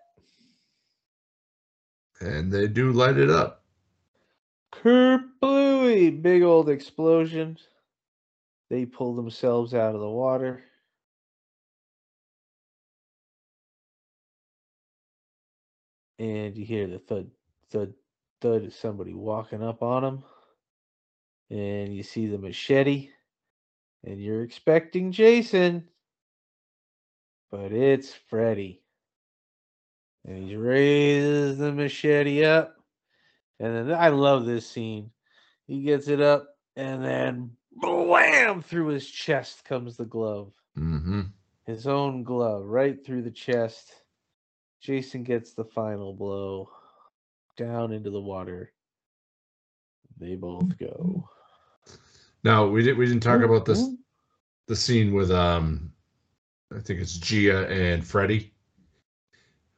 And 2.21 2.51
they 2.51 2.67
do 2.67 2.91
light 2.91 3.17
it 3.17 3.29
up. 3.29 3.63
Kerplooey! 4.73 6.21
Big 6.21 6.43
old 6.43 6.69
explosion. 6.69 7.57
They 8.69 8.85
pull 8.85 9.15
themselves 9.15 9.73
out 9.73 9.95
of 9.95 10.01
the 10.01 10.09
water. 10.09 10.61
And 16.19 16.55
you 16.57 16.65
hear 16.65 16.85
the 16.87 16.99
thud, 16.99 17.31
thud, 17.71 17.93
thud 18.41 18.65
of 18.65 18.73
somebody 18.73 19.13
walking 19.13 19.63
up 19.63 19.81
on 19.81 20.03
him, 20.03 20.23
And 21.49 21.95
you 21.95 22.03
see 22.03 22.27
the 22.27 22.37
machete. 22.37 23.09
And 24.03 24.21
you're 24.21 24.43
expecting 24.43 25.11
Jason. 25.11 25.89
But 27.51 27.71
it's 27.71 28.13
Freddy. 28.13 28.81
And 30.25 30.47
he 30.47 30.55
raises 30.55 31.57
the 31.57 31.71
machete 31.71 32.45
up. 32.45 32.75
And 33.59 33.89
then 33.89 33.97
I 33.97 34.09
love 34.09 34.45
this 34.45 34.67
scene. 34.67 35.11
He 35.67 35.81
gets 35.83 36.07
it 36.07 36.21
up, 36.21 36.47
and 36.75 37.03
then 37.03 37.51
blam! 37.73 38.61
Through 38.61 38.87
his 38.87 39.07
chest 39.07 39.65
comes 39.65 39.97
the 39.97 40.05
glove. 40.05 40.51
Mm-hmm. 40.77 41.21
His 41.65 41.85
own 41.85 42.23
glove, 42.23 42.65
right 42.65 43.05
through 43.05 43.21
the 43.23 43.31
chest. 43.31 43.93
Jason 44.81 45.23
gets 45.23 45.53
the 45.53 45.65
final 45.65 46.13
blow 46.13 46.69
down 47.59 47.91
into 47.91 48.09
the 48.09 48.21
water. 48.21 48.71
They 50.17 50.35
both 50.35 50.77
go. 50.77 51.29
Now 52.43 52.65
we 52.67 52.83
didn't. 52.83 52.97
we 52.97 53.05
didn't 53.05 53.21
talk 53.21 53.41
about 53.41 53.65
this 53.65 53.85
the 54.67 54.75
scene 54.75 55.13
with 55.13 55.29
um 55.29 55.91
I 56.75 56.79
think 56.79 57.01
it's 57.01 57.17
Kia 57.17 57.65
and 57.65 58.05
Freddy. 58.05 58.53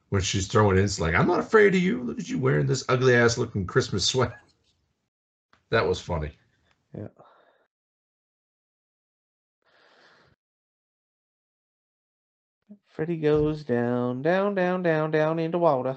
When 0.09 0.21
she's 0.21 0.47
throwing 0.47 0.77
in, 0.77 0.83
it's 0.83 0.99
like, 0.99 1.15
I'm 1.15 1.27
not 1.27 1.39
afraid 1.39 1.73
of 1.73 1.81
you. 1.81 2.03
Look 2.03 2.19
at 2.19 2.27
you 2.27 2.37
wearing 2.37 2.67
this 2.67 2.83
ugly 2.89 3.15
ass 3.15 3.37
looking 3.37 3.65
Christmas 3.65 4.05
sweater. 4.05 4.39
That 5.69 5.87
was 5.87 6.01
funny. 6.01 6.37
Yeah. 6.93 7.07
Freddy 12.87 13.15
goes 13.15 13.63
down, 13.63 14.21
down, 14.21 14.53
down, 14.53 14.83
down, 14.83 15.11
down 15.11 15.39
into 15.39 15.57
water. 15.57 15.95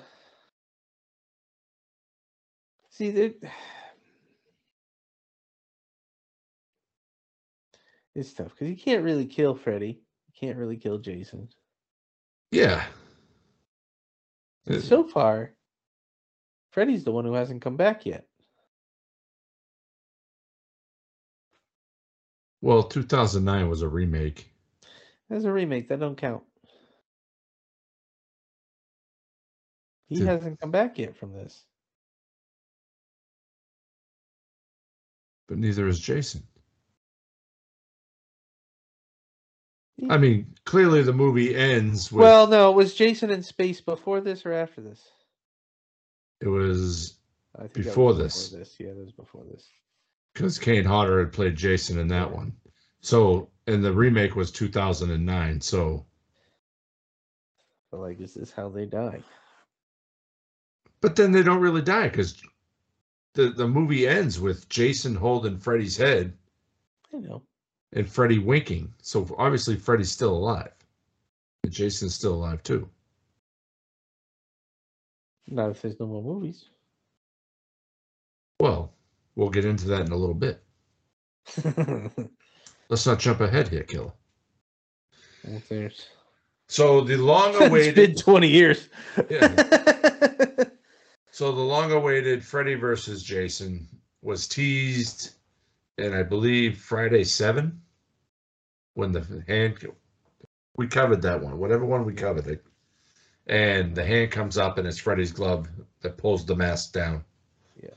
See, 2.94 3.10
that 3.10 3.34
it's 8.14 8.32
tough 8.32 8.50
because 8.50 8.68
you 8.68 8.76
can't 8.76 9.02
really 9.02 9.26
kill 9.26 9.56
Freddy. 9.56 10.00
You 10.28 10.32
can't 10.38 10.56
really 10.56 10.76
kill 10.76 10.98
Jason. 10.98 11.48
Yeah. 12.52 12.84
And 14.66 14.80
so 14.80 15.02
far, 15.02 15.54
Freddy's 16.70 17.02
the 17.02 17.10
one 17.10 17.24
who 17.24 17.34
hasn't 17.34 17.62
come 17.62 17.76
back 17.76 18.06
yet. 18.06 18.26
Well, 22.62 22.84
2009 22.84 23.68
was 23.68 23.82
a 23.82 23.88
remake. 23.88 24.48
That's 25.28 25.44
a 25.44 25.52
remake, 25.52 25.88
that 25.88 25.98
don't 25.98 26.16
count. 26.16 26.44
He 30.06 30.14
Dude. 30.16 30.28
hasn't 30.28 30.60
come 30.60 30.70
back 30.70 30.96
yet 30.96 31.16
from 31.16 31.32
this. 31.32 31.64
But 35.48 35.58
neither 35.58 35.86
is 35.88 36.00
Jason. 36.00 36.42
I 40.10 40.18
mean, 40.18 40.54
clearly 40.64 41.02
the 41.02 41.12
movie 41.12 41.54
ends 41.54 42.10
with 42.10 42.22
well, 42.22 42.46
no, 42.48 42.72
was 42.72 42.94
Jason 42.94 43.30
in 43.30 43.42
space 43.42 43.80
before 43.80 44.20
this 44.20 44.44
or 44.44 44.52
after 44.52 44.80
this? 44.80 45.00
it 46.40 46.48
was 46.48 47.16
I 47.56 47.68
think 47.68 47.72
that 47.74 47.78
was 47.78 47.86
Before 47.86 48.14
this. 48.14 48.48
Before 48.48 48.58
this, 48.58 48.76
yeah, 48.80 48.88
that 48.88 48.98
was 49.04 49.12
before 49.12 49.44
this. 49.50 49.68
because 50.34 50.58
Kane 50.58 50.84
Hodder 50.84 51.20
had 51.20 51.32
played 51.32 51.54
Jason 51.56 51.98
in 51.98 52.08
that 52.08 52.34
one. 52.34 52.54
So, 53.00 53.50
and 53.66 53.84
the 53.84 53.92
remake 53.92 54.34
was 54.34 54.50
2009. 54.50 55.60
So, 55.60 56.06
But 57.92 58.00
like, 58.00 58.18
this 58.18 58.30
is 58.30 58.34
this 58.36 58.50
how 58.52 58.68
they 58.68 58.86
die? 58.86 59.22
but 61.00 61.16
then 61.16 61.32
they 61.32 61.42
don't 61.42 61.60
really 61.60 61.82
die 61.82 62.08
because 62.08 62.42
the 63.34 63.50
the 63.50 63.66
movie 63.68 64.06
ends 64.08 64.40
with 64.40 64.68
Jason 64.68 65.14
holding 65.14 65.58
Freddy's 65.58 65.96
head 65.96 66.32
I 67.12 67.18
know. 67.18 67.42
and 67.92 68.08
Freddy 68.08 68.38
winking. 68.38 68.92
So 69.02 69.26
obviously 69.38 69.76
Freddy's 69.76 70.10
still 70.10 70.34
alive. 70.34 70.72
And 71.64 71.72
Jason's 71.72 72.14
still 72.14 72.34
alive 72.34 72.62
too. 72.62 72.88
Not 75.48 75.70
if 75.70 75.82
there's 75.82 76.00
no 76.00 76.06
more 76.06 76.22
movies. 76.22 76.64
Well, 78.60 78.92
we'll 79.34 79.50
get 79.50 79.64
into 79.64 79.86
that 79.88 80.06
in 80.06 80.12
a 80.12 80.16
little 80.16 80.34
bit. 80.34 80.62
Let's 82.88 83.06
not 83.06 83.18
jump 83.18 83.40
ahead 83.40 83.68
here, 83.68 83.82
Killer. 83.82 84.12
there's. 85.68 86.08
So 86.68 87.02
the 87.02 87.16
long 87.16 87.50
it's 87.50 87.58
been 87.58 87.68
awaited 87.68 88.16
20 88.18 88.48
years. 88.48 88.88
Yeah. 89.28 90.00
So 91.34 91.50
the 91.50 91.62
long-awaited 91.62 92.44
Freddy 92.44 92.76
versus 92.76 93.20
Jason 93.24 93.88
was 94.22 94.46
teased, 94.46 95.34
and 95.98 96.14
I 96.14 96.22
believe 96.22 96.78
Friday 96.78 97.24
seven, 97.24 97.82
when 98.94 99.10
the 99.10 99.42
hand 99.48 99.84
we 100.76 100.86
covered 100.86 101.22
that 101.22 101.42
one, 101.42 101.58
whatever 101.58 101.84
one 101.84 102.04
we 102.04 102.14
covered 102.14 102.46
it, 102.46 102.64
and 103.48 103.96
the 103.96 104.04
hand 104.04 104.30
comes 104.30 104.56
up 104.56 104.78
and 104.78 104.86
it's 104.86 105.00
Freddy's 105.00 105.32
glove 105.32 105.66
that 106.02 106.16
pulls 106.16 106.46
the 106.46 106.54
mask 106.54 106.92
down. 106.92 107.24
Yeah. 107.82 107.90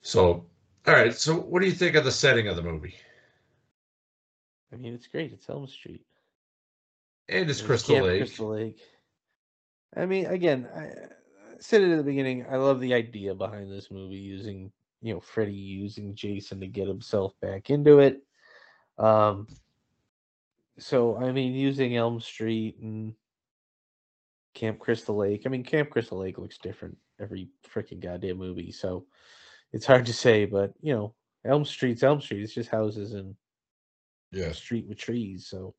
So, 0.00 0.46
all 0.86 0.94
right. 0.94 1.14
So, 1.14 1.34
what 1.34 1.60
do 1.60 1.66
you 1.66 1.74
think 1.74 1.96
of 1.96 2.04
the 2.06 2.10
setting 2.10 2.48
of 2.48 2.56
the 2.56 2.62
movie? 2.62 2.94
I 4.72 4.76
mean, 4.76 4.94
it's 4.94 5.06
great. 5.06 5.34
It's 5.34 5.50
Elm 5.50 5.66
Street. 5.66 6.06
And 7.28 7.50
it's 7.50 7.58
There's 7.58 7.66
Crystal 7.66 8.00
Lake. 8.00 8.20
Crystal 8.20 8.48
Lake. 8.48 8.78
I 9.94 10.06
mean, 10.06 10.24
again, 10.24 10.66
I 10.74 10.92
said 11.60 11.82
it 11.82 11.92
at 11.92 11.96
the 11.96 12.02
beginning. 12.02 12.46
I 12.50 12.56
love 12.56 12.80
the 12.80 12.94
idea 12.94 13.34
behind 13.34 13.70
this 13.70 13.90
movie 13.90 14.16
using, 14.16 14.72
you 15.02 15.14
know, 15.14 15.20
Freddy 15.20 15.52
using 15.52 16.14
Jason 16.14 16.60
to 16.60 16.66
get 16.66 16.88
himself 16.88 17.32
back 17.40 17.70
into 17.70 18.00
it. 18.00 18.22
Um, 18.98 19.46
so 20.78 21.16
I 21.16 21.32
mean, 21.32 21.54
using 21.54 21.96
Elm 21.96 22.20
Street 22.20 22.78
and 22.80 23.14
Camp 24.54 24.78
Crystal 24.78 25.16
Lake. 25.16 25.42
I 25.44 25.48
mean, 25.48 25.64
Camp 25.64 25.90
Crystal 25.90 26.18
Lake 26.18 26.38
looks 26.38 26.58
different 26.58 26.96
every 27.20 27.48
freaking 27.68 28.00
goddamn 28.00 28.38
movie. 28.38 28.72
So 28.72 29.06
it's 29.72 29.86
hard 29.86 30.06
to 30.06 30.12
say, 30.12 30.44
but 30.44 30.72
you 30.80 30.94
know, 30.94 31.14
Elm 31.44 31.64
Street's 31.64 32.02
Elm 32.02 32.20
Street. 32.20 32.42
It's 32.42 32.54
just 32.54 32.70
houses 32.70 33.14
and 33.14 33.34
yeah, 34.32 34.52
street 34.52 34.86
with 34.86 34.98
trees 34.98 35.46
so 35.48 35.74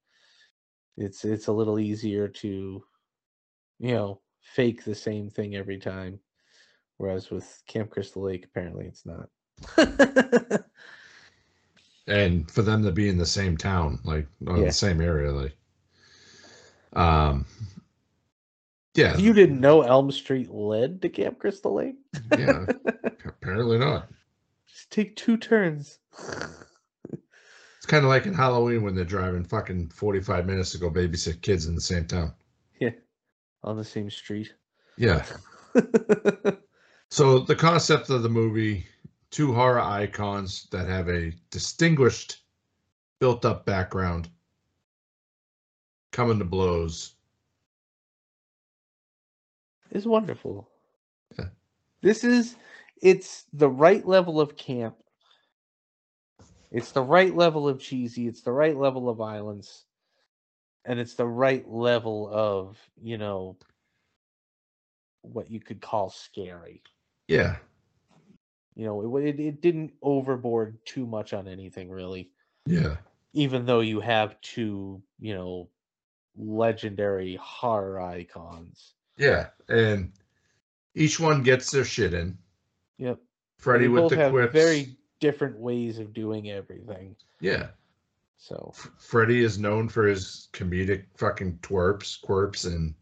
it's 0.97 1.23
it's 1.23 1.47
a 1.47 1.51
little 1.51 1.79
easier 1.79 2.27
to 2.27 2.83
you 3.79 3.93
know 3.93 4.19
fake 4.41 4.83
the 4.83 4.95
same 4.95 5.29
thing 5.29 5.55
every 5.55 5.77
time 5.77 6.19
whereas 6.97 7.29
with 7.29 7.61
camp 7.67 7.89
crystal 7.89 8.23
lake 8.23 8.45
apparently 8.45 8.85
it's 8.85 9.05
not 9.05 9.29
and 12.07 12.49
for 12.49 12.63
them 12.63 12.83
to 12.83 12.91
be 12.91 13.07
in 13.07 13.17
the 13.17 13.25
same 13.25 13.55
town, 13.55 13.99
like 14.03 14.27
or 14.47 14.57
Yeah. 14.57 14.65
the 14.65 14.71
same 14.71 14.99
area, 14.99 15.31
like, 15.31 15.55
um, 16.93 17.45
yeah, 18.95 19.15
you 19.17 19.33
didn't 19.33 19.61
know 19.61 19.83
elm 19.83 20.11
street 20.11 20.49
led 20.49 21.01
to 21.03 21.09
camp 21.09 21.39
crystal 21.39 21.75
lake 21.75 21.95
yeah, 22.37 22.65
apparently 23.25 23.77
not. 23.77 24.09
Just 24.67 24.91
take 24.91 25.15
two 25.15 25.37
turns. 25.37 25.99
It's 27.77 27.85
kind 27.85 28.03
of 28.03 28.09
like 28.09 28.25
in 28.25 28.33
Halloween 28.33 28.81
when 28.83 28.95
they're 28.95 29.05
driving 29.05 29.43
fucking 29.43 29.89
45 29.89 30.45
minutes 30.45 30.71
to 30.71 30.77
go 30.79 30.89
babysit 30.89 31.41
kids 31.41 31.65
in 31.67 31.75
the 31.75 31.81
same 31.81 32.05
town. 32.05 32.33
On 33.63 33.77
the 33.77 33.83
same 33.83 34.09
street. 34.09 34.53
Yeah. 34.97 35.25
So 37.09 37.39
the 37.39 37.55
concept 37.55 38.11
of 38.11 38.21
the 38.21 38.29
movie, 38.29 38.85
two 39.31 39.51
horror 39.51 39.79
icons 39.79 40.67
that 40.71 40.87
have 40.87 41.09
a 41.09 41.33
distinguished 41.49 42.43
built 43.19 43.45
up 43.45 43.65
background 43.65 44.29
coming 46.11 46.39
to 46.39 46.45
blows. 46.45 47.15
is 49.91 50.05
wonderful. 50.05 50.69
Yeah. 51.37 51.45
This 52.01 52.23
is 52.23 52.55
it's 53.01 53.45
the 53.53 53.69
right 53.69 54.05
level 54.05 54.39
of 54.39 54.55
camp. 54.55 54.95
It's 56.71 56.91
the 56.91 57.01
right 57.01 57.35
level 57.35 57.67
of 57.67 57.79
cheesy, 57.79 58.27
it's 58.27 58.41
the 58.41 58.51
right 58.51 58.77
level 58.77 59.09
of 59.09 59.17
violence, 59.17 59.85
and 60.89 60.99
it's 60.99 61.13
the 61.13 61.25
right 61.25 61.69
level 61.69 62.27
of, 62.33 62.75
you 62.99 63.19
know, 63.19 63.55
what 65.21 65.49
you 65.51 65.59
could 65.59 65.79
call 65.81 66.09
scary. 66.09 66.81
Yeah. 67.27 67.57
You 68.75 68.85
know, 68.85 69.17
it 69.19 69.25
it, 69.35 69.39
it 69.39 69.61
didn't 69.61 69.93
overboard 70.01 70.83
too 70.85 71.05
much 71.05 71.31
on 71.33 71.47
anything 71.47 71.91
really, 71.91 72.31
Yeah. 72.65 72.97
even 73.33 73.65
though 73.65 73.81
you 73.81 73.99
have 73.99 74.41
two, 74.41 75.01
you 75.19 75.35
know, 75.35 75.69
legendary 76.35 77.35
horror 77.35 78.01
icons. 78.01 78.93
Yeah. 79.15 79.49
And 79.67 80.11
each 80.95 81.19
one 81.19 81.43
gets 81.43 81.69
their 81.69 81.85
shit 81.85 82.13
in. 82.15 82.35
Yep. 82.97 83.17
and 83.17 83.17
Freddy 83.59 83.87
with 83.89 84.03
both 84.03 84.09
the 84.11 84.17
have 84.17 84.31
quips. 84.31 84.53
very 84.53 84.97
different 85.19 85.59
ways 85.59 85.99
of 85.99 86.13
doing 86.13 86.49
everything. 86.49 87.15
Yeah. 87.41 87.67
So 88.39 88.71
F- 88.73 88.89
Freddy 88.97 89.43
is 89.43 89.59
known 89.59 89.89
for 89.89 90.07
his 90.07 90.47
comedic 90.53 91.03
fucking 91.15 91.59
twerps, 91.61 92.19
quirps, 92.19 92.63
and 92.63 92.95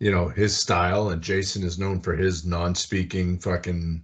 you 0.00 0.10
know 0.10 0.28
his 0.28 0.56
style, 0.56 1.10
and 1.10 1.22
Jason 1.22 1.62
is 1.62 1.78
known 1.78 2.00
for 2.00 2.16
his 2.16 2.44
non-speaking 2.44 3.38
fucking 3.38 4.02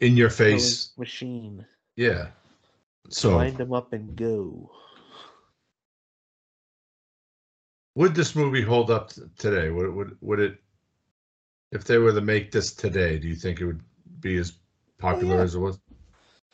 in 0.00 0.16
your 0.16 0.30
face 0.30 0.92
machine. 0.96 1.64
Yeah. 1.96 2.28
So 3.10 3.36
Wind 3.36 3.58
them 3.58 3.72
up 3.72 3.92
and 3.92 4.16
go. 4.16 4.70
would 7.94 8.14
this 8.14 8.34
movie 8.34 8.62
hold 8.62 8.90
up 8.90 9.10
today? 9.36 9.70
Would 9.70 9.86
it, 9.86 9.90
would 9.90 10.16
would 10.20 10.40
it 10.40 10.58
if 11.72 11.84
they 11.84 11.98
were 11.98 12.12
to 12.12 12.20
make 12.22 12.50
this 12.50 12.72
today? 12.72 13.18
Do 13.18 13.28
you 13.28 13.34
think 13.34 13.60
it 13.60 13.66
would 13.66 13.82
be 14.20 14.38
as 14.38 14.52
oh, 14.52 14.62
popular 14.98 15.36
yeah. 15.36 15.42
as 15.42 15.54
it 15.54 15.58
was? 15.58 15.78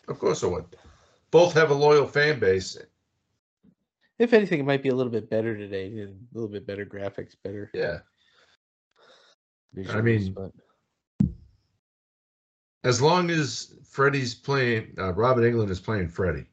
Of 0.08 0.18
course 0.18 0.42
it 0.42 0.50
would. 0.50 0.64
Both 1.34 1.54
have 1.54 1.72
a 1.72 1.74
loyal 1.74 2.06
fan 2.06 2.38
base. 2.38 2.78
If 4.20 4.32
anything, 4.32 4.60
it 4.60 4.64
might 4.64 4.84
be 4.84 4.90
a 4.90 4.94
little 4.94 5.10
bit 5.10 5.28
better 5.28 5.56
today. 5.56 5.86
A 5.86 6.08
little 6.32 6.48
bit 6.48 6.64
better 6.64 6.86
graphics, 6.86 7.34
better. 7.42 7.72
Yeah. 7.74 7.98
Visuals, 9.76 10.04
mean, 10.04 10.32
but 10.32 10.52
As 12.84 13.02
long 13.02 13.30
as 13.30 13.74
Freddy's 13.82 14.32
playing, 14.32 14.94
uh, 14.96 15.12
Robert 15.14 15.40
Englund 15.42 15.70
is 15.70 15.80
playing 15.80 16.06
Freddy. 16.06 16.46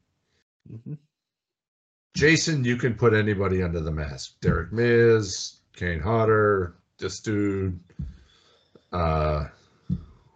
mhm. 0.68 0.98
Jason, 2.16 2.64
you 2.64 2.76
can 2.76 2.96
put 2.96 3.14
anybody 3.14 3.62
under 3.62 3.82
the 3.82 3.92
mask. 3.92 4.40
Derek 4.42 4.74
Mears, 4.74 5.62
Kane 5.76 6.00
Hodder, 6.00 6.74
this 6.98 7.20
dude, 7.20 7.80
uh, 8.92 9.46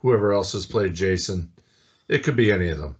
whoever 0.01 0.33
else 0.33 0.51
has 0.51 0.67
played 0.67 0.93
Jason. 0.93 1.51
It 2.09 2.23
could 2.23 2.35
be 2.35 2.51
any 2.51 2.69
of 2.69 2.77
them. 2.77 2.95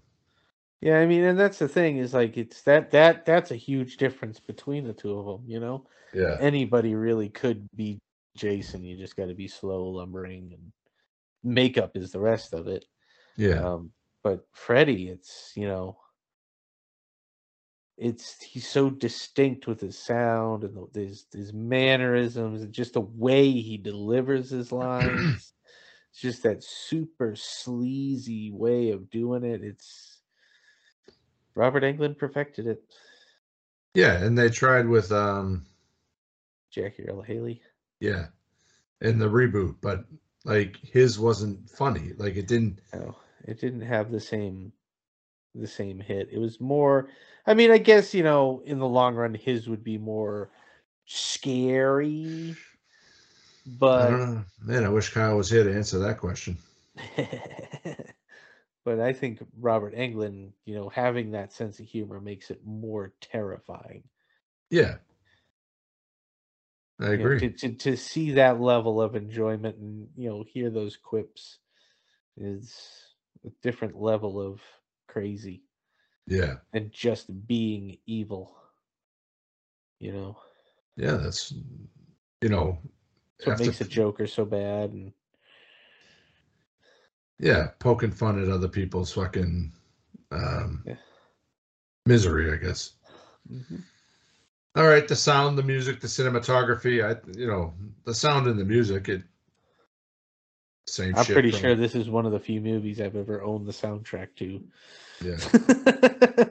Yeah, 0.86 1.00
I 1.00 1.08
mean, 1.08 1.24
and 1.24 1.40
that's 1.40 1.58
the 1.58 1.68
thing 1.68 1.98
is 1.98 2.14
like 2.14 2.38
it's 2.38 2.62
that 2.62 2.92
that 2.92 3.26
that's 3.26 3.50
a 3.50 3.56
huge 3.56 3.98
difference 3.98 4.40
between 4.40 4.86
the 4.86 4.94
two 4.94 5.18
of 5.18 5.26
them. 5.26 5.50
You 5.50 5.60
know, 5.60 5.88
Yeah. 6.14 6.38
anybody 6.40 6.94
really 6.94 7.28
could 7.30 7.68
be 7.76 7.98
Jason. 8.38 8.84
You 8.84 8.96
just 8.96 9.18
got 9.18 9.26
to 9.30 9.34
be 9.34 9.48
slow, 9.48 9.88
lumbering, 9.88 10.54
and 10.54 10.72
makeup 11.44 11.98
is 11.98 12.12
the 12.12 12.20
rest 12.20 12.54
of 12.54 12.68
it. 12.68 12.86
Yeah. 13.36 13.66
Um, 13.66 13.94
but 14.24 14.46
Freddy, 14.54 15.10
it's 15.10 15.54
you 15.56 15.68
know, 15.68 15.98
it's 17.98 18.44
he's 18.44 18.68
so 18.68 18.92
distinct 18.92 19.66
with 19.66 19.82
his 19.82 19.98
sound 19.98 20.66
and 20.66 20.78
the, 20.94 21.02
his 21.02 21.26
his 21.34 21.52
mannerisms 21.52 22.62
and 22.62 22.72
just 22.72 22.94
the 22.94 23.02
way 23.02 23.50
he 23.52 23.78
delivers 23.78 24.52
his 24.52 24.72
lines. 24.72 25.54
it's 26.12 26.22
just 26.22 26.44
that 26.44 26.64
super 26.64 27.36
sleazy 27.36 28.52
way 28.52 28.92
of 28.92 29.10
doing 29.10 29.44
it. 29.44 29.64
It's 29.64 30.15
Robert 31.56 31.84
Englund 31.84 32.18
perfected 32.18 32.68
it. 32.68 32.84
Yeah. 33.94 34.22
And 34.24 34.38
they 34.38 34.50
tried 34.50 34.88
with, 34.88 35.12
um, 35.12 35.66
Jackie 36.72 37.08
Earle 37.08 37.22
Haley. 37.22 37.62
yeah, 38.02 38.28
in 39.02 39.18
the 39.18 39.30
reboot, 39.30 39.76
but 39.82 40.06
like 40.44 40.78
his 40.78 41.18
wasn't 41.18 41.70
funny. 41.70 42.12
Like 42.18 42.36
it 42.36 42.48
didn't, 42.48 42.80
No, 42.94 43.16
it 43.46 43.60
didn't 43.60 43.82
have 43.82 44.12
the 44.12 44.20
same 44.20 44.74
the 45.54 45.68
same 45.68 46.00
hit. 46.02 46.30
It 46.32 46.40
was 46.40 46.60
more 46.60 47.08
I 47.48 47.54
mean, 47.54 47.72
I 47.72 47.78
guess, 47.78 48.14
you 48.14 48.24
know, 48.24 48.62
in 48.66 48.80
the 48.80 48.88
long 48.88 49.16
run 49.16 49.34
his 49.34 49.70
would 49.70 49.84
be 49.84 49.98
more 49.98 50.50
scary. 51.06 52.56
I 53.66 53.68
But 53.80 54.10
know. 54.10 54.44
Man, 54.62 54.84
I 54.84 54.90
wish 54.90 55.14
Kyle 55.14 55.38
was 55.38 55.50
here 55.50 55.64
to 55.64 55.74
answer 55.74 56.00
that 56.00 56.20
question. 56.20 56.58
but 58.86 59.00
I 59.00 59.12
think 59.12 59.40
Robert 59.60 59.94
Englund, 59.96 60.52
you 60.66 60.76
know, 60.76 60.88
having 60.90 61.32
that 61.32 61.52
sense 61.52 61.80
of 61.80 61.86
humor 61.88 62.22
makes 62.22 62.50
it 62.52 62.62
more 62.66 63.14
terrifying. 63.20 64.04
Yeah. 64.70 64.98
I 67.00 67.12
You 67.12 67.18
know, 67.18 67.26
agree. 67.26 67.40
to, 67.40 67.50
to 67.50 67.74
to 67.74 67.98
see 67.98 68.32
that 68.32 68.62
level 68.62 69.02
of 69.02 69.16
enjoyment 69.16 69.76
and 69.78 70.08
you 70.16 70.30
know 70.30 70.44
hear 70.48 70.70
those 70.70 70.96
quips 70.96 71.58
is 72.38 72.74
a 73.46 73.50
different 73.62 74.00
level 74.00 74.40
of 74.40 74.62
crazy. 75.08 75.64
yeah. 76.28 76.56
and 76.74 76.92
just 76.92 77.26
being 77.48 77.98
evil. 78.06 78.56
You 80.00 80.12
know, 80.14 80.38
Yeah. 80.98 81.16
That's, 81.18 81.54
you 82.42 82.50
know, 82.50 82.80
that's 83.38 83.48
what 83.48 83.54
after- 83.54 83.66
makes 83.66 83.82
a 83.82 83.86
Joker 83.86 84.28
so 84.28 84.46
bad. 84.46 84.92
And 84.92 85.12
yeah, 87.40 87.70
poking 87.80 88.12
fun 88.12 88.42
at 88.42 88.50
other 88.50 88.68
people's 88.68 89.14
fucking 89.14 89.72
um, 90.32 90.84
Yeah. 90.86 90.96
misery, 92.06 92.54
I 92.54 92.58
guess. 92.58 92.94
All 94.76 94.86
right, 94.88 95.08
the 95.08 95.16
sound, 95.16 95.58
the 95.58 95.64
music, 95.64 96.02
the 96.02 96.08
cinematography. 96.08 97.04
I, 97.04 97.18
you 97.38 97.48
know, 97.48 97.74
the 98.04 98.14
sound 98.14 98.48
and 98.48 98.60
the 98.60 98.66
music. 98.66 99.08
It 99.10 99.24
same. 100.88 101.16
I'm 101.16 101.26
pretty 101.26 101.52
sure 101.52 101.76
this 101.76 101.96
is 101.96 102.10
one 102.10 102.26
of 102.26 102.32
the 102.32 102.40
few 102.40 102.62
movies 102.62 103.00
I've 103.02 103.16
ever 103.16 103.42
owned 103.42 103.66
the 103.68 103.72
soundtrack 103.72 104.36
to. 104.38 104.64
Yeah, 105.24 105.38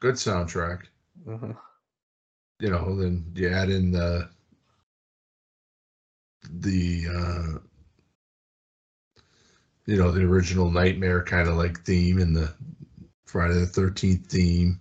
good 0.00 0.14
soundtrack. 0.14 0.84
uh-huh. 1.28 1.52
You 2.60 2.70
know, 2.70 2.96
then 2.96 3.26
you 3.34 3.48
add 3.50 3.68
in 3.68 3.90
the 3.92 4.30
the 6.50 7.06
uh 7.08 7.58
you 9.86 9.96
know 9.96 10.10
the 10.10 10.22
original 10.22 10.70
nightmare 10.70 11.22
kind 11.22 11.48
of 11.48 11.56
like 11.56 11.80
theme 11.84 12.18
and 12.18 12.34
the 12.34 12.52
Friday 13.26 13.54
the 13.54 13.66
Thirteenth 13.66 14.26
theme. 14.26 14.80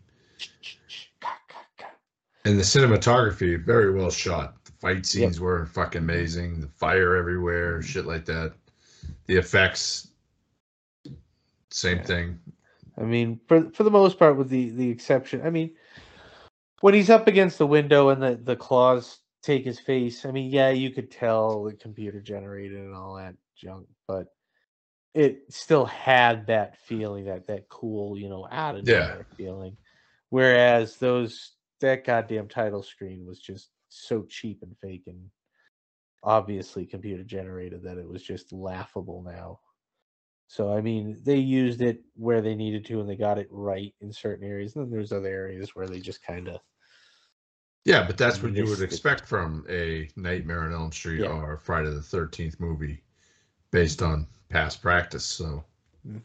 And 2.45 2.59
the 2.59 2.63
cinematography, 2.63 3.63
very 3.63 3.93
well 3.93 4.11
shot. 4.11 4.63
The 4.65 4.71
fight 4.73 5.05
scenes 5.05 5.39
were 5.39 5.65
fucking 5.67 6.01
amazing. 6.01 6.59
The 6.59 6.67
fire 6.67 7.15
everywhere, 7.15 7.81
shit 7.81 8.05
like 8.05 8.25
that. 8.25 8.53
The 9.27 9.37
effects, 9.37 10.09
same 11.71 11.97
Yeah. 11.99 12.03
thing. 12.03 12.39
I 12.97 13.03
mean, 13.03 13.39
for 13.47 13.71
for 13.71 13.83
the 13.83 13.91
most 13.91 14.19
part, 14.19 14.37
with 14.37 14.49
the 14.49 14.69
the 14.69 14.89
exception, 14.89 15.41
I 15.41 15.49
mean, 15.49 15.75
when 16.81 16.93
he's 16.93 17.09
up 17.09 17.27
against 17.27 17.57
the 17.57 17.67
window 17.67 18.09
and 18.09 18.21
the 18.21 18.35
the 18.35 18.55
claws 18.55 19.19
take 19.41 19.65
his 19.65 19.79
face, 19.79 20.25
I 20.25 20.31
mean, 20.31 20.51
yeah, 20.51 20.69
you 20.69 20.91
could 20.91 21.09
tell 21.11 21.63
the 21.63 21.73
computer 21.73 22.21
generated 22.21 22.77
and 22.77 22.93
all 22.93 23.15
that 23.15 23.35
junk, 23.55 23.87
but 24.07 24.27
it 25.13 25.43
still 25.49 25.85
had 25.85 26.47
that 26.47 26.77
feeling, 26.77 27.25
that 27.25 27.47
that 27.47 27.69
cool, 27.69 28.17
you 28.17 28.29
know, 28.29 28.47
out 28.51 28.75
of 28.75 28.87
Yeah. 28.87 29.15
feeling. 29.37 29.77
Whereas 30.29 30.97
those 30.97 31.53
that 31.81 32.05
goddamn 32.05 32.47
title 32.47 32.81
screen 32.81 33.25
was 33.25 33.39
just 33.39 33.69
so 33.89 34.23
cheap 34.23 34.63
and 34.63 34.75
fake 34.79 35.03
and 35.07 35.29
obviously 36.23 36.85
computer 36.85 37.23
generated 37.23 37.83
that 37.83 37.97
it 37.97 38.07
was 38.07 38.23
just 38.23 38.51
laughable 38.51 39.21
now. 39.21 39.59
So 40.47 40.73
I 40.73 40.81
mean, 40.81 41.19
they 41.23 41.37
used 41.37 41.81
it 41.81 42.01
where 42.15 42.41
they 42.41 42.55
needed 42.55 42.85
to, 42.85 42.99
and 42.99 43.09
they 43.09 43.15
got 43.15 43.37
it 43.37 43.47
right 43.51 43.93
in 44.01 44.11
certain 44.11 44.47
areas. 44.47 44.75
And 44.75 44.85
then 44.85 44.91
there's 44.91 45.11
other 45.11 45.27
areas 45.27 45.75
where 45.75 45.87
they 45.87 45.99
just 45.99 46.23
kind 46.23 46.47
of 46.47 46.59
Yeah, 47.85 48.05
but 48.07 48.17
that's 48.17 48.41
what 48.41 48.55
you 48.55 48.65
would 48.65 48.79
it. 48.79 48.83
expect 48.83 49.27
from 49.27 49.65
a 49.69 50.09
Nightmare 50.15 50.61
on 50.61 50.73
Elm 50.73 50.91
Street 50.91 51.21
Yeah. 51.21 51.27
or 51.27 51.57
Friday 51.57 51.89
the 51.89 52.01
Thirteenth 52.01 52.59
movie, 52.59 53.03
based 53.71 54.01
on 54.01 54.27
past 54.53 54.83
practice. 54.83 55.25
So 55.25 55.65
Mhm. 56.07 56.21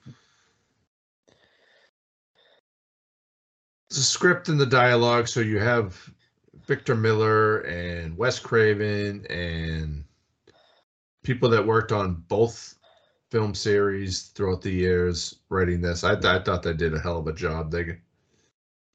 the 3.88 3.94
script 3.94 4.48
and 4.50 4.60
the 4.60 4.66
dialogue. 4.66 5.26
So 5.26 5.40
you 5.40 5.58
have 5.58 6.12
Victor 6.66 6.94
Miller 6.94 7.60
and 7.60 8.16
Wes 8.18 8.38
Craven 8.38 9.24
and 9.30 10.04
people 11.22 11.48
that 11.48 11.66
worked 11.66 11.90
on 11.90 12.16
both 12.28 12.78
film 13.30 13.54
series 13.54 14.24
throughout 14.28 14.60
the 14.60 14.70
years 14.70 15.40
writing 15.48 15.80
this. 15.80 16.04
I, 16.04 16.14
th- 16.14 16.26
I 16.26 16.38
thought 16.42 16.62
they 16.62 16.74
did 16.74 16.92
a 16.94 17.00
hell 17.00 17.18
of 17.18 17.26
a 17.26 17.32
job. 17.32 17.70
They 17.70 17.98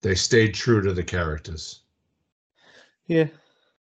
they 0.01 0.13
stayed 0.15 0.53
true 0.53 0.81
to 0.81 0.93
the 0.93 1.03
characters. 1.03 1.81
Yeah. 3.07 3.27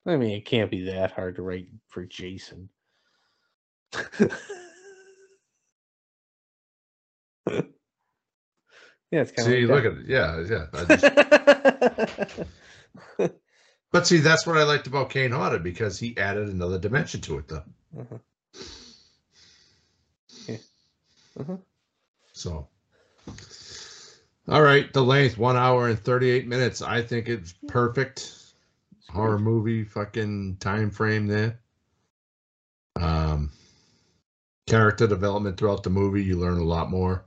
I 0.05 0.15
mean, 0.15 0.31
it 0.31 0.45
can't 0.45 0.71
be 0.71 0.83
that 0.83 1.11
hard 1.11 1.35
to 1.35 1.41
write 1.41 1.67
for 1.87 2.05
Jason. 2.05 2.69
yeah, 7.49 9.21
it's 9.21 9.31
kind 9.31 9.47
of 9.47 9.53
See, 9.53 9.65
look 9.65 9.85
at 9.85 9.93
it. 9.93 10.07
Yeah, 10.07 10.41
yeah. 10.49 10.65
Just- 13.17 13.39
but 13.91 14.07
see, 14.07 14.17
that's 14.17 14.45
what 14.47 14.57
I 14.57 14.63
liked 14.63 14.87
about 14.87 15.09
Kane 15.09 15.31
Hodder 15.31 15.59
because 15.59 15.99
he 15.99 16.17
added 16.17 16.49
another 16.49 16.79
dimension 16.79 17.21
to 17.21 17.37
it, 17.37 17.47
though. 17.47 17.63
Uh-huh. 17.99 18.17
Yeah. 20.47 20.57
Uh-huh. 21.39 21.57
So, 22.33 22.67
all 24.47 24.61
right, 24.61 24.91
the 24.91 25.03
length 25.03 25.37
one 25.37 25.55
hour 25.55 25.87
and 25.87 25.97
thirty 25.99 26.29
eight 26.29 26.47
minutes. 26.47 26.81
I 26.81 27.01
think 27.01 27.29
it's 27.29 27.53
perfect 27.67 28.33
horror 29.09 29.39
movie 29.39 29.83
fucking 29.85 30.57
time 30.59 30.91
frame 30.91 31.27
there. 31.27 31.59
Um, 32.97 33.51
character 34.67 35.07
development 35.07 35.57
throughout 35.57 35.83
the 35.83 35.89
movie, 35.89 36.23
you 36.23 36.37
learn 36.37 36.57
a 36.57 36.63
lot 36.63 36.89
more. 36.89 37.25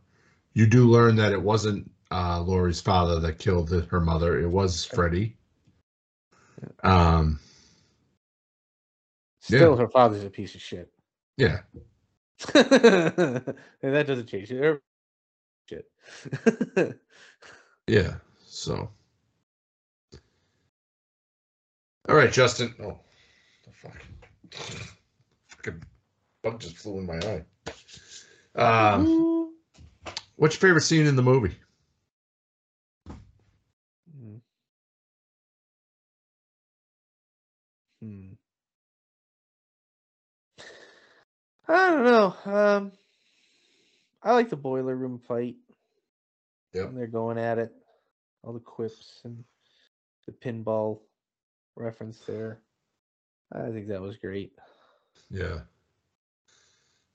You 0.59 0.67
do 0.67 0.87
learn 0.87 1.15
that 1.15 1.31
it 1.31 1.41
wasn't 1.41 1.89
uh, 2.11 2.41
Lori's 2.41 2.81
father 2.81 3.21
that 3.21 3.39
killed 3.39 3.71
her 3.71 4.01
mother; 4.01 4.41
it 4.41 4.49
was 4.49 4.85
Freddy. 4.85 5.37
Um, 6.83 7.39
Still, 9.39 9.77
her 9.77 9.87
father's 9.87 10.25
a 10.25 10.31
piece 10.31 10.57
of 10.57 10.61
shit. 10.61 10.91
yeah, 11.37 11.61
and 12.55 12.65
that 13.83 14.09
doesn't 14.09 14.27
change 14.27 14.51
it. 14.51 14.83
Shit. 15.69 15.89
yeah. 17.87 18.15
So, 18.45 18.91
all 22.09 22.17
right, 22.17 22.33
Justin. 22.33 22.75
Oh, 22.83 22.99
the 23.65 23.71
fuck! 23.71 24.03
Fucking 25.51 25.85
bug 26.43 26.59
just 26.59 26.79
flew 26.79 26.99
in 26.99 27.07
my 27.07 27.21
eye. 27.21 27.45
Um, 28.61 29.49
what's 30.39 30.55
your 30.55 30.69
favorite 30.69 30.83
scene 30.83 31.07
in 31.07 31.17
the 31.17 31.23
movie? 31.23 31.57
Mm. 34.17 34.41
Hmm. 38.01 38.33
I 41.69 41.89
don't 41.91 42.05
know. 42.05 42.35
Um, 42.47 42.93
I 44.23 44.33
like 44.33 44.49
the 44.49 44.57
boiler 44.57 44.95
room 44.95 45.19
fight. 45.19 45.57
Yep. 46.73 46.87
When 46.87 46.95
they're 46.95 47.07
going 47.07 47.39
at 47.39 47.59
it, 47.59 47.73
all 48.43 48.53
the 48.53 48.61
quips 48.61 49.21
and 49.25 49.45
the 50.27 50.33
pinball 50.33 51.01
reference 51.77 52.21
there. 52.27 52.61
I 53.53 53.71
think 53.71 53.89
that 53.89 54.01
was 54.01 54.17
great. 54.17 54.53
Yeah. 55.31 55.61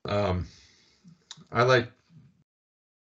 Um, 0.06 0.48
I 1.52 1.64
like 1.64 1.92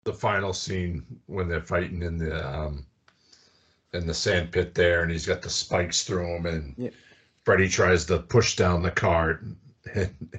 the 0.07 0.14
final 0.14 0.52
scene 0.54 1.04
when 1.26 1.48
they're 1.48 1.61
fighting 1.61 2.00
in 2.02 2.16
the 2.16 2.48
um 2.48 2.86
in 3.92 4.07
the 4.07 4.14
sand 4.14 4.52
pit 4.52 4.74
there, 4.74 5.02
and 5.02 5.11
he's 5.11 5.26
got 5.26 5.42
the 5.42 5.50
spikes 5.50 6.04
through 6.04 6.36
him, 6.36 6.46
and 6.46 6.74
Yeah. 6.78 6.90
Freddy 7.44 7.68
tries 7.68 8.04
to 8.07 8.18
push 8.18 8.57
down 8.57 8.82
the 8.82 8.90
cart, 8.90 9.42
and 9.42 9.57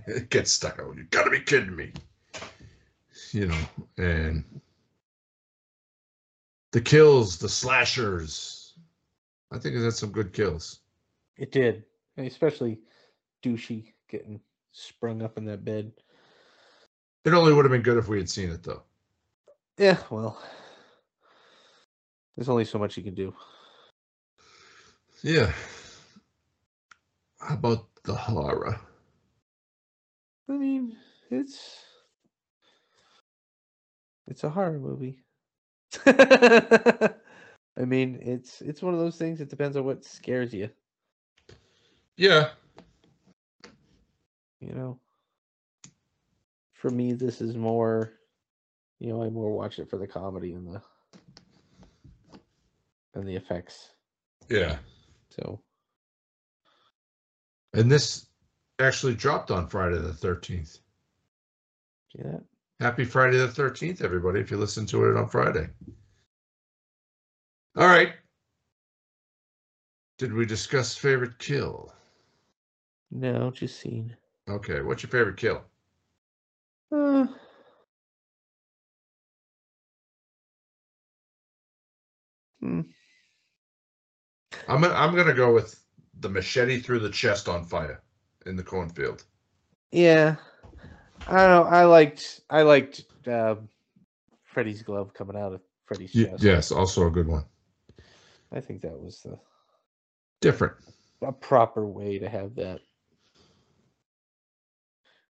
it 0.08 0.30
gets 0.30 0.52
stuck. 0.52 0.80
Oh, 0.82 0.94
you 0.94 1.04
gotta 1.04 1.30
be 1.30 1.40
kidding 1.42 1.76
me! 1.76 1.94
You 3.32 3.48
know, 3.48 3.62
and 3.98 4.44
the 6.72 6.82
kills, 6.82 7.38
the 7.38 7.50
slashers. 7.50 8.74
I 9.52 9.58
think 9.58 9.76
it 9.76 9.84
had 9.84 9.94
some 9.94 10.12
good 10.12 10.34
kills. 10.34 10.80
It 11.38 11.52
did, 11.52 11.86
and 12.18 12.28
especially 12.28 12.80
douchey 13.44 13.94
getting 14.10 14.40
sprung 14.72 15.22
up 15.22 15.38
in 15.38 15.46
that 15.46 15.64
bed. 15.66 15.92
It 17.26 17.34
only 17.34 17.54
would 17.54 17.66
have 17.66 17.72
been 17.72 17.82
good 17.82 17.98
if 17.98 18.08
we 18.08 18.18
had 18.18 18.30
seen 18.30 18.50
it, 18.50 18.64
though. 18.64 18.84
Yeah, 19.78 19.98
well, 20.10 20.42
there's 22.36 22.50
only 22.50 22.66
so 22.66 22.80
much 22.80 22.98
you 22.98 23.04
can 23.04 23.14
do. 23.14 23.34
Yeah. 25.22 25.52
How 27.40 27.54
about 27.54 27.88
the 28.04 28.16
horror? 28.16 28.80
I 30.50 30.54
mean, 30.54 30.96
it's 31.30 31.84
it's 34.28 34.44
a 34.44 34.50
horror 34.50 34.80
movie. 34.80 35.24
I 36.06 37.86
mean, 37.86 38.20
it's 38.22 38.62
it's 38.62 38.82
one 38.82 38.94
of 38.94 39.00
those 39.00 39.18
things. 39.18 39.42
It 39.42 39.50
depends 39.50 39.78
on 39.78 39.86
what 39.86 40.04
scares 40.04 40.54
you. 40.54 40.70
Yeah. 42.16 42.50
You 44.60 44.74
know, 44.74 45.00
for 46.74 46.90
me, 46.90 47.14
this 47.14 47.42
is 47.42 47.56
more. 47.56 48.14
You 49.00 49.10
know, 49.10 49.24
I 49.24 49.30
more 49.30 49.52
watch 49.52 49.80
it 49.80 49.90
for 49.90 49.98
the 49.98 50.08
comedy 50.08 50.54
and 50.54 50.68
the 50.68 50.82
and 53.14 53.28
the 53.28 53.36
effects. 53.36 53.92
Yeah. 54.50 54.78
So 55.30 55.62
And 57.74 57.92
this 57.92 58.28
actually 58.80 59.16
dropped 59.16 59.52
on 59.52 59.68
Friday 59.68 59.98
the 59.98 60.10
13th. 60.12 60.80
see 62.12 62.24
that. 62.24 62.44
Happy 62.80 63.06
Friday 63.06 63.38
the 63.38 63.48
13th, 63.48 64.04
everybody, 64.04 64.40
if 64.40 64.52
you 64.52 64.58
listen 64.58 64.86
to 64.88 65.06
it 65.06 65.18
on 65.18 65.28
Friday. 65.28 65.68
All 67.76 67.88
right. 67.88 68.14
Did 70.18 70.34
we 70.34 70.46
discuss 70.46 70.96
favorite 70.96 71.38
kill? 71.40 71.94
No, 73.12 73.52
just 73.52 73.80
seen. 73.80 74.16
Okay. 74.50 74.82
What's 74.82 75.04
your 75.04 75.10
favorite 75.12 75.38
kill? 75.38 75.64
Uh, 76.92 77.28
hmm. 82.60 82.82
I'm 84.68 84.82
gonna, 84.82 84.94
I'm 84.94 85.16
gonna 85.16 85.34
go 85.34 85.54
with 85.54 85.80
the 86.20 86.30
machete 86.30 86.80
through 86.80 87.00
the 87.00 87.10
chest 87.10 87.48
on 87.48 87.64
fire 87.64 88.02
in 88.46 88.56
the 88.56 88.64
cornfield. 88.64 89.24
Yeah, 89.92 90.36
I 91.28 91.38
don't 91.38 91.50
know. 91.50 91.64
I 91.64 91.86
liked 91.86 92.42
I 92.50 92.62
liked 92.64 93.04
uh, 93.28 93.56
Freddy's 94.44 94.82
glove 94.82 95.14
coming 95.14 95.38
out 95.38 95.54
of 95.54 95.62
Freddy's 95.86 96.12
chest. 96.14 96.44
yes, 96.44 96.72
also 96.72 97.08
a 97.08 97.12
good 97.12 97.28
one. 97.28 97.46
I 98.52 98.60
think 98.62 98.82
that 98.82 99.00
was 99.00 99.22
the 99.22 99.38
Different. 100.42 100.76
a 101.22 101.32
proper 101.32 101.86
way 101.86 102.20
to 102.20 102.30
have 102.30 102.56
that. 102.56 102.80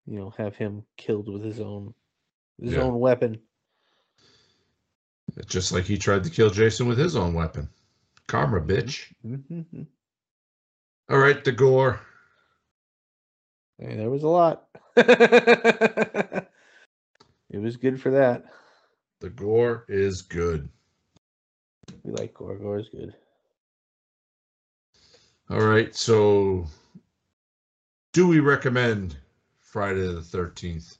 You 0.06 0.18
know, 0.18 0.30
have 0.36 0.56
him 0.56 0.84
killed 0.96 1.28
with 1.28 1.44
his 1.44 1.60
own 1.60 1.94
his 2.60 2.74
Yeah. 2.74 2.82
own 2.82 2.98
weapon. 2.98 3.40
Just 5.46 5.72
like 5.72 5.84
he 5.84 5.98
tried 5.98 6.24
to 6.24 6.30
kill 6.30 6.50
Jason 6.50 6.86
with 6.86 6.98
his 6.98 7.16
own 7.16 7.34
weapon. 7.34 7.68
Karma, 8.26 8.60
bitch. 8.60 9.12
Mm-hmm. 9.26 9.82
All 11.10 11.18
right, 11.18 11.42
the 11.44 11.52
gore. 11.52 12.00
Hey, 13.78 13.96
there 13.96 14.10
was 14.10 14.22
a 14.22 14.28
lot. 14.28 14.68
it 14.96 16.46
was 17.52 17.76
good 17.76 18.00
for 18.00 18.10
that. 18.10 18.44
The 19.20 19.30
gore 19.30 19.84
is 19.88 20.22
good. 20.22 20.68
We 22.02 22.12
like 22.12 22.34
gore. 22.34 22.56
Gore 22.56 22.78
is 22.78 22.88
good. 22.88 23.14
All 25.50 25.60
right, 25.60 25.94
so 25.94 26.66
do 28.12 28.26
we 28.26 28.40
recommend 28.40 29.16
Friday 29.58 30.06
the 30.06 30.20
13th? 30.20 30.96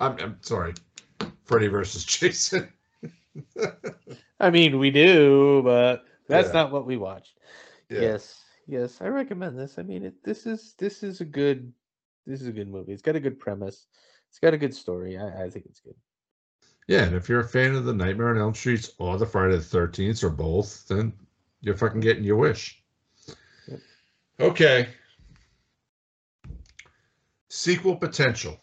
I'm, 0.00 0.18
I'm 0.18 0.38
sorry, 0.40 0.74
Freddy 1.44 1.68
versus 1.68 2.04
Jason. 2.06 2.72
I 4.40 4.50
mean, 4.50 4.78
we 4.78 4.90
do, 4.90 5.62
but 5.64 6.04
that's 6.28 6.48
Yeah. 6.48 6.52
not 6.54 6.72
what 6.72 6.86
we 6.86 6.96
watched. 6.96 7.38
Yeah. 7.88 8.00
Yes, 8.00 8.44
yes, 8.66 9.00
I 9.00 9.08
recommend 9.08 9.58
this. 9.58 9.78
I 9.78 9.82
mean, 9.82 10.04
it, 10.04 10.22
this 10.22 10.46
is 10.46 10.74
this 10.78 11.02
is 11.02 11.20
a 11.20 11.24
good 11.24 11.72
this 12.26 12.40
is 12.42 12.48
a 12.48 12.52
good 12.52 12.68
movie. 12.68 12.92
It's 12.92 13.02
got 13.02 13.16
a 13.16 13.20
good 13.20 13.38
premise. 13.40 13.86
It's 14.28 14.38
got 14.38 14.54
a 14.54 14.58
good 14.58 14.74
story. 14.74 15.16
I, 15.18 15.44
I 15.44 15.50
think 15.50 15.66
it's 15.66 15.80
good. 15.80 15.94
Yeah, 16.86 17.04
and 17.04 17.16
if 17.16 17.28
you're 17.28 17.40
a 17.40 17.48
fan 17.48 17.74
of 17.74 17.84
the 17.84 17.92
Nightmare 17.94 18.30
on 18.30 18.38
Elm 18.38 18.54
Street 18.54 18.88
or 18.98 19.18
the 19.18 19.26
Friday 19.26 19.56
the 19.56 19.62
13th 19.62 20.22
or 20.24 20.30
both, 20.30 20.86
then 20.88 21.12
you're 21.60 21.76
fucking 21.76 22.00
getting 22.00 22.24
your 22.24 22.36
wish. 22.36 22.82
Yep. 23.68 23.80
Okay. 24.40 24.88
Sequel 27.48 27.96
potential. 27.96 28.58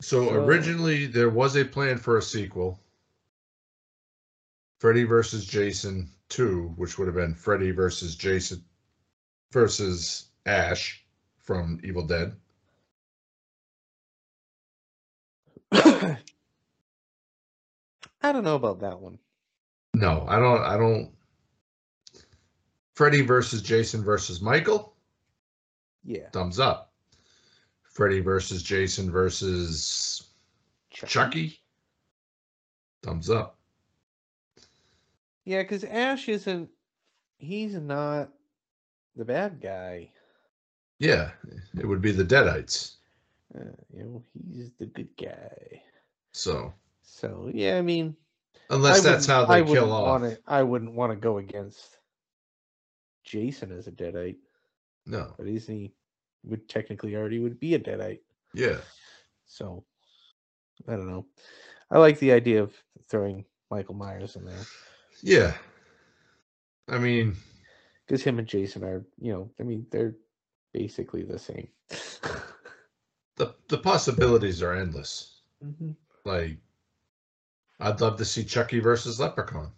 So- 0.00 0.30
originally 0.34 1.06
there 1.06 1.30
was 1.30 1.56
a 1.56 1.64
plan 1.64 1.98
for 1.98 2.16
a 2.18 2.22
sequel. 2.22 2.80
Freddy 4.82 5.04
versus 5.04 5.46
Jason 5.46 6.10
2, 6.30 6.72
which 6.74 6.98
would 6.98 7.06
have 7.06 7.14
been 7.14 7.36
Freddy 7.36 7.70
versus 7.70 8.16
Jason 8.16 8.64
versus 9.52 10.30
Ash 10.44 11.04
from 11.38 11.78
Evil 11.84 12.04
Dead. 12.04 12.34
I 15.70 16.18
don't 18.24 18.42
know 18.42 18.56
about 18.56 18.80
that 18.80 18.98
one. 18.98 19.20
No, 19.94 20.26
I 20.26 20.40
don't 20.40 20.62
I 20.62 20.76
don't 20.76 21.12
Freddy 22.96 23.20
versus 23.20 23.62
Jason 23.62 24.02
versus 24.02 24.42
Michael, 24.42 24.96
Yeah. 26.02 26.28
thumbs 26.32 26.58
up. 26.58 26.92
Freddy 27.84 28.18
versus 28.18 28.64
Jason 28.64 29.12
versus 29.12 30.30
Chucky, 30.90 31.60
thumbs 33.04 33.30
up. 33.30 33.60
Yeah, 35.44 35.62
because 35.62 35.84
Ash 35.84 36.28
isn't. 36.28 36.68
He's 37.38 37.74
not 37.74 38.30
the 39.16 39.24
bad 39.24 39.60
guy. 39.60 40.10
Yeah, 40.98 41.30
it 41.78 41.86
would 41.86 42.00
be 42.00 42.12
the 42.12 42.24
Deadites. 42.24 42.96
Uh, 43.54 43.64
you 43.92 44.04
know, 44.04 44.22
he's 44.50 44.70
the 44.78 44.86
good 44.86 45.08
guy. 45.20 45.82
So, 46.32 46.72
So 47.02 47.50
yeah, 47.52 47.76
I 47.76 47.82
mean, 47.82 48.16
unless 48.70 49.04
I 49.04 49.10
that's 49.10 49.26
how 49.26 49.44
they 49.44 49.62
wouldn't 49.62 49.76
kill 49.78 49.92
off. 49.92 50.20
Wanna, 50.20 50.38
I 50.46 50.62
wouldn't 50.62 50.94
want 50.94 51.10
to 51.12 51.16
go 51.16 51.38
against 51.38 51.98
Jason 53.24 53.72
as 53.76 53.88
a 53.88 53.92
deadite, 53.92 54.36
No. 55.06 55.34
but 55.36 55.46
isn't 55.46 55.74
he? 55.74 55.92
Would 56.44 56.68
technically 56.68 57.14
already 57.14 57.38
would 57.38 57.60
be 57.60 57.74
a 57.74 57.78
deadite. 57.78 58.20
Yeah. 58.54 58.78
So 59.46 59.84
I 60.88 60.92
don't 60.92 61.08
know. 61.08 61.26
I 61.90 61.98
like 61.98 62.18
the 62.18 62.32
idea 62.32 62.62
of 62.62 62.72
throwing 63.08 63.44
Michael 63.70 63.94
Myers 63.94 64.36
in 64.36 64.44
there 64.44 64.64
Yeah. 65.22 65.54
I 66.88 66.98
mean, 66.98 67.36
because 68.06 68.22
him 68.22 68.38
and 68.38 68.48
Jason 68.48 68.84
are, 68.84 69.04
you 69.18 69.32
know, 69.32 69.50
I 69.60 69.62
mean, 69.62 69.86
they're 69.90 70.16
basically 70.72 71.22
the 71.22 71.38
same. 71.38 71.68
the 73.36 73.54
the 73.68 73.78
possibilities 73.78 74.62
are 74.62 74.74
endless. 74.74 75.40
Mhm. 75.64 75.94
Like, 76.24 76.58
I'd 77.80 78.00
love 78.00 78.18
to 78.18 78.24
see 78.24 78.44
Chucky 78.44 78.80
versus 78.80 79.20
Leprechaun. 79.20 79.72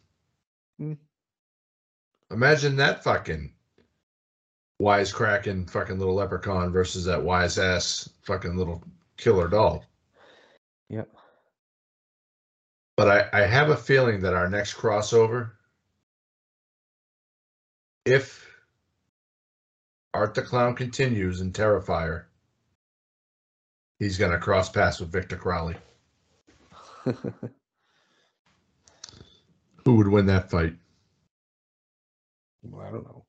Mm. 0.81 0.99
Imagine 2.31 2.77
that 2.77 3.05
fucking 3.05 3.53
wisecracking 4.81 5.71
fucking 5.71 5.99
little 5.99 6.15
leprechaun 6.15 6.73
versus 6.73 7.05
that 7.05 7.23
wise 7.23 7.59
ass 7.59 8.09
fucking 8.23 8.57
little 8.57 8.83
killer 9.17 9.49
doll. 9.49 9.85
Yep. 10.89 11.09
But 12.97 13.31
I, 13.33 13.43
I 13.43 13.47
have 13.47 13.71
a 13.71 13.77
feeling 13.77 14.21
that 14.21 14.35
our 14.35 14.49
next 14.49 14.75
crossover, 14.75 15.51
if 18.05 18.49
Art 20.13 20.35
the 20.35 20.43
Clown 20.43 20.77
continues 20.77 21.41
in 21.41 21.53
Terrifier, 21.53 22.25
he's 23.99 24.19
gonna 24.19 24.39
cross 24.39 24.69
paths 24.69 25.01
with 25.01 25.11
Victor 25.11 25.37
Crowley. 25.37 25.77
Who 29.85 29.97
would 29.97 30.09
win 30.09 30.27
that 30.27 30.51
fight? 30.51 30.75
well, 32.63 32.87
I 32.87 32.91
don't 32.91 33.05
know. 33.05 33.25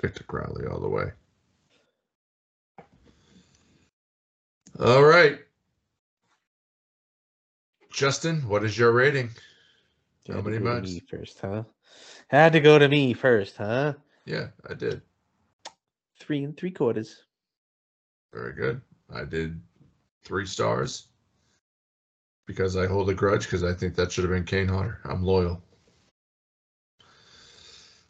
Victor 0.00 0.24
Crowley 0.24 0.66
all 0.66 0.80
the 0.80 0.88
way. 0.88 1.12
All 4.80 5.04
right. 5.04 5.38
Justin, 7.94 8.40
what 8.48 8.64
is 8.64 8.76
your 8.76 8.90
rating? 8.90 9.30
How 10.26 10.40
many 10.40 10.58
bucks? 10.58 10.90
Me 10.90 11.02
first, 11.08 11.38
huh? 11.40 11.62
Had 12.26 12.52
to 12.54 12.60
go 12.60 12.76
to 12.76 12.88
me 12.88 13.14
first, 13.14 13.56
huh? 13.56 13.94
Yeah, 14.24 14.48
I 14.68 14.74
did. 14.74 15.00
Three 16.18 16.42
and 16.42 16.56
three 16.56 16.72
quarters. 16.72 17.22
Very 18.32 18.52
good. 18.52 18.80
I 19.14 19.24
did 19.24 19.60
three 20.24 20.44
stars 20.44 21.06
because 22.46 22.76
I 22.76 22.88
hold 22.88 23.10
a 23.10 23.14
grudge 23.14 23.44
because 23.44 23.62
I 23.62 23.72
think 23.72 23.94
that 23.94 24.10
should 24.10 24.24
have 24.24 24.32
been 24.32 24.44
Kane 24.44 24.66
Hodder. 24.66 24.98
I'm 25.04 25.22
loyal. 25.22 25.62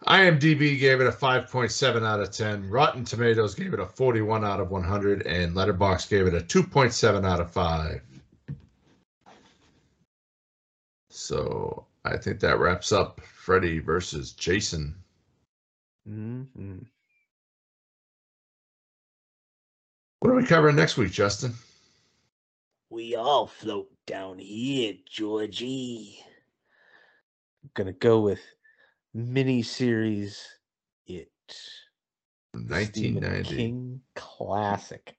IMDb 0.07 0.79
gave 0.79 1.03
it 1.03 1.07
a 1.07 1.13
5.7 1.13 2.07
out 2.07 2.21
of 2.21 2.31
10. 2.31 2.71
Rotten 2.71 3.05
Tomatoes 3.05 3.55
gave 3.55 3.75
it 3.75 3.81
a 3.81 3.87
41 3.87 4.47
out 4.47 4.61
of 4.61 4.71
100. 4.71 5.27
And 5.27 5.55
Letterboxd 5.55 6.09
gave 6.09 6.27
it 6.27 6.35
a 6.35 6.41
2.7 6.41 7.27
out 7.27 7.41
of 7.41 7.51
5. 7.51 8.01
So 11.25 11.87
I 12.05 12.19
think 12.19 12.39
that 12.41 12.59
wraps 12.59 12.93
up 12.93 13.19
Freddy 13.23 13.79
versus 13.79 14.33
Jason. 14.33 14.95
Mm-hmm. 16.07 16.81
What 20.21 20.31
are 20.31 20.35
we 20.35 20.45
covering 20.45 20.77
next 20.77 20.99
week, 20.99 21.13
Justin? 21.13 21.55
We 22.91 23.17
all 23.17 23.47
float 23.47 23.89
down 24.07 24.39
here, 24.39 24.97
Georgie. 25.11 26.19
I'm 27.63 27.71
gonna 27.73 27.93
go 27.95 28.21
with 28.21 28.43
mini 29.15 29.63
series 29.63 30.47
It. 31.07 31.31
the 32.53 32.85
Stephen 32.85 33.23
1990. 33.23 33.57
King 33.57 34.01
classic. 34.15 35.17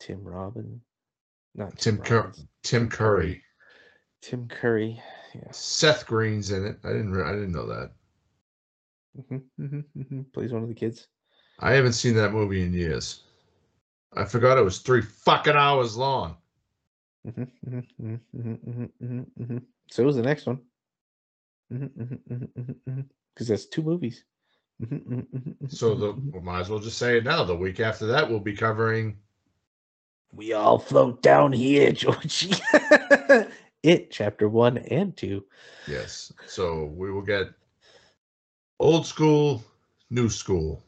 Tim 0.00 0.24
Robin. 0.24 0.80
Not 1.54 1.78
Tim 1.78 1.98
Tim 1.98 2.04
Cur- 2.04 2.32
Tim 2.64 2.88
Curry. 2.88 3.44
Tim 4.26 4.48
Curry. 4.48 5.00
Yes. 5.34 5.56
Seth 5.56 6.04
Green's 6.04 6.50
in 6.50 6.66
it. 6.66 6.78
I 6.82 6.88
didn't. 6.88 7.12
re- 7.12 7.22
I 7.22 7.30
didn't 7.32 7.52
know 7.52 7.66
that. 7.68 7.92
hmm 9.28 9.36
hmm 9.56 9.80
hmm 10.02 10.22
Plays 10.32 10.52
one 10.52 10.64
of 10.64 10.68
the 10.68 10.74
kids. 10.74 11.06
I 11.60 11.72
haven't 11.72 11.92
seen 11.92 12.16
that 12.16 12.32
movie 12.32 12.62
in 12.62 12.72
years. 12.74 13.22
I 14.16 14.24
forgot 14.24 14.58
it 14.58 14.64
was 14.64 14.80
three 14.80 15.00
fucking 15.00 15.54
hours 15.54 15.96
long. 15.96 16.38
Mm-hmm, 17.28 17.70
mm-hmm, 17.70 18.14
mm-hmm, 18.36 19.22
mm-hmm 19.42 19.58
So 19.90 20.02
was 20.04 20.16
the 20.16 20.22
next 20.22 20.46
one. 20.46 20.60
Because 21.70 23.48
that's 23.48 23.66
two 23.66 23.82
movies. 23.82 24.24
Mm-hmm, 24.82 25.66
So 25.68 25.94
the 25.94 26.12
we 26.32 26.40
might 26.40 26.60
as 26.62 26.68
well 26.68 26.80
just 26.80 26.98
say 26.98 27.16
it 27.18 27.24
now. 27.24 27.44
The 27.44 27.54
week 27.54 27.78
after 27.78 28.06
that, 28.06 28.28
we'll 28.28 28.40
be 28.40 28.56
covering. 28.56 29.18
we 30.32 30.52
all 30.52 30.78
float 30.78 31.22
down 31.22 31.52
here, 31.52 31.92
Georgie. 32.02 32.54
it 33.86 34.10
chapter 34.10 34.48
one 34.48 34.78
and 34.78 35.16
two. 35.16 35.44
Yes. 35.86 36.32
So 36.46 36.84
we 36.96 37.12
will 37.12 37.22
get 37.22 37.46
old 38.80 39.06
school, 39.06 39.62
new 40.10 40.28
school. 40.28 40.82